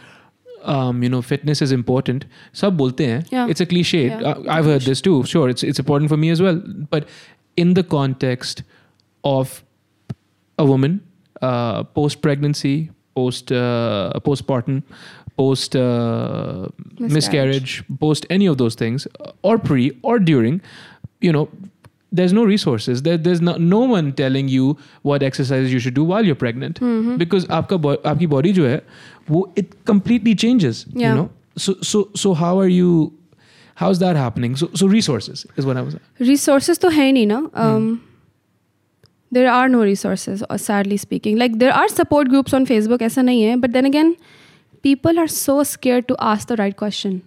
[0.63, 2.25] um, you know, fitness is important.
[2.53, 3.25] Sab bolte hain.
[3.31, 3.47] Yeah.
[3.47, 4.07] It's a cliche.
[4.07, 4.19] Yeah.
[4.21, 5.23] Uh, I, have heard this too.
[5.23, 6.61] Sure, it's it's important for me as well.
[6.89, 7.07] But
[7.55, 8.63] in the context
[9.23, 9.63] of
[10.57, 11.01] a woman,
[11.41, 14.83] uh, post pregnancy, post uh, postpartum,
[15.37, 16.67] post uh,
[16.99, 17.13] miscarriage.
[17.13, 19.07] miscarriage, post any of those things,
[19.41, 20.61] or pre or during,
[21.21, 21.49] you know,
[22.11, 23.03] there's no resources.
[23.03, 26.79] There, there's no, no one telling you what exercises you should do while you're pregnant.
[26.79, 27.17] Mm-hmm.
[27.17, 28.81] because aapka bo- body jo hai
[29.27, 31.09] wo it completely changes yeah.
[31.09, 31.29] you know?
[31.57, 33.13] So so so how are you
[33.75, 34.55] how's that happening?
[34.55, 36.29] So so resources is what i was saying.
[36.31, 37.89] resources to hai nahi na um,
[39.31, 41.37] there are no resources uh, sadly speaking.
[41.37, 44.15] Like there are support groups on facebook aisa nahi hai but then again
[44.81, 47.21] people are so scared to ask the right question.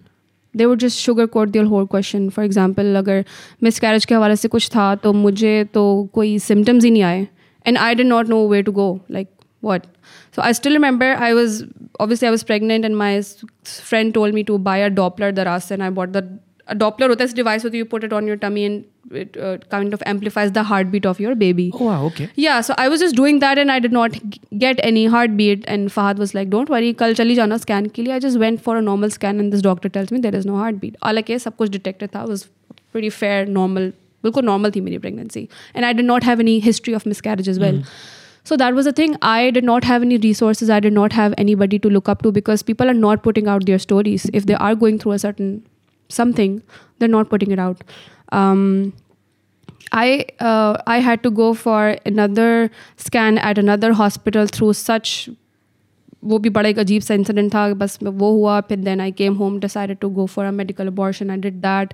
[0.55, 3.23] They would just sugarcoat their whole question for example अगर
[3.63, 5.83] miscarriage के हवाले से कुछ था तो मुझे तो
[6.13, 7.27] कोई सिम्टम्स ही नहीं आए।
[7.65, 9.29] And I didn't not know way to go like
[9.63, 9.83] what
[10.35, 11.63] so I still remember I was
[11.99, 13.21] obviously I was pregnant and my
[13.65, 16.39] friend told me to buy a Doppler the rest and I what the
[16.75, 18.83] Doppler होता है device होती है you put it on your tummy and
[19.20, 22.74] it uh, kind of amplifies the heartbeat of your baby oh wow okay yeah so
[22.84, 26.18] i was just doing that and i did not g- get any heartbeat and fahad
[26.24, 28.82] was like don't worry kal chali jana scan ke liye i just went for a
[28.90, 32.14] normal scan and this doctor tells me there is no heartbeat हालांकि सब कुछ detected
[32.18, 32.44] था was
[32.96, 33.88] pretty fair normal
[34.26, 37.58] बिल्कुल normal थी मेरी pregnancy and i did not have any history of miscarriage as
[37.64, 37.80] well
[38.50, 41.34] so that was the thing i did not have any resources i did not have
[41.46, 44.60] anybody to look up to because people are not putting out their stories if they
[44.68, 45.50] are going through a certain
[46.20, 46.54] something
[46.98, 47.82] they're not putting it out
[48.38, 48.92] um,
[49.90, 55.28] I uh, I had to go for another scan at another hospital through such
[56.24, 59.34] वो भी बड़ा एक अजीब सा incident था बस वो हुआ फिर then I came
[59.34, 61.92] home decided to go for a medical abortion I did that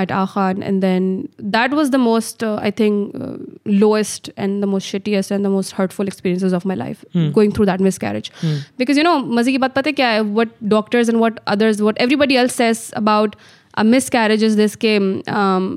[0.00, 1.04] at आखान and then
[1.42, 6.06] that was the most I think lowest and the most shittiest and the most hurtful
[6.06, 8.30] experiences of my life going through that miscarriage
[8.78, 11.80] because you know मजे की बात पता है क्या है what doctors and what others
[11.80, 13.36] what everybody else says about
[13.74, 15.72] a miscarriage is this के um,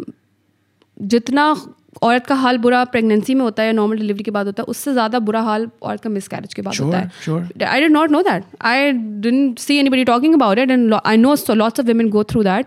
[1.00, 4.66] जितना औरत का हाल बुरा प्रेगनेंसी में होता है नॉर्मल डिलीवरी के बाद होता है
[4.66, 8.10] उससे ज़्यादा बुरा हाल औरत का मिसकैरेज के बाद sure, होता है। I did not
[8.10, 11.86] know that I didn't see anybody talking about it and I know so lots of
[11.86, 12.66] women go through that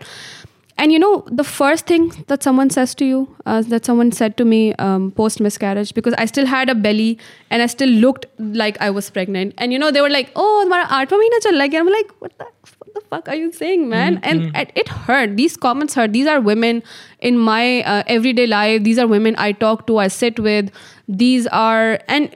[0.80, 4.46] and you know the first thing that someone says to you that someone said to
[4.46, 7.18] me post miscarriage because I still had a belly
[7.52, 10.84] and I still looked like I was pregnant and you know they like oh हमारा
[10.84, 12.02] आठवा महीना चल रहा है
[13.12, 14.18] fuck are you saying, man?
[14.18, 14.26] Mm-hmm.
[14.32, 14.72] And mm.
[14.84, 15.38] it hurt.
[15.38, 16.14] These comments hurt.
[16.14, 16.84] These are women
[17.32, 17.64] in my
[17.95, 18.84] uh, everyday life.
[18.84, 20.72] These are women I talk to, I sit with.
[21.07, 22.36] These are, and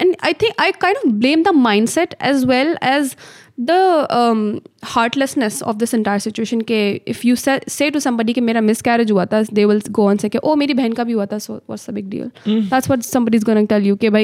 [0.00, 3.14] and I think I kind of blame the mindset as well as
[3.58, 6.78] the um, heartlessness of this entire situation ke
[7.14, 10.24] if you say, say to somebody that a miscarriage hua tha they will go and
[10.24, 12.62] say ke oh my behan ka bhi hua tha so what's the big deal mm.
[12.70, 14.22] that's what somebody's going to tell you ke bhai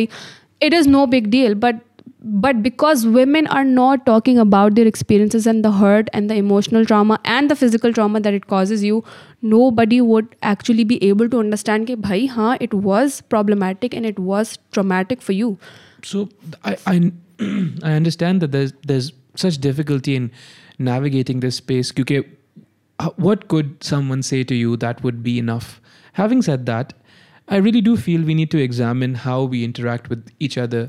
[0.68, 1.84] it is no big deal but
[2.20, 6.84] but because women are not talking about their experiences and the hurt and the emotional
[6.84, 9.04] trauma and the physical trauma that it causes you
[9.42, 14.18] nobody would actually be able to understand ke bhai ha it was problematic and it
[14.18, 15.58] was traumatic for you.
[16.02, 16.28] So
[16.64, 16.96] i i,
[17.90, 19.12] I understand that there's there's
[19.44, 20.30] such difficulty in
[20.90, 22.22] navigating this space kyunki
[22.98, 25.80] uh, what could someone say to you that would be enough?
[26.18, 26.94] Having said that
[27.54, 30.80] i really do feel we need to examine how we interact with each other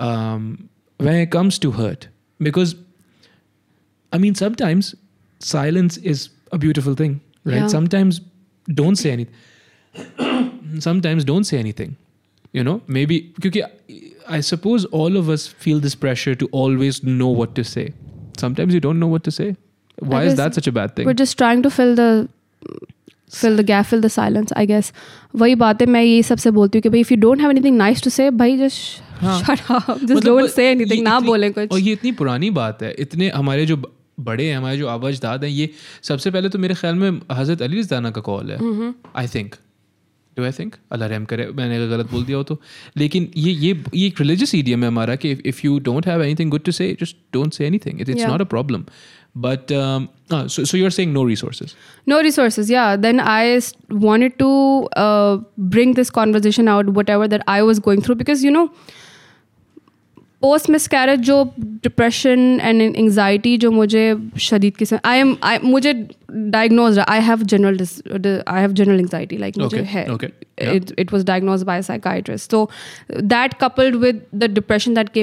[0.00, 2.08] um, when it comes to hurt.
[2.38, 2.74] Because
[4.12, 4.94] I mean sometimes
[5.38, 7.54] silence is a beautiful thing right?
[7.56, 7.66] Yeah.
[7.68, 8.20] sometimes
[8.74, 11.96] don't say anything sometimes don't say anything
[12.52, 12.80] you know?
[12.86, 13.70] Maybe because
[14.28, 17.92] i suppose all of us feel this pressure to always know what to say.
[18.38, 19.56] Sometimes you don't know what to say.
[19.98, 21.06] Why is that such a bad thing?
[21.06, 22.28] we're just trying to fill the
[23.32, 24.92] fill the gap fill the silence I guess.
[25.36, 27.78] वही बात है मैं ये सबसे बोलती हूँ कि भाई if you don't have anything
[27.82, 31.78] nice to say भाई just मतलब don't बस say ये anything ना बोले कुछ। और
[31.78, 33.76] ये इतनी पुरानी बात है इतने हमारे जो
[34.20, 35.70] बड़े हैं हमारे जो आवाजदाद हैं ये
[36.04, 38.58] सबसे पहले तो मेरे ख्याल में हज़रत अली रज़ाना का कॉल है
[39.16, 39.54] I think
[40.36, 42.58] do I think Allah रहम करे मैंने अगर गलत बोल दिया हो तो।
[42.96, 46.50] लेकिन ये ये ये एक रिलीजियस ईडियम है हमारा कि if you don't have anything
[46.50, 48.28] good to say just don't say anything it's Yeah.
[48.30, 48.84] Not a problem
[49.45, 49.71] but
[50.33, 51.73] so so you are saying no resources
[52.11, 53.71] no resources yeah then i s-
[54.09, 54.49] wanted to
[55.05, 55.33] uh,
[55.75, 58.67] bring this conversation out whatever that i was going through because you know
[60.41, 61.35] post miscarriage जो
[61.83, 64.01] depression and anxiety जो मुझे
[64.47, 65.93] शदीद किस्म I am आई मुझे
[66.31, 67.77] diagnose I have general
[68.47, 70.29] I have general anxiety like मुझे Okay, है okay,
[70.61, 70.75] yeah.
[70.75, 72.61] it, it was diagnosed by a psychiatrist so
[73.33, 75.13] that coupled with the depression that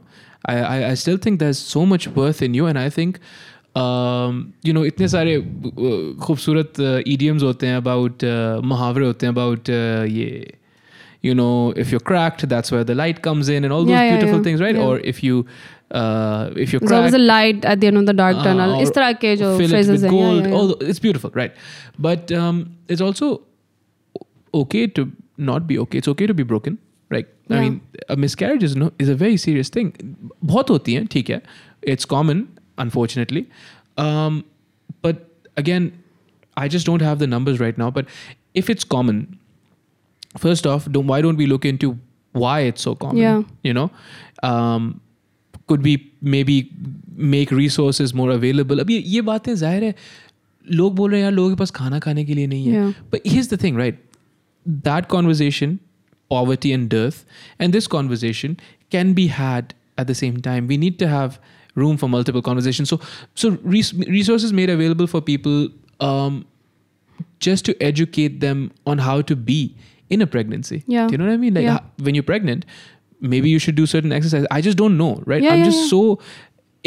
[0.53, 3.17] I, I I still think there's so much worth in you, and I think,
[3.81, 4.37] um,
[4.69, 9.33] you know, इतने सारे uh, खूबसूरत uh, idioms होते हैं about uh, मुहावरे होते हैं
[9.33, 10.29] about uh, ये.
[11.27, 14.03] You know, if you're cracked, that's where the light comes in, and all those Yeah,
[14.03, 14.43] yeah, beautiful yeah.
[14.49, 14.77] things, right?
[14.81, 14.85] Yeah.
[14.91, 15.39] Or if you,
[16.01, 18.43] uh, if you're there's always cracked, a light at the end of the dark uh,
[18.45, 18.75] tunnel.
[18.77, 20.11] or इस तरह के जो fill it phrases with हैं.
[20.11, 20.59] Yeah, gold, yeah, yeah.
[20.59, 21.59] all the- it's beautiful, right?
[22.07, 22.61] But um,
[22.95, 23.31] it's also
[24.61, 25.07] okay to
[25.51, 25.97] not be okay.
[26.03, 26.77] It's okay to be broken,
[27.43, 27.43] right?
[27.51, 27.61] I Yeah.
[27.65, 27.77] mean,
[28.15, 29.91] a miscarriage is no is a very serious thing.
[30.53, 31.41] बहुत होती हैं, ठीक है.
[31.93, 32.43] It's common,
[32.85, 33.43] unfortunately.
[34.03, 34.39] Um,
[35.07, 35.25] but
[35.63, 35.87] again,
[36.63, 37.89] I just don't have the numbers right now.
[37.97, 38.13] But
[38.61, 39.21] if it's common,
[40.45, 41.91] first off, don't, why don't we look into
[42.45, 43.21] why it's so common?
[43.23, 43.43] Yeah.
[43.69, 43.85] You know,
[44.51, 44.89] um,
[45.67, 46.57] could we maybe
[47.33, 48.79] make resources more available?
[48.85, 49.93] अभी ये बातें जाहिर है
[50.79, 52.93] लोग बोल रहे हैं यार लोगों के पास खाना खाने के लिए नहीं है Yeah.
[53.13, 53.97] but here's the thing right
[54.87, 55.77] that conversation
[56.33, 57.25] poverty and dearth
[57.59, 58.57] and this conversation
[58.95, 61.39] can be had at the same time we need to have
[61.75, 62.99] room for multiple conversations so
[63.35, 65.67] so res- resources made available for people
[66.09, 66.45] um,
[67.39, 69.57] just to educate them on how to be
[70.09, 71.07] in a pregnancy Yeah.
[71.07, 71.79] do you know what i mean like Yeah.
[71.79, 72.65] ho- when you're pregnant
[73.33, 75.81] maybe you should do certain exercise i just don't know right Yeah, i'm yeah, just
[75.83, 75.89] yeah.
[75.89, 76.19] so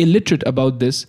[0.07, 1.07] illiterate about this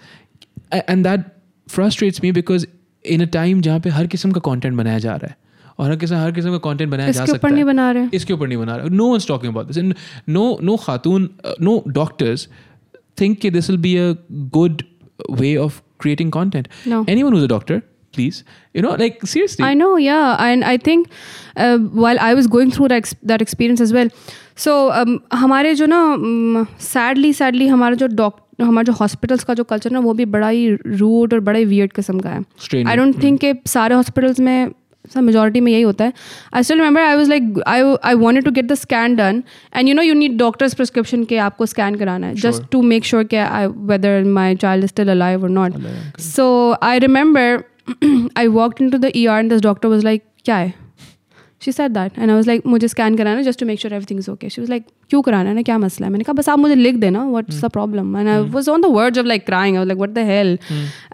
[0.72, 1.30] A- and that
[1.68, 2.66] frustrates me because
[3.04, 5.38] in a time जहाँ पे हर किस्म का content बनाया जा रहा है
[5.79, 8.09] और हर किस्म हर किस्म का कंटेंट बनाया जा सकता ऊपर नहीं है। बना रहे।
[8.15, 9.95] इसके ऊपर नहीं बना रहा। No one's talking about this
[10.29, 11.29] no no Khatoon
[11.61, 12.49] no doctors
[13.21, 14.83] think कि this will be a good
[15.31, 16.67] way of creating content.
[16.91, 16.99] No.
[17.13, 17.77] anyone who's a doctor
[18.17, 18.37] please.
[18.75, 19.65] You know like seriously.
[19.69, 21.09] I know, yeah, and I think
[21.57, 24.13] uh, while I was going through that, ex- that experience as well,
[24.65, 25.99] so um, हमारे जो ना
[26.81, 30.49] sadly sadly हमारा जो doctor हमारे जो hospitals का जो culture ना वो भी बड़ा
[30.49, 32.85] ही रूड और बड़ा ही वियर्ड किस्म का है.
[32.85, 34.71] आई डोंट थिंक कि सारे हॉस्पिटल्स में
[35.09, 36.13] सब मेजोरिटी में यही होता है।
[36.55, 39.43] I still remember I was like I I want to get the scan done
[39.77, 43.05] and you know you need doctors prescription के आपको स्कैन कराना है। जस्ट टू मेक
[43.05, 45.73] श्योर के I whether my child is still alive और not
[46.21, 47.65] so I remember
[48.39, 50.73] I walk into the E R and this doctor was like क्या है?
[51.64, 53.92] She said that and I was like, मुझे scan कराना है just to make sure
[53.98, 54.50] everything is okay.
[54.56, 56.12] She was like, क्यों कराना है ना क्या मसला है?
[56.12, 58.16] मैंने कहा बस आप मुझे लिख देना what's the problem?
[58.22, 59.78] And I was on the verge of like crying.
[59.78, 60.52] I was like, what the hell?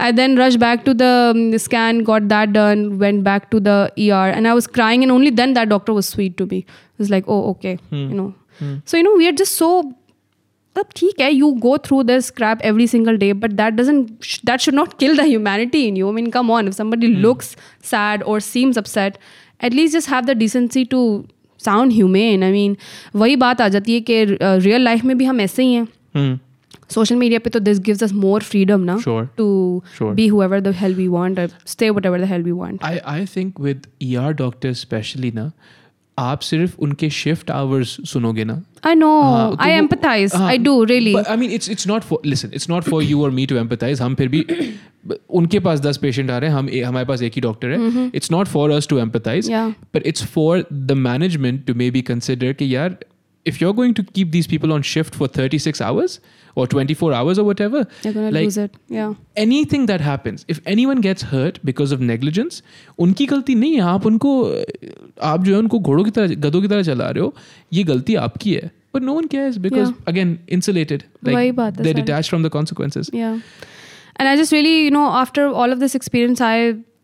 [0.08, 3.60] I then rushed back to the, um, the scan, got that done, went back to
[3.70, 3.78] the
[4.08, 6.60] ER and I was crying and only then that doctor was sweet to me.
[6.60, 8.34] It was like, oh okay, you know.
[8.86, 9.74] So you know we are just so
[10.78, 14.10] अब ठीक है you go through this Krebs every single day but that doesn't
[14.46, 17.56] that should not kill the humanity in you mean come on if somebody looks
[17.92, 19.18] sad और seems upset
[19.63, 21.25] at least just have the decency to
[21.59, 22.77] sound humane I mean
[23.17, 25.87] वही बात आ जाती है कि real life में भी हम ऐसे ही हैं।
[26.17, 26.39] Hmm.
[26.91, 28.97] सोशल मीडिया पे तो this gives us more freedom ना
[29.37, 32.99] to be whoever the hell we want stay whatever ever the hell we want I
[33.07, 35.51] I think with ER doctors specially now,
[36.19, 38.63] आप सिर्फ़ उनके शिफ्ट आवर्स सुनोगे ना?
[38.87, 39.11] I know
[39.61, 43.03] I empathize I do really I mean it's it's not for listen it's not for
[43.03, 44.45] you और me to empathise हम फिर भी
[45.31, 48.33] उनके पास दस पेशेंट आ रहे हैं हम हमारे पास एक ही डॉक्टर है। It's
[48.33, 52.97] not for us to empathize but it's for the management to maybe consider कि यार
[53.47, 56.21] if you are going to keep these people on shift for thirty six hours
[56.56, 58.74] or 24 hours or whatever You're gonna like lose it.
[58.96, 59.14] Yeah.
[59.44, 62.62] anything that happens if anyone gets hurt because of negligence
[63.06, 64.34] उनकी गलती नहीं है आप उनको
[65.32, 67.34] आप जो है उनको घोड़ों की तरह गधों की तरह चला रहे हो
[67.74, 70.12] ये गलती आपकी है but no one cares because Yeah.
[70.14, 73.40] again insulated वही like बात है they're सारी। detached from the consequences Yeah.
[74.22, 76.56] And I just really, you know, after all of this experience, I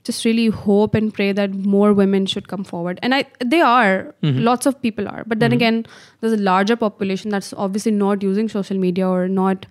[0.07, 2.99] just really hope and pray that more women should come forward.
[3.01, 4.13] And I they are.
[4.47, 5.23] Lots of people are.
[5.25, 5.85] But then again,
[6.21, 9.65] there's a larger population that's obviously not using social media or not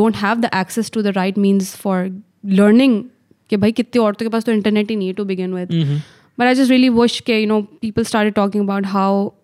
[0.00, 2.10] don't have the access to the right means for
[2.62, 2.98] learning
[3.50, 5.74] कि भाई कितनी औरतों के पास तो internet ही नहीं है to begin with.
[6.38, 9.34] But I just really wish कि you know people started talking about how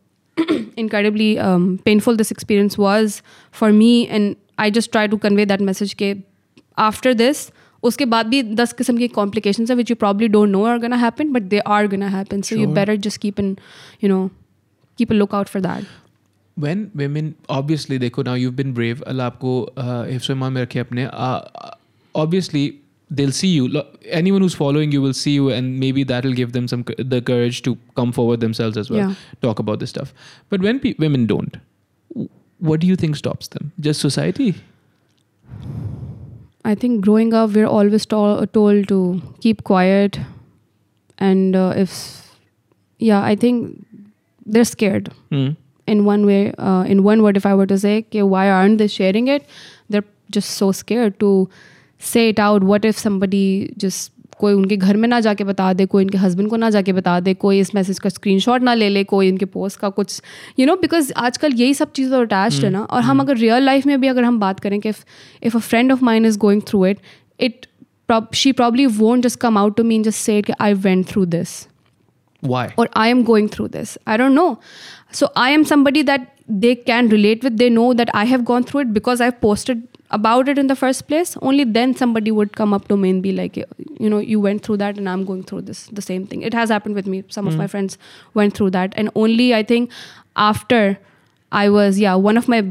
[0.77, 3.23] incredibly um, painful this experience was
[3.63, 6.15] for me and I just try to convey that message के
[6.91, 7.51] after this
[7.84, 10.96] उसके बाद भी दस किस्म की complication है which you probably don't know are gonna
[10.96, 13.56] happen but they are gonna happen so you better just keep in
[14.04, 14.30] you know
[14.98, 15.86] keep a look out for that
[16.60, 21.08] when women obviously देखो now you been brave अल्लाह आपको हिफ्स में रखे अपने
[22.16, 22.74] obviously
[23.10, 23.82] they'll see you.
[24.06, 27.62] Anyone who's following you will see you, and maybe that'll give them some the courage
[27.64, 29.14] to come forward themselves as well, yeah.
[29.42, 30.14] talk about this stuff.
[30.50, 31.58] But when pe- women don't,
[32.60, 33.72] what do you think stops them?
[33.80, 34.56] Just society?
[36.70, 39.00] I think growing up we're always to- told to
[39.46, 40.20] keep quiet
[41.18, 41.94] and uh, if
[43.00, 43.86] yeah I think
[44.46, 45.10] they're scared.
[45.36, 45.48] Hmm.
[45.92, 46.40] in one way
[46.70, 49.46] uh, in one word if i were to say okay, why aren't they sharing it?
[49.90, 50.08] They're
[50.38, 51.30] just so scared to
[52.08, 52.66] say it out.
[52.72, 56.50] What if somebody just कोई उनके घर में ना जाके बता दे कोई इनके husband
[56.50, 59.46] को ना जाके बता दे कोई इस मैसेज का स्क्रीनशॉट ना ले ले कोई इनके
[59.56, 60.22] पोस्ट का कुछ
[60.60, 63.64] यू नो बिकॉज़ आजकल यही सब चीज़ें तो अटैच्ड है ना और हम अगर रियल
[63.64, 66.62] लाइफ में भी अगर हम बात करें कि if a friend of mine is going
[66.68, 67.00] through it
[67.40, 67.66] it
[68.36, 71.66] she probably won't just come out to mean just say कि I went through this
[72.44, 73.98] why or I am going through this.
[74.06, 74.60] I don't know.
[75.12, 77.58] So I am somebody that they can relate with.
[77.58, 80.76] They know that I have gone through it because I've posted about it in the
[80.76, 81.38] first place.
[81.42, 84.64] Only then somebody would come up to me and be like, you know, you went
[84.64, 86.42] through that and I'm going through this, the same thing.
[86.42, 87.24] It has happened with me.
[87.30, 87.60] Some of hmm.
[87.60, 87.98] my friends
[88.34, 88.94] went through that.
[88.96, 89.92] And only I think
[90.36, 90.98] after
[91.52, 92.66] I was, yeah, one of my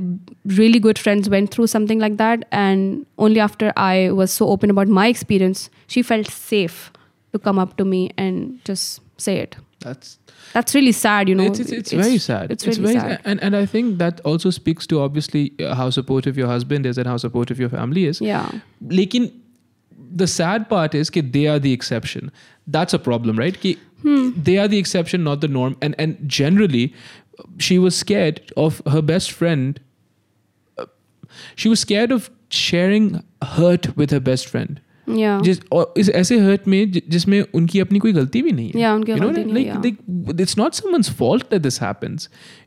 [0.45, 2.47] really good friends went through something like that.
[2.53, 6.93] And only after I was so open about my experience, she felt safe
[7.33, 10.19] to come up to me and just say it that's
[10.53, 11.45] that's really sad, you know.
[11.45, 12.51] It's, it's, it's, it's very sad.
[12.51, 13.21] It's, really very sad.
[13.25, 16.99] And, and I think that also speaks to obviously uh, how supportive your husband is
[16.99, 18.21] and how supportive your family is.
[18.21, 18.51] Yeah.
[18.87, 19.33] Lekin,
[20.15, 22.31] the sad part is that they are the exception.
[22.67, 23.59] That's a problem, right?
[23.61, 24.31] Ki hmm.
[24.37, 25.77] They are the exception, not the norm.
[25.83, 26.95] And, and generally,
[27.59, 29.79] she was scared of her best friend.
[30.79, 30.87] Uh,
[31.55, 34.81] she was scared of sharing hurt with her best friend.
[36.11, 38.73] ऐसे hurt में जिसमें उनकी अपनी कोई गलती भी नहीं है।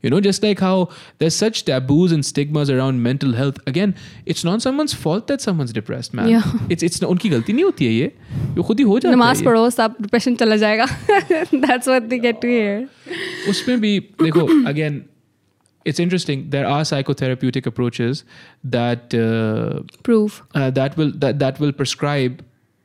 [0.05, 0.85] You know just like how
[1.19, 3.93] there such taboos and stigmas around mental health again
[4.27, 6.27] it's not someone's fault that someone depressed man
[6.71, 9.69] it's it's उनकी गलती नहीं होती है ये। वो खुद ही हो जाता नमाज़ पढ़ो
[9.69, 10.83] सब डिप्रेशन चला जाएगा।
[13.49, 15.01] उसमें भी देखो again
[15.84, 18.24] it's interesting there are psychotherapeutic approaches
[18.76, 22.42] that uh, proof uh, that will that that will prescribe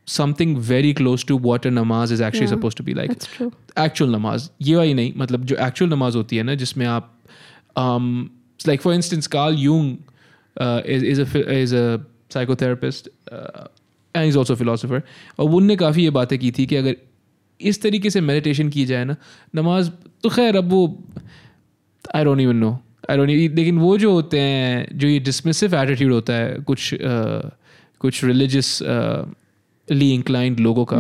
[0.08, 3.32] something very close to what a namaz is actually Yeah, supposed to be like that's
[3.38, 7.16] true actual नमाज ये वाली नहीं मतलब जो actual नमाज होती है ना जिसमें आप
[8.68, 9.98] like for instance Karl Jung
[10.96, 11.98] is is a
[12.34, 13.10] psychotherapist
[14.16, 15.02] and is also philosopher
[15.40, 16.96] और उनने काफ़ी ये बातें की थी कि अगर
[17.60, 19.16] इस तरीके से मेडिटेशन की जाए ना
[19.56, 19.92] नमाज
[20.24, 20.82] तो खैर अब वो
[22.15, 22.81] I don't even know
[23.11, 27.51] I don't लेकिन वो जो होते हैं जो ये डिसमिसिव एटीट्यूड होता है कुछ uh,
[27.99, 28.79] कुछ रिलीजियस
[29.91, 30.97] ली इंक्लाइंड लोगों का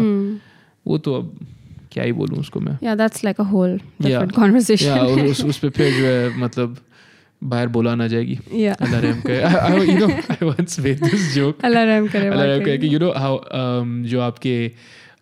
[0.87, 1.47] वो तो अब
[1.93, 4.83] क्या ही बोलूँ उसको मैं। Yeah that's like a whole different Yeah.
[4.83, 6.77] या उस उस पे फिर जो है मतलब
[7.45, 8.35] बाहर बोला ना जाएगी।
[8.67, 12.65] अल्लाह रहम करे। यू नो आई वांस मेड दिस जोक अल्लाह रहम करे अल्लाह रहम
[12.65, 13.41] करे कि यू नो हाउ
[13.85, 14.73] जो आपके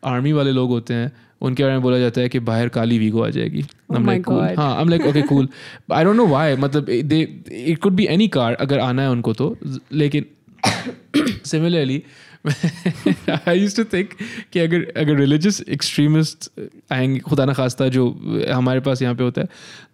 [0.05, 3.22] आर्मी वाले लोग होते हैं उनके बारे में बोला जाता है कि बाहर काली वीगो
[3.24, 4.16] आ जाएगी। I
[4.84, 5.48] like okay cool
[5.92, 9.32] I don't know why मतलब they it could be any car अगर आना है उनको
[9.32, 9.57] तो
[9.92, 10.24] लेकिन
[11.44, 12.03] similarly
[13.48, 14.09] I use to think
[14.53, 16.50] कि अगर अगर रिलीजस एक्सट्रीमिस्ट
[16.92, 18.09] आएँगे खुदा न खास्ता जो
[18.53, 19.48] हमारे पास यहाँ पे होता है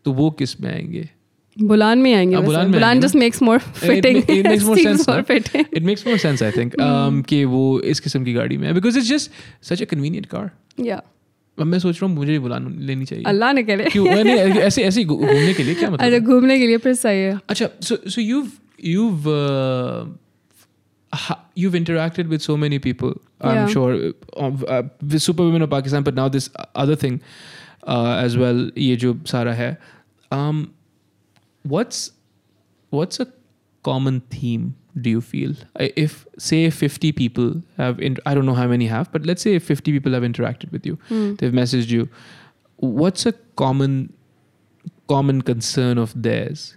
[0.05, 1.11] तो वो किसमें आएँगे?
[1.63, 4.47] बुलान में आएँगे हाँ, बुलान में just makes more fitting it
[5.83, 6.73] makes more sense I think
[7.27, 9.31] कि वो इस किस्म की गाड़ी में है because it's just
[9.63, 10.51] such a convenient car
[10.81, 11.03] या
[11.61, 14.05] अब मैं सोच रहा हूँ मुझे बुलान लेनी चाहिए। अल्लाह ने करे। क्यों?
[14.05, 16.07] मैंने ऐसे ऐसे घूमने के लिए क्या मतलब?
[16.07, 18.49] अच्छा घूमने के लिए फिर सही है। अच्छा so so you
[18.85, 19.11] you
[21.59, 24.15] you interacted with so many people I am sure
[25.05, 27.19] with super superwomen of Pakistan but now this other thing
[28.25, 29.79] as well ये जो सारा है
[30.35, 30.65] um
[31.63, 32.11] what's
[32.91, 33.27] what's a
[33.83, 34.75] common theme?
[35.01, 39.13] Do you feel if say 50 people have in, I don't know how many have,
[39.13, 41.35] but let's say 50 people have interacted with you, Hmm.
[41.35, 42.09] they've messaged you.
[42.77, 44.13] What's a common
[45.09, 46.75] common concern of theirs?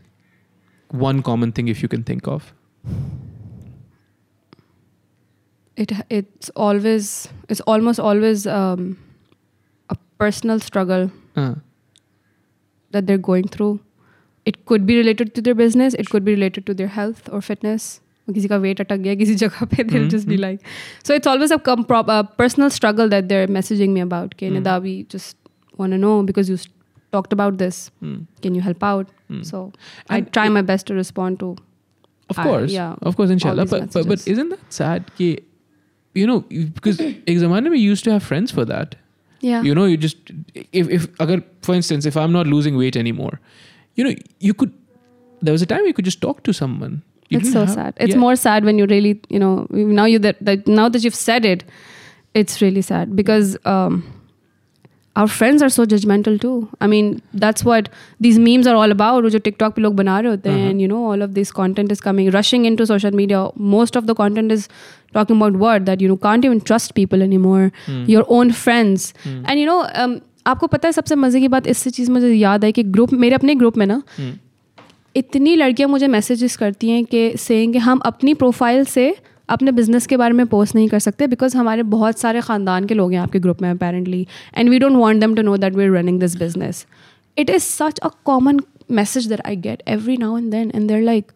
[1.00, 2.54] one common thing if you can think of
[5.78, 8.98] it it's always it's almost always um,
[9.90, 11.56] a personal struggle uh,
[12.92, 13.80] that they're going through
[14.51, 15.95] It could be related to their business.
[16.03, 17.87] It could be related to their health or fitness.
[18.35, 20.63] किसी का wait अटक गया किसी जगह पे they'll just be like
[21.09, 24.49] so it's always a, com- pro- a personal struggle that they're messaging me about okay
[24.55, 25.37] Nida we just
[25.83, 26.65] want to know because you s-
[27.17, 29.45] talked about this mm, can you help out mm.
[29.51, 29.61] so
[30.09, 31.53] I And try it- my best to respond to
[32.35, 34.33] of I- course yeah, of course inshallah these but, but but messages.
[34.35, 35.31] isn't that sad कि
[36.23, 38.99] you know you- because एक ज़माने में you used to have friends for that
[39.53, 40.35] yeah you know you just
[40.83, 43.33] if if अगर for instance if I'm not losing weight anymore
[44.01, 44.15] you know
[44.51, 44.73] you could
[45.43, 46.97] there was a time you could just talk to someone
[47.35, 48.21] You it's didn't so have- sad it's yeah.
[48.25, 49.55] more sad when you really you know
[50.01, 51.65] now you that, that now that you've said it
[52.41, 53.97] it's really sad because um,
[55.23, 57.07] our friends are so judgmental too i mean
[57.45, 57.89] that's what
[58.27, 60.71] these memes are all about जो tiktok पे लोग बना रहे होते हैं Uh-huh.
[60.75, 63.41] and you know all of this content is coming rushing into social media
[63.77, 64.69] most of the content is
[65.19, 68.03] talking about what that you know can't even trust people anymore Hmm.
[68.17, 69.39] your own friends Hmm.
[69.47, 72.66] and you know um, आपको पता है सबसे मज़े की बात इससे चीज़ मुझे याद
[72.66, 74.32] है कि ग्रुप मेरे अपने ग्रुप में ना Hmm.
[75.16, 79.16] इतनी लड़कियाँ मुझे मैसेजेस करती हैं कि सेइंग कि हम अपनी प्रोफ़ाइल से
[79.50, 82.94] अपने बिज़नेस के बारे में पोस्ट नहीं कर सकते बिकॉज़ हमारे बहुत सारे ख़ानदान के
[82.94, 84.26] लोग हैं आपके ग्रुप में apparently
[84.58, 86.86] and we don't want them to know that we are running this business
[87.38, 88.60] it is such a common
[88.92, 91.32] message that I get every now and then and they're like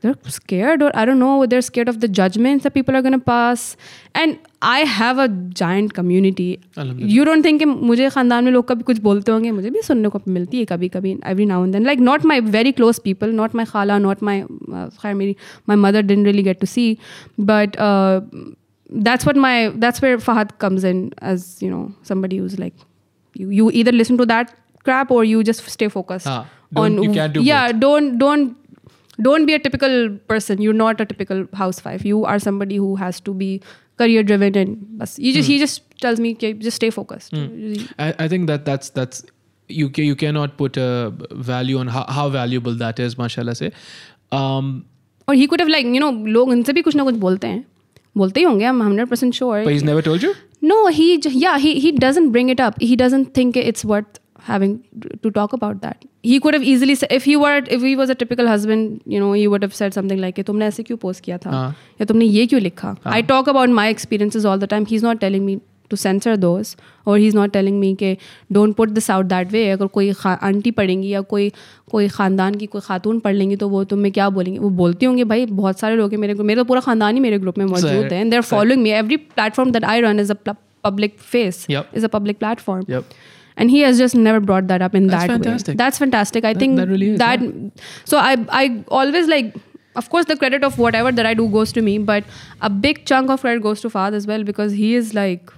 [0.00, 3.12] they're scared or i don't know they're scared of the judgments that people are going
[3.12, 3.76] to pass.
[4.14, 6.60] And i have a giant community.
[6.76, 9.70] You don't think mujhe khandan mein log kabhi kuch bolte honge mujhe
[11.06, 11.84] bhi every now and then.
[11.84, 14.36] Like not my very close people not my khala not my
[14.72, 14.88] uh,
[15.66, 16.98] my mother didn't really get to see.
[17.38, 18.20] But uh,
[18.90, 22.74] that's what my that's where fahad comes in as you know somebody who's like
[23.34, 26.46] you, you either listen to that crap or you just stay focused ah,
[26.76, 27.80] on you can't do yeah both.
[27.80, 28.56] don't don't
[29.29, 29.95] don't be a typical
[30.33, 33.49] person you're not a typical housewife you are somebody who has to be
[34.01, 37.35] career driven and bas, you just he just tells me "Okay, just stay focused
[37.99, 39.23] I, I think that that's that's
[39.81, 41.13] you ca- you cannot put a
[41.51, 43.71] value on how, how valuable that is mashallah say
[44.31, 44.73] um
[45.29, 47.65] और ही could have like you know लोग उनसे भी कुछ ना कुछ बोलते हैं
[48.17, 50.33] बोलते ही होंगे I'm 100% sure but he's never told you
[50.71, 54.19] no he j- yeah he he doesn't bring it up he doesn't think it's worth
[54.48, 54.74] having
[55.22, 58.10] to talk about that he could have easily said if he were if he was
[58.10, 61.24] a typical husband you know he would have said something like tumne aise kyun post
[61.26, 61.72] kiya tha Uh.
[62.02, 63.16] ya tumne ye kyun likha Uh.
[63.16, 65.58] i talk about my experiences all the time he's not telling me
[65.90, 66.76] to censor to censor those
[67.06, 68.16] और he is not telling me के
[68.52, 71.52] don't put this out that way अगर कोई koi पढ़ेंगी या कोई
[71.90, 75.24] कोई ख़ानदान की कोई खातून पढ़ लेंगी तो वो तुम्हें क्या बोलेंगे वो बोलती होंगी
[75.24, 78.20] भाई बहुत सारे लोग हैं मेरे मेरा पूरा ख़ानदान ही मेरे ग्रुप में मौजूद है
[78.20, 80.24] and they're following me every platform that I run
[80.84, 81.66] public face.
[81.68, 81.86] Yep.
[81.92, 82.84] Is a public platform.
[82.88, 83.04] Yep.
[83.57, 85.73] and he has just never brought that up in That's that fantastic.
[85.73, 87.43] way that's fantastic i That- think that really is, that
[88.13, 88.31] so i
[88.61, 88.63] i
[89.01, 89.51] always like
[90.01, 92.31] of course the credit of whatever that i do goes to me but
[92.69, 95.51] a big chunk of credit goes to Fahad as well because he is like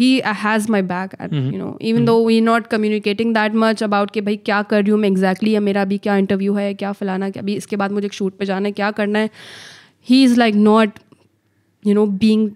[0.00, 0.08] he
[0.42, 1.52] has my back at, Mhm.
[1.52, 4.90] you know even though we're not communicating that much about कि भाई क्या कर रही
[4.90, 7.92] हूँ मैं exactly या मेरा अभी क्या इंटरव्यू है क्या फलाना क्या अभी इसके बाद
[7.98, 9.30] मुझे एक शूट पे जाना है क्या करना है
[10.10, 10.96] he is like not
[11.90, 12.46] you know being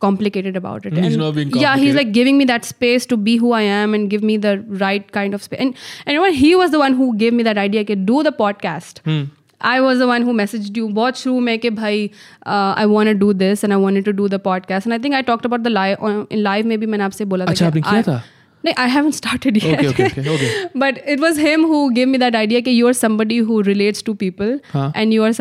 [0.00, 1.96] complicated about it He's And not being yeah he's complicated.
[1.96, 5.10] like giving me that space to be who i am and give me the right
[5.12, 5.74] kind of space and,
[6.04, 6.34] and you know what?
[6.34, 9.24] he was the one who gave me that idea कि do the podcast hmm.
[9.60, 12.10] I was the one who messaged you बहुत शुरू में कि भाई
[12.46, 14.98] uh, I want to do this and I wanted to do the podcast and I
[14.98, 17.50] think I talked about the live on, in live में भी मैंने आपसे बोला था
[17.50, 18.22] अच्छा कि आपने किया I- था
[18.64, 20.50] नहीं I haven't started yet okay okay okay okay
[20.84, 24.02] but it was him who gave me that idea कि you are somebody who relates
[24.02, 24.92] to people हाँ.
[24.94, 25.32] and you are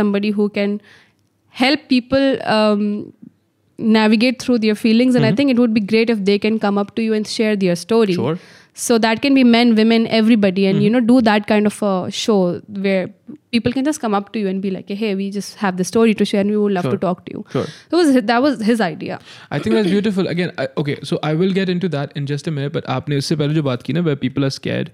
[3.78, 6.78] navigate through their feelings and I think it would be great if they can come
[6.78, 8.38] up to you and share their story Sure.
[8.76, 12.11] so that can be men women everybody and you know do that kind of a
[12.11, 12.38] show
[12.86, 13.07] where
[13.55, 15.88] people can just come up to you and be like hey we just have the
[15.91, 16.91] story to share and we would love Sure.
[16.95, 19.20] to talk to you sure that was hi- that was his idea
[19.51, 20.28] I think that's beautiful.
[20.28, 22.74] Again, I, okay, so I will get into that in just a minute.
[22.78, 24.91] But आपने उससे पहले जो बात की ना, where people are scared,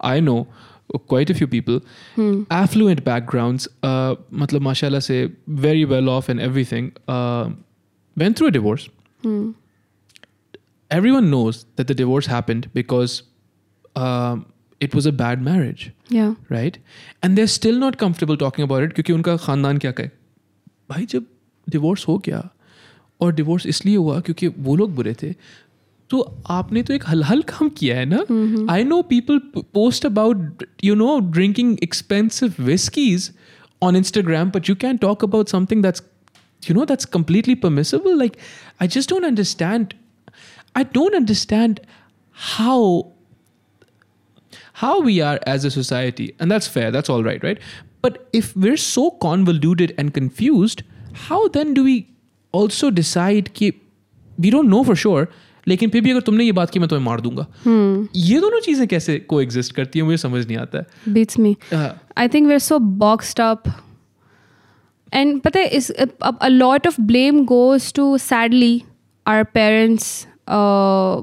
[0.00, 0.38] I know
[1.12, 1.80] quite a few people,
[2.50, 5.18] affluent backgrounds, uh, मतलब माशाल्लाह से
[5.66, 7.50] very well off and everything, uh,
[8.16, 8.88] went through a divorce,
[9.22, 9.46] Hmm.
[10.90, 13.14] everyone knows that the divorce happened because
[13.96, 14.46] um,
[14.80, 16.34] it was a bad marriage Yeah.
[16.48, 16.78] right
[17.22, 20.08] and they're still not comfortable talking about it क्योंकि उनका खानदान क्या कहे
[20.90, 21.24] भाई जब
[21.66, 22.48] divorce हो गया
[23.20, 25.32] और डिवोर्स इसलिए हुआ क्योंकि वो लोग बुरे थे
[26.10, 26.20] तो
[26.56, 28.18] आपने तो एक हल हल काम किया है ना
[28.72, 29.38] I know people
[29.74, 33.30] post about you know drinking expensive whiskies
[33.82, 36.02] on Instagram but you can talk about something that's
[36.62, 38.38] you know that's completely permissible like
[38.80, 39.94] i just don't understand
[40.74, 41.80] i don't understand
[42.54, 42.78] how
[44.82, 47.58] how we are as a society and that's fair that's all right right
[48.02, 50.82] but if we're so convoluted and confused
[51.28, 51.96] how then do we
[52.54, 53.72] also decide कि
[54.38, 55.26] we don't know for sure
[55.68, 57.46] लेकिन फिर भी अगर तुमने ये बात की मैं तुम्हें मार दूंगा
[58.26, 61.54] ये दोनों चीजें कैसे को एग्जिस्ट करती है मुझे समझ नहीं आता है Beats me.
[61.78, 61.92] Uh,
[62.24, 63.68] I think we're so boxed up.
[65.12, 68.84] And but there is a, a, a lot of blame goes to sadly
[69.26, 71.22] our parents uh,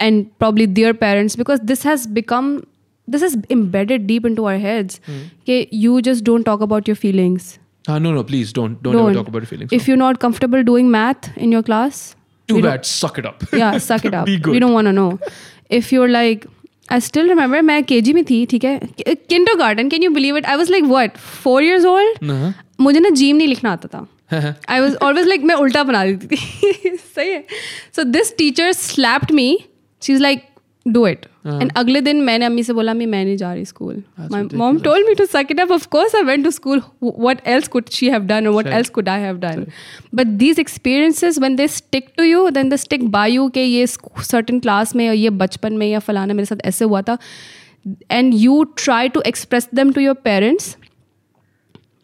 [0.00, 2.50] and probably their parents because this has become
[3.08, 5.00] this is embedded deep into our heads.
[5.42, 7.52] Okay, you just don't talk about your feelings.
[7.92, 10.62] ah, no no please don't don't, ever talk about your feelings If you're not comfortable
[10.68, 11.98] doing math in your class,
[12.48, 14.54] too we don't- bad suck it up yeah suck it up Be good.
[14.56, 15.08] we don't want to know
[15.80, 16.46] if you're like
[16.94, 18.78] I still remember मैं KG में थी ठीक है
[19.32, 22.52] kindergarten can you believe it I was like what four years old uh-huh.
[22.79, 24.07] मुझे ना gym नहीं लिखना आता था।
[24.69, 27.45] आई वॉज़ ऑलवेज लाइक मैं उल्टा बना देती थी। सही है।
[27.95, 29.59] So this teacher slapped me
[30.01, 30.43] she is like
[30.87, 34.03] do it and अगले दिन मैंने अम्मी से बोला मैं नहीं जा रही school
[34.53, 38.21] mom me to second up of course I went to school what else could she have
[38.21, 39.65] done what else could I have done
[40.15, 43.87] but these experiences when they stick to you then the stick by you के ये
[43.87, 47.17] certain class में ये बचपन में या फलाना मेरे साथ ऐसे हुआ था।
[48.11, 50.77] And you try to express them to your parents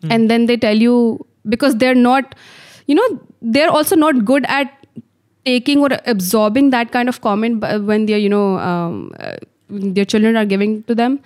[0.06, 0.16] mm.
[0.18, 0.98] and then they tell you
[1.56, 2.36] because they're not
[2.88, 3.08] you know
[3.42, 4.88] they're also not good at
[5.46, 9.36] taking or absorbing that kind of comment when they're you know um, uh,
[9.70, 11.20] their children are giving to them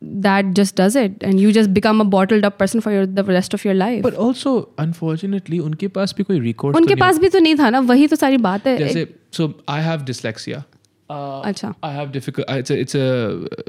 [0.00, 1.22] that just does it.
[1.22, 4.02] And you just become a bottled up person for your, the rest of your life.
[4.02, 7.82] But also unfortunately unke paas bhi koi record unke paas bhi to nahi tha na
[7.92, 8.78] wahi to sari baat hai.
[8.78, 10.64] जैसे so i have dyslexia
[11.09, 12.49] Uh, अच्छा I have difficult.
[12.49, 13.07] It's a it's a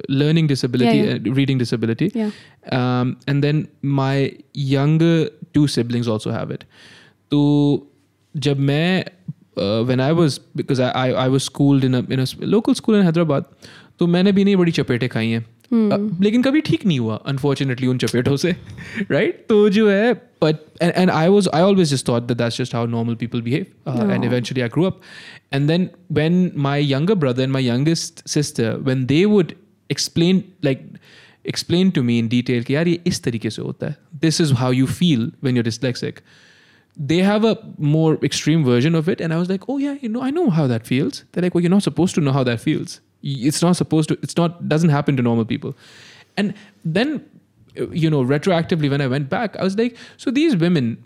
[0.09, 2.07] learning disability, Yeah, uh, reading disability.
[2.21, 2.31] Yeah.
[2.79, 4.33] Um, and then my
[4.69, 6.65] younger two siblings also have it.
[7.31, 7.41] तो
[8.47, 9.05] जब मैं
[9.59, 12.37] uh, when I was because I, I I was schooled in a in a s-
[12.57, 13.45] local school in Hyderabad,
[13.99, 15.45] तो मैंने भी नहीं बड़ी चपेटें खाई हैं.
[15.73, 18.51] Uh, लेकिन कभी ठीक नहीं हुआ अनफॉर्चुनेटली उन चपेटों से
[19.11, 20.13] राइट तो जो है
[20.43, 24.11] but and I was I always just thought that that's just how normal people behave
[24.13, 25.01] and eventually I grew up.
[25.57, 25.89] And then
[26.19, 29.55] when my younger brother and my youngest sister, when they would
[29.95, 30.85] explain like
[31.45, 33.97] explain to me in detail कि यार ये इस तरीके से होता है.
[34.27, 36.23] This is how you feel when you're dyslexic.
[36.97, 37.57] They have a
[37.95, 40.49] more extreme version of it, and I was like, oh yeah, you know, I know
[40.59, 41.25] how that feels.
[41.33, 43.01] They're like, well, you're not supposed to know how that feels.
[43.22, 44.18] It's not supposed to.
[44.22, 45.76] It's not doesn't happen to normal people.
[46.38, 46.54] And
[46.86, 47.26] then,
[47.92, 51.04] you know, retroactively when I went back, I was like, so these women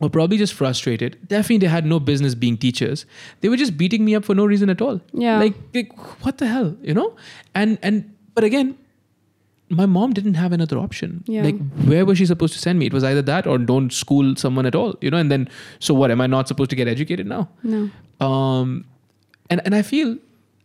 [0.00, 1.18] were probably just frustrated.
[1.28, 3.04] Definitely, they had no business being teachers.
[3.40, 5.00] They were just beating me up for no reason at all.
[5.12, 5.38] Yeah.
[5.38, 5.92] Like, like,
[6.24, 7.14] what the hell, you know?
[7.54, 8.78] And and but again,
[9.68, 11.22] my mom didn't have another option.
[11.26, 11.42] Yeah.
[11.42, 12.86] Like, where was she supposed to send me?
[12.86, 15.18] It was either that or don't school someone at all, you know.
[15.18, 15.48] And then,
[15.80, 16.10] so what?
[16.10, 17.48] Am I not supposed to get educated now?
[17.62, 17.90] no
[18.20, 18.84] um
[19.48, 20.18] and and i feel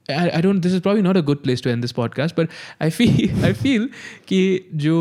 [0.10, 2.49] I, I don't this is probably not a good place to end this podcast but
[2.80, 3.88] i feel i feel
[4.28, 4.97] कि जो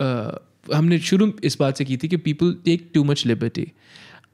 [0.00, 0.38] uh,
[0.74, 3.66] हमने शुरू इस बात से की थी कि people take too much liberty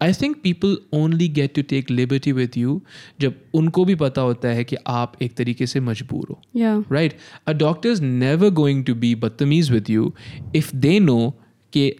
[0.01, 2.81] I think people only get to take liberty with you
[3.21, 7.15] जब उनको भी पता होता है कि आप एक तरीके से मजबूर हो yeah right
[7.47, 10.11] a doctor is never going to be बदतमीज with you
[10.55, 11.33] if they know
[11.73, 11.97] कि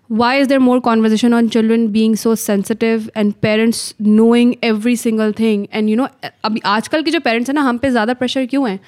[0.09, 5.31] why is there more conversation on children being so sensitive and parents knowing every single
[5.31, 6.07] thing and you know
[6.45, 8.79] अभी आजकल के जो parents हैं ना हम पे ज़्यादा pressure क्यों है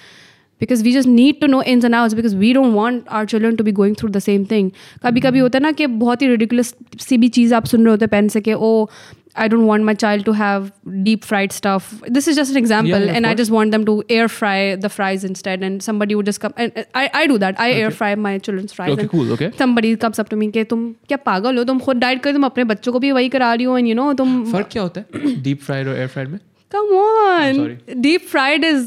[0.61, 3.57] because we just need to know ins and outs because we don't want our children
[3.57, 4.69] to be going through the same thing
[5.05, 7.91] कभी कभी होता है ना कि बहुत ही ridiculous सी भी चीज़ आप सुन रहे
[7.91, 8.87] होते हैं पेरेंट्स से कि ओ
[9.36, 10.64] I don't want my child to have
[11.08, 11.90] deep fried stuff.
[12.16, 13.40] This is just an example, Yeah, yeah, of and I course.
[13.42, 15.62] just want them to air fry the fries instead.
[15.68, 17.60] And somebody would just come, and and I, I do that.
[17.66, 17.96] I air Okay.
[18.00, 18.92] fry my children's fries.
[18.96, 19.50] Okay, and cool, okay.
[19.62, 20.82] Somebody comes up to me कि तुम
[21.12, 23.70] क्या पागल हो तुम खुद diet कर तुम अपने बच्चों को भी वही करा रही
[23.72, 26.38] हो and you know तुम फर्क क्या होता है डीप फ्राइड और एयर फ्राइड में
[26.74, 27.78] come on sorry.
[28.08, 28.84] deep fried is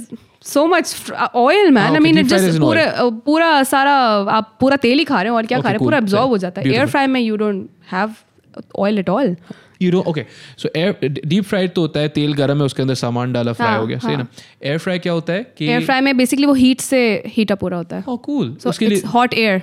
[0.51, 2.59] so much fr- uh, oil man Ah, I okay, mean deep it fried just is
[2.59, 3.95] in पूरा uh, पूरा सारा
[4.37, 5.91] आप पूरा तेल ही खा रहे हो और क्या Okay, खा रहे हो cool.
[5.91, 6.29] पूरा absorb Fair.
[6.29, 6.91] हो जाता है एयर Beautiful.
[6.91, 8.23] फ्राई में you don't have
[8.85, 9.35] oil at all
[9.82, 10.24] you know okay
[10.58, 13.70] so air deep fried तो होता है तेल गर्म है उसके अंदर सामान डाला फ्राई
[13.70, 14.22] हाँ, हो गया सही हाँ.
[14.22, 14.26] ना?
[14.64, 17.62] एयर फ्राई क्या होता है कि एयर फ्राई में बेसिकली वो हीट से हीट अप
[17.62, 19.62] हो रहा होता है। हाँ, ओह कूल उसके लिए हॉट एयर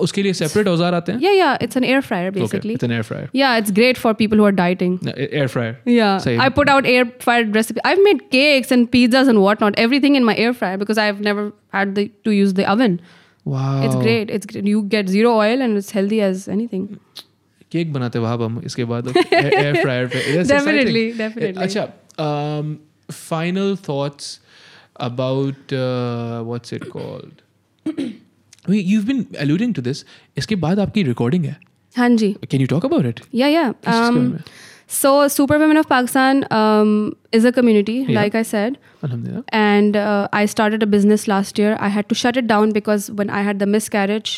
[0.00, 1.20] उसके लिए सेपरेट औज़ार आते हैं?
[1.20, 4.12] या या it's an air fryer basically it's an air fryer या it's great for
[4.14, 6.12] people who are dieting air fryer या
[6.42, 9.78] I put out air fryer recipe I have made cakes and pizzas and what not
[9.78, 12.98] everything in my air fryer because I have never had the to use the oven
[13.46, 14.68] wow it's great it's great.
[14.74, 16.86] You get zero oil and it's healthy as anything.
[17.72, 21.62] Cake बनाते वहाँ हम इसके बाद air fryer पे definitely.
[21.62, 21.86] अच्छा
[22.26, 22.78] um,
[23.88, 24.38] thoughts
[25.08, 27.42] about uh, what's it called
[28.68, 30.04] Wait, you've been alluding to this
[30.38, 31.56] इसके बाद आपकी रिकॉर्डिंग है
[31.96, 32.34] हाँ जी.
[32.52, 33.72] can you talk about it Yeah, yeah.
[33.84, 34.42] किस चीज़ के बारे Um, में?
[34.96, 36.90] so, Super Women of Pakistan um,
[37.38, 38.18] is a community, Yeah.
[38.20, 38.76] like I said.
[39.04, 41.72] अल्हम्दुलिल्लाह And uh, I started a business last year.
[41.88, 44.32] I had to shut it down because when I had the miscarriage,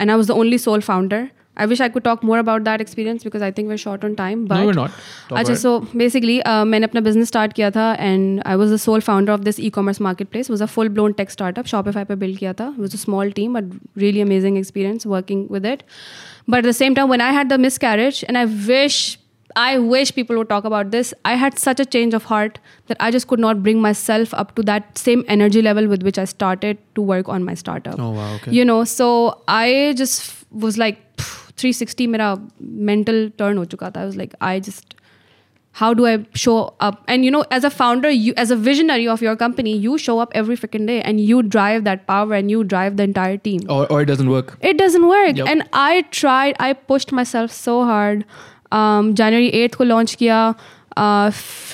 [0.00, 1.22] and I was the only sole founder.
[1.57, 4.15] I wish I could talk more about that experience because I think we're short on
[4.19, 4.45] time.
[4.51, 4.91] But no we're not
[5.29, 5.61] Talk अच्छा about it.
[5.61, 9.39] So basically मैंने अपना business start किया था and I was the soul founder of
[9.49, 12.53] this e commerce market place was a full blown tech startup Shopify पे build किया
[12.59, 15.83] था was a small team but really amazing experience working with it
[16.49, 19.17] but at the same time when I had the miss carriage and I wish
[19.55, 21.11] I wish people would talk about this.
[21.29, 22.59] I had such a change of heart
[22.91, 26.19] that I just could not bring myself up to that same energy level with which
[26.19, 29.07] I started to work on my startup oh wow okay you know so
[29.47, 32.33] i just was like pff, 360 मेरा
[32.91, 34.95] mental turn हो चुका था i was like i just
[35.79, 36.13] how do i
[36.43, 36.53] show
[36.85, 39.97] up and you know as a founder you as a visionary of your company you
[40.05, 43.37] show up every freaking day and you drive that power and you drive the entire
[43.49, 45.47] team or, or it doesn't work it doesn't work Yep.
[45.53, 48.25] and i tried i pushed myself so hard
[48.79, 51.29] um, january 8th को launch किया uh,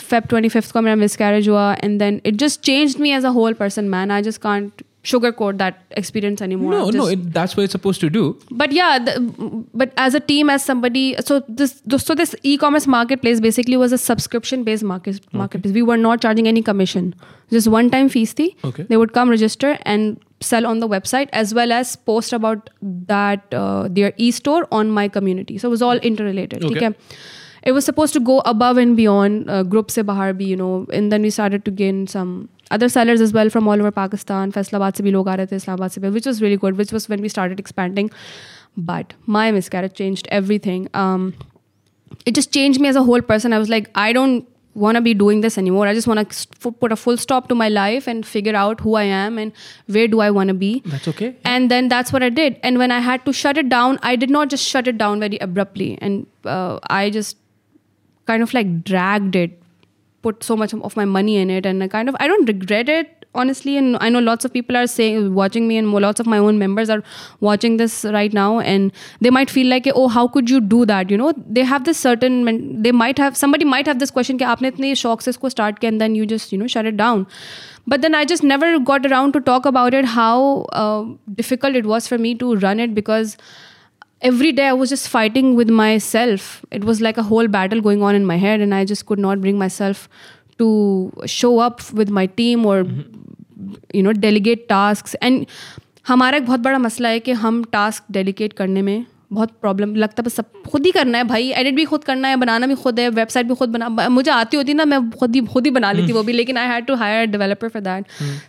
[0.10, 3.58] feb 25th को मेरा miscarriage हुआ and then it just changed me as a whole
[3.64, 6.71] person man i just can't sugarcoat that experience anymore.
[6.71, 8.39] No, Just, no, it, that's what it's supposed to do.
[8.51, 13.41] But yeah, the, but as a team, as somebody, so this, so this e-commerce marketplace
[13.41, 15.71] basically was a subscription-based market marketplace.
[15.71, 15.81] Okay.
[15.81, 17.15] We were not charging any commission,
[17.51, 18.33] just one-time fees.
[18.33, 18.57] Fee.
[18.63, 18.85] Okay.
[18.85, 23.53] They would come register and sell on the website as well as post about that
[23.53, 25.59] uh, their e-store on my community.
[25.59, 26.65] So it was all interrelated.
[26.65, 26.87] Okay.
[26.87, 26.99] okay?
[27.62, 30.87] It was supposed to go above and beyond uh, group se bahar bhi you know
[30.93, 34.53] and then we started to gain some other sellers as well from all over Pakistan.
[34.53, 36.93] Faisalabad se bhi log aa rahe the Islamabad se bhi which was really good which
[36.99, 38.11] was when we started expanding.
[38.93, 40.89] But my miscarriage changed everything.
[40.95, 41.35] Um,
[42.27, 43.53] it just changed me as a whole person.
[43.53, 45.87] I was like I don't want to be doing this anymore.
[45.89, 48.95] I just want to put a full stop to my life and figure out who
[48.95, 49.53] I am and
[49.87, 50.82] where do I want to be.
[50.87, 51.37] That's okay.
[51.45, 52.61] And then that's what I did.
[52.62, 55.19] And when I had to shut it down, I did not just shut it down
[55.20, 55.99] very abruptly.
[56.01, 57.37] And uh, I just
[58.30, 59.62] kind of like dragged it,
[60.22, 61.66] put so much of my money in it.
[61.66, 63.78] And I kind of, I don't regret it, honestly.
[63.78, 66.58] And I know lots of people are saying, watching me, and lots of my own
[66.58, 67.04] members are
[67.42, 68.60] watching this right now.
[68.60, 71.12] And they might feel like, oh, how could you do that?
[71.12, 74.40] You know, they have this certain, men- they might have, somebody might have this question,
[74.40, 76.86] कि आपने इतने शौक से इसको start किया and then you just, you know, shut
[76.86, 77.28] it down.
[77.88, 81.06] But then I just never got around to talk about it, how uh,
[81.36, 83.38] difficult it was for me to run it because
[84.22, 86.66] every day I was just fighting with myself.
[86.72, 89.20] It was like a whole battle going on in my head, and I just could
[89.20, 90.08] not bring myself
[90.60, 90.70] to
[91.26, 92.78] show up with my team or
[93.94, 95.16] you know delegate tasks.
[95.22, 95.46] And
[96.08, 100.22] हमारा एक बहुत बड़ा मसला है कि हम task delicate करने में बहुत प्रॉब्लम लगता
[100.22, 102.76] है बस सब खुद ही करना है भाई एडिट भी खुद करना है बनाना भी
[102.82, 105.72] खुद है वेबसाइट भी खुद बना मुझे आती होती ना मैं खुद ही खुद ही
[105.72, 108.06] बना लेती वो भी लेकिन I had to hire developer for that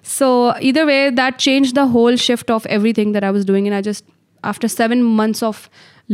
[0.08, 0.28] so
[0.70, 3.82] either way that change the whole shift of everything that I was doing and I
[3.82, 4.04] just
[4.44, 5.68] after seven months of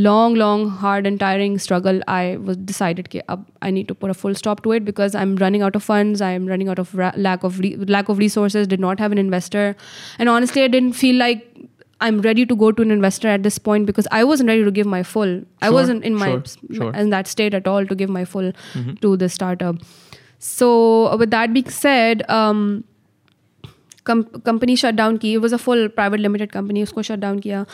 [0.04, 2.20] long long hard and tiring struggle i
[2.50, 5.34] was decided कि अब i need to put a full stop to it because i'm
[5.42, 8.70] running out of funds i'm running out of ra- lack of re- lack of resources
[8.74, 9.64] did not have an investor
[10.18, 11.44] and honestly i didn't feel like
[12.06, 14.72] i'm ready to go to an investor at this point because i wasn't ready to
[14.78, 16.42] give my full i Sure, wasn't in my sure,
[16.80, 16.90] sure.
[17.04, 18.50] in that state at all to give my full
[19.04, 19.84] to the startup
[20.38, 20.70] so
[21.24, 22.64] with that being said um
[24.10, 27.64] company shut down की was a full private limited company उसको shut down किया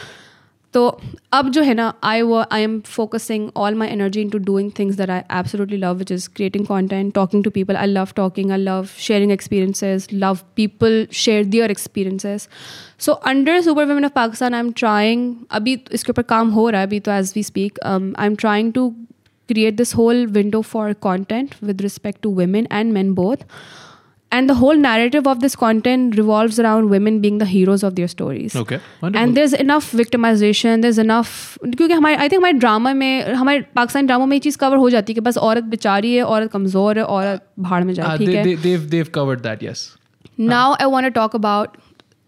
[0.74, 0.86] तो
[1.32, 4.70] अब जो है ना I वो I am focusing all my energy into doing
[4.78, 8.50] things that I absolutely love which is creating content talking to people I love talking
[8.50, 12.48] I love sharing experiences love people share their experiences
[12.98, 16.80] so under super women of Pakistan I am trying अभी इसके ऊपर काम हो रहा
[16.80, 18.92] है अभी तो as we speak I am trying to
[19.48, 23.44] create this whole window for content with respect to women and men both
[24.36, 28.08] and the whole narrative of this content revolves around women being the heroes of their
[28.14, 28.76] stories Okay.
[28.78, 29.32] and Wonderful.
[29.38, 31.30] there's enough victimization there's enough
[31.64, 34.90] क्योंकि हमारे I think हमारे drama में हमारे Pakistani drama में ये चीज़ cover हो
[34.96, 38.18] जाती है कि बस औरत बेचारी है औरत कमज़ोर है औरत भाड़ में Ah, जाए
[38.18, 39.62] ठीक they, है they, they've they've covered that.
[39.68, 39.86] Yes.
[40.50, 41.76] now i want to talk about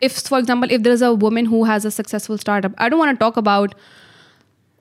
[0.06, 3.12] if for example if there's a woman who has a successful startup i don't want
[3.16, 3.74] to talk about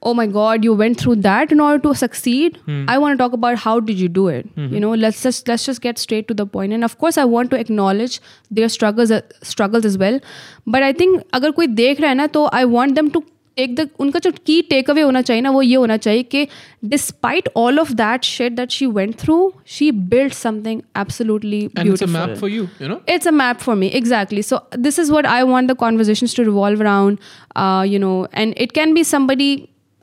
[0.04, 3.34] oh my god you went through that in order to succeed i want to talk
[3.34, 6.34] about how did you do it you know let's just let's just get straight to
[6.34, 8.22] the point and of course i want to acknowledge
[8.60, 10.22] their struggles struggles as well
[10.66, 13.24] but i think अगर कोई देख रहा है ना तो i want them to
[13.58, 16.48] take the उनका जो की टेक अवे होना चाहिए ना वो ये होना चाहिए कि
[16.86, 22.02] despite all of that shit that she went through she build something absolutely And it's
[22.02, 22.70] a map for you.
[22.80, 23.02] You know.
[23.08, 26.48] it's a map for me exactly so this is what i want the conversations to
[26.52, 26.80] revolve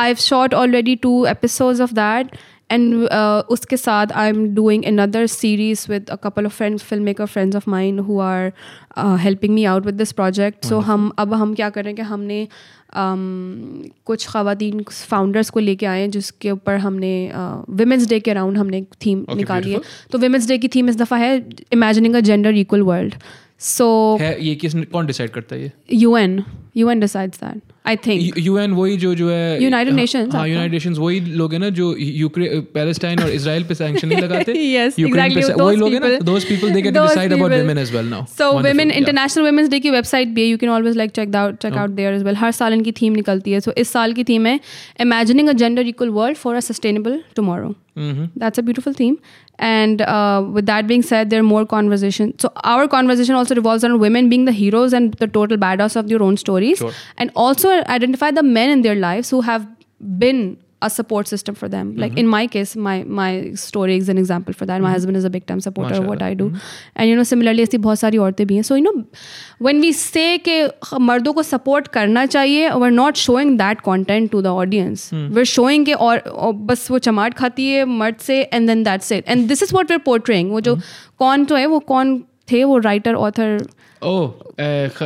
[2.71, 2.93] And
[3.49, 7.55] उसके साथ I am doing another series with a couple of friends film maker friends
[7.55, 8.51] of mine who are
[9.19, 12.09] helping me out with this project so हम अब हम क्या कर रहे हैं कि
[12.11, 17.13] हमने um, कुछ खातन फाउंडर्स को लेके आए हैं जिसके ऊपर हमने
[17.81, 19.81] वुमेंस डे के अराउंड हमने थीम okay, निकाली है
[20.11, 21.35] तो वेमेंस डे की थीम इस दफ़ा है
[21.73, 23.15] imagining a gender equal world
[23.61, 23.87] so
[24.21, 26.43] ये किस कौन डिसाइड करता है ये UN
[26.77, 30.73] UN decides that I think UN वही जो जो है United हाँ, Nations, हाँ यूनाइटेड
[30.73, 34.53] नेशंस वही लोग हैं ना जो यूक्रेन पैलेस्टाइन और इसराइल पे सैंक्शन नहीं लगाते?
[34.73, 36.27] Yes, exactly, वही those लोग हैं ना people.
[36.29, 37.65] those people they get to Those decide about people.
[37.65, 38.97] women as well So women yeah.
[38.97, 41.89] International women's day की वेबसाइट भी है you can always like check out check out
[41.89, 44.59] there as well हर साल इनकी theme निकलती है। सो इस साल की थीम है
[45.01, 47.75] imagining a gender equal world for a sustainable tomorrow
[48.41, 49.15] that's a beautiful theme.
[49.67, 53.83] And uh, with that being said there are more conversations so our conversation also revolves
[53.83, 56.93] around women being the heroes and the total badass of their own stories Sure.
[57.17, 59.67] and also identify the men in their lives who have
[60.25, 60.41] been
[60.86, 63.28] a support system for them like in my case my my
[63.60, 66.24] story is an example for that my husband is a big time supporter of what
[66.26, 66.48] i do
[66.96, 68.92] and you know similarly ऐसी बहुत सारी औरतें भी हैं so you know
[69.68, 70.58] when we say कि
[71.06, 75.08] मर्दों को support करना चाहिए we're not showing that content to the audience
[75.38, 79.18] we're showing कि और, और बस वो चमाट खाती है मर्द से and then that's
[79.18, 80.76] it and this is what we're portraying वो जो
[81.18, 82.16] कौन तो है वो कौन
[82.47, 83.57] थे वो writer author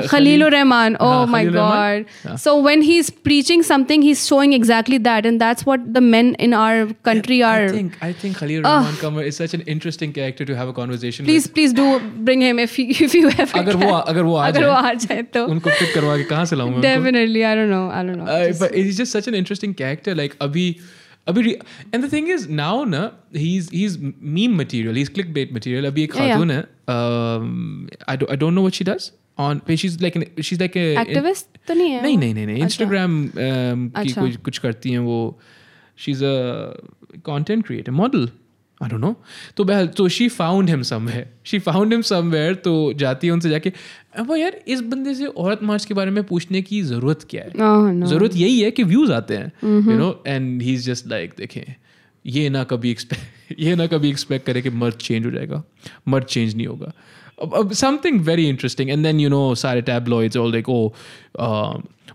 [0.10, 4.98] Khalil Rahman oh my god so when he is preaching something he is showing exactly
[5.07, 7.68] that and that's what the man in our country or
[8.03, 11.48] I think Khalil Rahman का is such an interesting character to have a conversation please
[11.49, 14.74] please do bring him if if you have अगर वो अगर वो आ अगर वो
[14.74, 17.90] आ जाए तो उनको पिक करवा के कहां से लाऊं मैं definitely I don't know
[17.90, 18.26] I don't know
[18.66, 20.76] but it is just such an interesting character like अभी
[21.27, 21.61] Like Abhi, Abhi, re-
[21.93, 24.94] and the thing is now, na he's he's meme material.
[24.94, 25.93] He's clickbait material.
[25.93, 26.36] Abhi ek Yeah, yeah.
[26.36, 26.65] khatun hai.
[26.89, 29.62] Um, I don't I don't know what she does on.
[29.77, 32.20] She's like an she's like a Activist तो नहीं है नहीं वो?
[32.20, 35.39] नहीं नहीं नहीं अच्छा। Instagram um, की अच्छा। कुछ कुछ करती हैं वो
[35.97, 36.73] she's a
[37.23, 38.27] content creator model
[38.86, 39.14] I don't know.
[39.57, 41.24] तो बहल तो she found him somewhere.
[41.52, 43.72] She found him somewhere तो जाती है उनसे जाके
[44.20, 47.49] अब यार इस बंदे से औरत मार्च के बारे में पूछने की ज़रूरत क्या है?
[47.49, 48.06] Oh, no.
[48.06, 51.76] ज़रूरत यही है कि व्यूज़ आते हैं you know and he is just like देखें
[52.26, 55.64] ये ना कभी एक्सपेक्ट ये ना कभी एक्सपेक्ट करे कि मर्द चेंज हो जाएगा
[56.07, 56.91] मर्द चेंज नहीं होगा।
[57.74, 60.80] Something very interesting and then you know सारे tabloids all like oh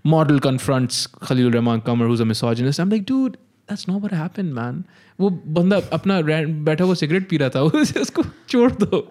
[0.07, 3.37] model confronts Khalil Rahman Qamar who's a misogynist I am like dude
[3.71, 4.83] that's not what happened man
[5.19, 6.21] वो बंदा अपना
[6.65, 7.63] बैठा हुआ सिगरेट पी रहा था
[8.03, 9.07] उसको छोड़ दो।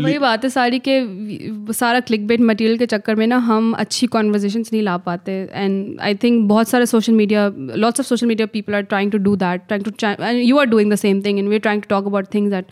[0.00, 4.06] वही बात है सारी के सारा क्लिक बेट मटीरियल के चक्कर में ना हम अच्छी
[4.06, 8.46] कॉन्वर्जेशंस नहीं ला पाते। एंड आई थिंक बहुत सारे social media lots of social media
[8.52, 9.92] people are trying to do that trying to
[10.22, 12.50] and you are doing the same thing and we are trying to talk about things
[12.52, 12.66] that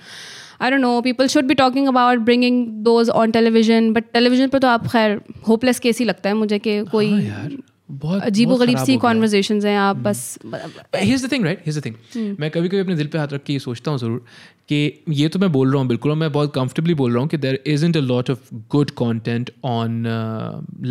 [0.60, 4.58] I don't know people should be talking about bringing those on television but television पर
[4.58, 7.48] तो आप खैर hopeless case ही लगता है मुझे कि कोई हाँ
[7.91, 11.45] बहुत अजीब बहुत गरीब खराब सी हो गया। कॉन्वर्जेशन हैं आप बस here's the thing
[11.45, 13.91] right here's the thing मैं कभी कभी अपने दिल पे हाथ रख के ये सोचता
[13.91, 14.23] हूँ ज़रूर
[14.69, 14.79] कि
[15.19, 17.37] ये तो मैं बोल रहा हूँ बिल्कुल और मैं बहुत कंफर्टेबली बोल रहा हूँ कि
[17.45, 20.03] देर isn't a lot of good content on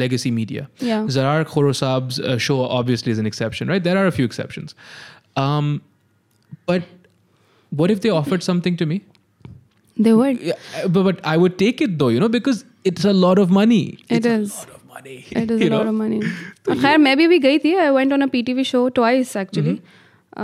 [0.03, 1.05] legacy media Yeah.
[1.17, 3.85] Zarar Khorosab's uh, show obviously is an exception, right?
[3.85, 4.75] There are a few exceptions.
[5.43, 5.71] Um,
[6.73, 6.91] but
[7.73, 8.99] what if they offered something to me?
[9.97, 10.67] They word Yeah,
[10.97, 13.81] but, but I would take it though, you know, because it's a lot of money.
[14.09, 14.59] It it's is.
[15.03, 15.17] a lot of money.
[15.45, 15.91] It is you a lot know?
[15.91, 16.21] of money.
[16.83, 19.79] खैर मैं भी भी गई थी I went on a PTV show twice actually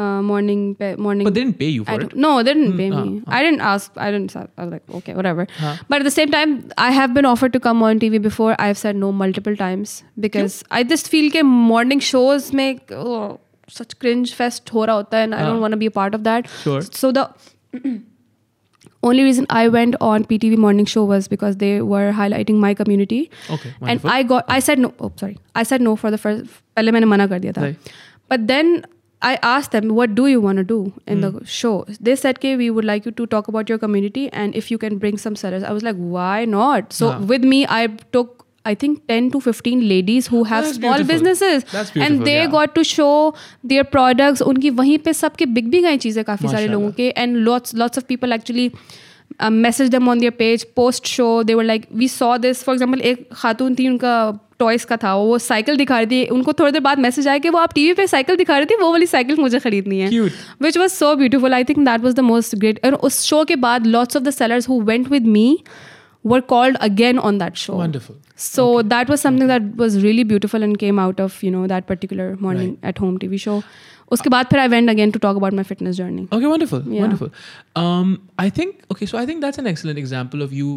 [0.01, 1.27] uh, morning pe- morning.
[1.27, 2.21] But they didn't pay you I for don't- it.
[2.25, 3.11] no, they didn't Hmm, pay ah, me.
[3.27, 3.35] ah.
[3.37, 3.99] I didn't ask.
[4.05, 4.33] I didn't.
[4.39, 5.45] I was like, okay, whatever.
[5.59, 5.73] Huh.
[5.93, 6.55] But at the same time,
[6.85, 8.49] I have been offered to come on TV before.
[8.67, 9.93] I've said no multiple times
[10.27, 13.21] because I just feel that morning shows make oh,
[13.77, 15.47] such cringe fest ho raha hota hai and I Ah.
[15.51, 16.51] don't want to be a part of that.
[16.65, 16.81] Sure.
[17.03, 17.29] So the
[19.04, 23.30] only reason i went on ptv morning show was because they were highlighting my community.
[23.50, 25.38] Okay and i got i said no oh sorry.
[25.56, 26.46] I said no for the first
[26.78, 27.94] pehle maine mana kar right.
[28.28, 28.74] but then
[29.30, 31.22] i asked them what do you want to do in mm.
[31.22, 31.46] the hmm.
[31.46, 31.86] show?
[32.00, 34.78] They said okay we would like you to talk about your community and if you
[34.78, 35.64] can bring some sellers.
[35.64, 36.94] I was like why not?
[36.94, 37.20] So yeah.
[37.34, 41.14] with me i took I think 10 to 15 ladies who have That's small beautiful.
[41.14, 41.64] businesses.
[41.98, 42.48] And they yeah.
[42.48, 44.42] got to show their products.
[44.42, 46.68] उनकी वहीं पे सबके बिक भी गई चीज़ें काफ़ी सारे.
[46.68, 48.68] लोगों के and lots lots of people actually
[49.40, 52.78] um, messaged them on their page post show they were like we saw this for
[52.78, 54.14] example एक खातून थी उनका
[54.60, 57.50] टॉयस का था वो साइकिल दिखा रही थी उनको थोड़ी देर बाद मैसेज आया कि
[57.50, 60.20] वो आप टीवी पे साइकिल दिखा रही थी वो वाली साइकिल मुझे खरीदनी है
[60.62, 63.56] which was so beautiful I think that was the most great और उस शो के
[63.68, 65.48] बाद lots of the sellers who went with me
[66.33, 68.15] were called again on that show Wonderful.
[68.45, 68.63] so
[68.93, 72.29] that was something that was really beautiful and came out of you know that particular
[72.47, 73.57] morning at home tv show
[74.13, 77.03] उसके बाद फिर I went again to talk about my fitness journey Okay, wonderful, Yeah.
[77.05, 77.31] wonderful.
[77.83, 78.11] Um,
[78.45, 80.75] I think okay, so I think that's an excellent example of you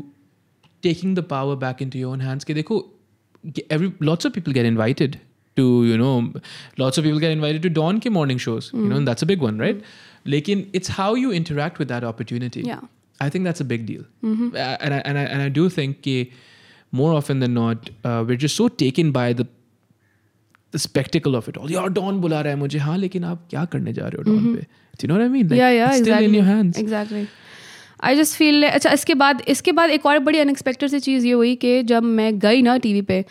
[0.88, 2.45] taking the power back into your own hands.
[2.45, 2.77] कि देखो,
[3.57, 5.18] ge- every lots of people get invited
[5.61, 6.14] to you know,
[6.84, 8.72] lots of people get invited to Dawn के morning shows.
[8.73, 9.81] You know, and that's a big one, right?
[10.35, 12.64] Lekin it's how you interact with that opportunity.
[12.72, 12.81] Yeah.
[13.24, 14.05] I think that's a big deal.
[14.28, 14.49] Mm-hmm.
[14.55, 16.39] Uh, and, I, and, I, and I do think that
[17.01, 19.49] more often than not, uh, we're just so taken by the
[20.74, 21.73] the spectacle of it all.
[21.77, 22.78] Yaar, Dawn bula raha mujhe.
[22.89, 24.55] Haan, lekin aap kya karne ja rahe ho Dawn mm-hmm.
[24.61, 24.66] pe?
[24.99, 25.49] Do you know what I mean?
[25.49, 26.31] Like, yeah, yeah, it's still exactly.
[26.32, 26.85] in your hands.
[26.85, 27.24] Exactly.
[28.05, 31.32] I just feel अच्छा इसके बाद इसके बाद एक और बड़ी unexpected सी चीज़ ये
[31.32, 33.24] हुई कि जब मैं गई ना टी वी पे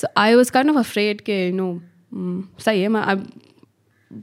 [0.00, 1.66] so I was kind of afraid के नो
[2.64, 3.02] सही है मैं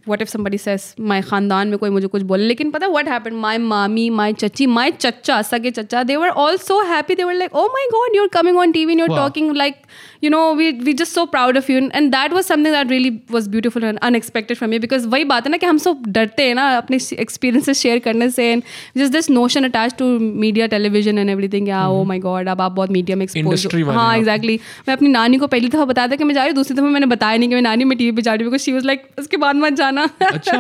[0.08, 3.32] what if somebody says my खानदान में कोई मुझे कुछ बोले लेकिन पता व्हाट है
[3.32, 7.34] माय मामी माय चची माय चचा सगे चचा they were all so happy they were
[7.34, 9.76] like oh my god you are coming on TV we you are talking like
[10.24, 13.10] you know we we just so proud of you and that was something that really
[13.32, 16.44] was beautiful and unexpected from you because वही बात है ना कि हम सब डरते
[16.44, 18.64] हैं ना अपने एक्सपीरियंसेस शेयर करने से and
[18.98, 22.92] just this notion attach to media television and everything oh my god अब आप बहुत
[22.92, 24.18] मीडिया में एक्सपोज हाँ.
[24.18, 26.78] एग्जैक्टली मैं अपनी नानी को पहली दफ़ा बताया था कि मैं जा रही हूँ दूसरी
[26.78, 28.66] दफ़ा मैंने बताया नहीं कि मैं नानी मैं टी वी पर जा रही हूँ बिकॉज़
[28.66, 30.59] शी वॉज़ लाइक उसके बाद में मत जाना अच्छा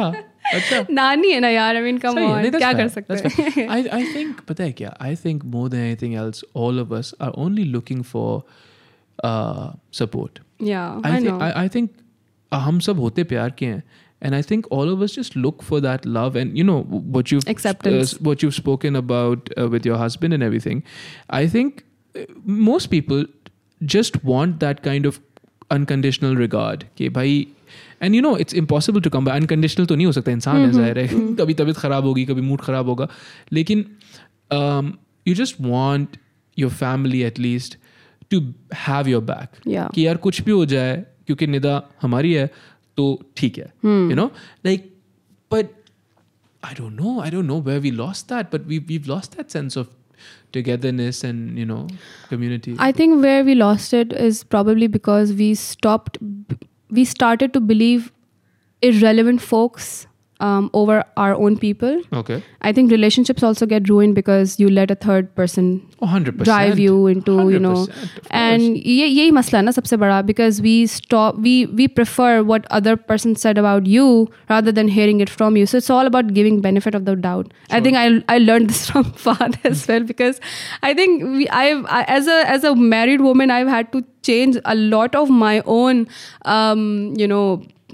[0.54, 2.78] अच्छा नानी है ना यार आई मीन कम सही है, नहीं, ऑन that's क्या fair,
[2.78, 3.68] कर सकते that's हैं fair.
[3.76, 7.12] I, I think पता है क्या I think more than anything else all of us
[7.26, 8.26] are only looking for
[9.30, 11.90] uh, support yeah I, I think know I, I think
[12.52, 13.82] uh, हम सब होते प्यार के हैं
[14.28, 16.78] and I think all of us just look for that love and you know
[17.16, 18.14] what you've Acceptance.
[18.14, 20.80] uh, what you've spoken about uh, with your husband and everything
[21.40, 21.84] I think
[22.14, 22.24] uh,
[22.70, 23.24] most people
[23.80, 25.20] just want that kind of
[25.70, 27.36] unconditional regard कि भाई
[28.03, 30.71] and you know it's impossible to come by unconditional तो नहीं हो सकता इंसान है
[30.73, 31.07] जाहिर है
[31.39, 33.07] कभी तबीयत खराब होगी कभी मूड खराब होगा
[33.53, 33.85] लेकिन
[35.27, 36.17] you just want
[36.57, 37.77] your family at least
[38.31, 38.41] to
[38.87, 39.61] have your back
[39.93, 40.95] कि यार कुछ भी हो जाए
[41.27, 42.49] क्योंकि निदा हमारी है
[42.97, 43.07] तो
[43.37, 44.25] ठीक है you know
[44.65, 44.91] like
[45.51, 45.69] but
[46.63, 49.49] I don't know I don't know where we lost that but we we lost that
[49.57, 49.89] sense of
[50.55, 51.77] togetherness and you know
[52.31, 56.19] community i think where we lost it is probably because we stopped
[56.51, 56.57] b-
[56.89, 58.11] we started to believe
[58.81, 60.07] irrelevant folks
[60.43, 62.01] um, over our own people.
[62.21, 62.43] Okay.
[62.61, 65.69] I think relationships also get ruined because you let a third person
[66.01, 66.43] 100%.
[66.43, 67.87] drive you into you know,
[68.29, 72.95] and ये must मसला na sabse bada because we stop we we prefer what other
[73.11, 74.07] person said about you
[74.53, 75.65] rather than hearing it from you.
[75.73, 77.53] So it's all about giving benefit of the doubt.
[77.53, 77.77] Sure.
[77.79, 78.07] I think I
[78.37, 80.41] I learned this from Fahad as well because
[80.91, 84.59] I think we I've I, as a as a married woman I've had to change
[84.73, 86.03] a lot of my own
[86.57, 87.45] um, you know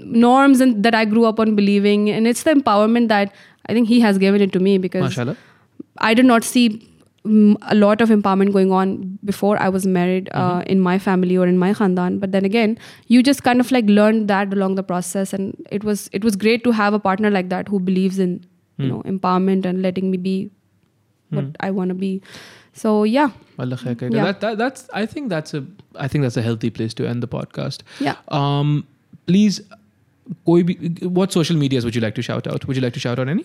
[0.04, 3.32] norms and that I grew up on believing and it's the empowerment that
[3.66, 5.36] I think he has given it to me because Mashallah.
[5.98, 6.86] I did not see
[7.24, 11.36] mm, a lot of empowerment going on before I was married uh, in my family
[11.36, 12.20] or in my khandan.
[12.20, 15.84] But then again, you just kind of like learned that along the process, and it
[15.84, 18.44] was it was great to have a partner like that who believes in
[18.78, 20.50] you know empowerment and letting me be
[21.30, 22.22] what I want to be.
[22.72, 23.78] So yeah, Allah.
[23.84, 24.08] Yeah.
[24.08, 25.66] That, that that's I think that's a
[25.96, 27.82] I think that's a healthy place to end the podcast.
[27.98, 28.16] yeah.
[28.28, 28.86] Um,
[29.26, 29.60] please,
[30.46, 33.00] कोई भी what social medias would you like to shout out would you like to
[33.00, 33.42] shout out any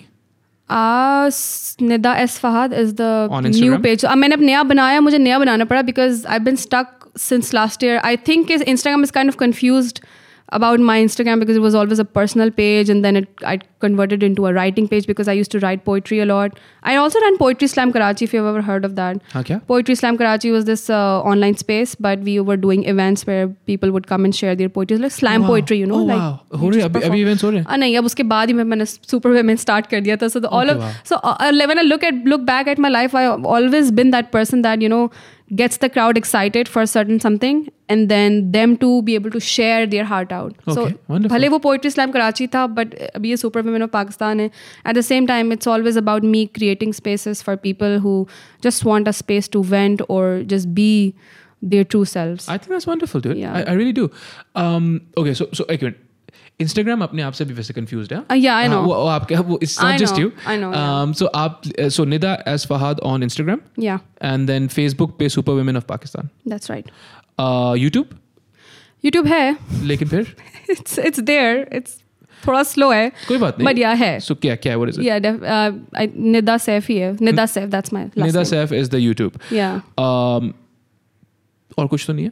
[1.82, 6.26] Nida S is the new page मैंने अब नया बनाया मुझे नया बनाना पड़ा because
[6.28, 9.99] I been stuck since last year I think Instagram is kind of confused
[10.59, 14.24] about my Instagram because it was always a personal page, and then it I converted
[14.28, 16.57] into a writing page because I used to write poetry a lot.
[16.93, 19.20] I also ran Poetry Slam Karachi, if you've ever heard of that.
[19.35, 23.27] हाँ क्या Poetry Slam Karachi was this uh, online space, but we were doing events
[23.31, 25.52] where people would come and share their poetry, like slam Wow.
[25.55, 26.61] poetry, you know, Oh, like wow.
[26.65, 26.89] हो रहे हैं?
[26.90, 29.36] अभी अभी events हो रहे हैं Ah, नहीं अब उसके बाद ही मैं मैंने सुपर
[29.40, 31.09] वुमेन स्टार्ट कर दिया था so all Okay, of wow.
[31.09, 31.16] So
[31.66, 33.27] when I look at look back at my life I
[33.59, 35.11] always been that person that you no
[35.59, 39.86] gets the crowd excited for certain something and then them to be able to share
[39.94, 41.36] their heart out so Okay, wonderful.
[41.36, 44.94] भले वो poetry slam Karachi था but अभी ये super women of Pakistan है eight
[44.97, 48.15] the same time it's always about me creating spaces for people who
[48.65, 50.90] just want a space to went और just be
[51.62, 53.36] their true selves I think that's wonderful, dude.
[53.39, 53.57] Yeah.
[53.57, 54.05] I, I really do.
[54.61, 54.86] Um,
[55.23, 55.82] okay, so so एक
[56.60, 59.60] Instagram अपने आप से भी वैसे confuse है। या I know वो आपके हाँ, वो
[59.64, 60.72] it's not just you I know
[61.14, 65.77] so आप so Nida S Fahad on Instagram या एंड देन फेसबुक पे super women
[65.77, 66.91] of Pakistan that's right
[67.80, 68.18] YouTube
[69.06, 70.36] YouTube है। लेकिन फिर?
[70.69, 72.02] इट्स इट्स देयर इट्स
[72.44, 75.06] थोड़ा स्लो है कोई बात नहीं। बट या है। सो क्या क्या व्हाट इज़ इट
[75.06, 75.19] या
[76.32, 79.69] निदा सैफ ही है। Nida Saif that's my last Nida Saif is the YouTube या
[81.77, 82.32] और कुछ तो नहीं है?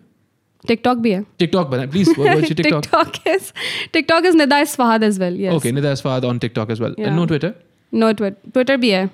[0.69, 2.83] tiktok भी है TikTok बनाए please what, what's your TikTok?
[2.87, 3.53] tiktok is
[3.97, 6.95] tiktok is nida isfahad as well yes Okay, Nida as Fahad on TikTok as well.
[6.99, 7.09] Yeah.
[7.11, 7.51] And no Twitter.
[8.03, 9.05] no twitter twitter भी है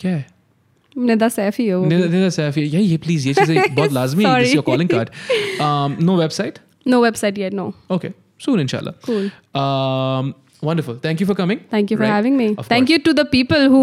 [0.00, 0.26] क्या है?
[1.10, 4.24] nida saif ही है वो Nida, Nida Saif ये ये please ये चीजें बहुत लाजमी
[4.24, 4.34] है.
[4.40, 4.70] This is your Sorry.
[4.70, 5.10] calling card.
[5.68, 6.58] Um, no website.
[6.94, 7.66] no website yet no
[7.98, 8.12] Okay,
[8.46, 8.94] soon inshallah.
[9.08, 9.30] cool
[9.62, 10.34] Um,
[10.70, 10.96] wonderful.
[11.06, 11.60] Thank you for coming.
[11.76, 12.14] thank you for Right.
[12.18, 12.96] having me Of thank course.
[12.96, 13.82] you to the people who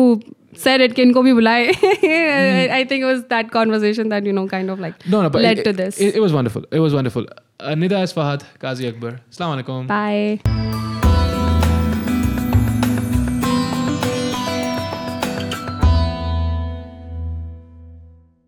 [0.54, 1.68] said it, Kinko be bulaye.
[2.70, 5.42] I think it was that conversation that, you know, kind of like no, no, but
[5.42, 6.00] led it, to this.
[6.00, 6.64] It, it was wonderful.
[6.70, 7.26] It was wonderful.
[7.60, 9.20] Uh, Nida Kazi Akbar.
[9.30, 9.86] Assalamu alaikum.
[9.86, 10.91] Bye.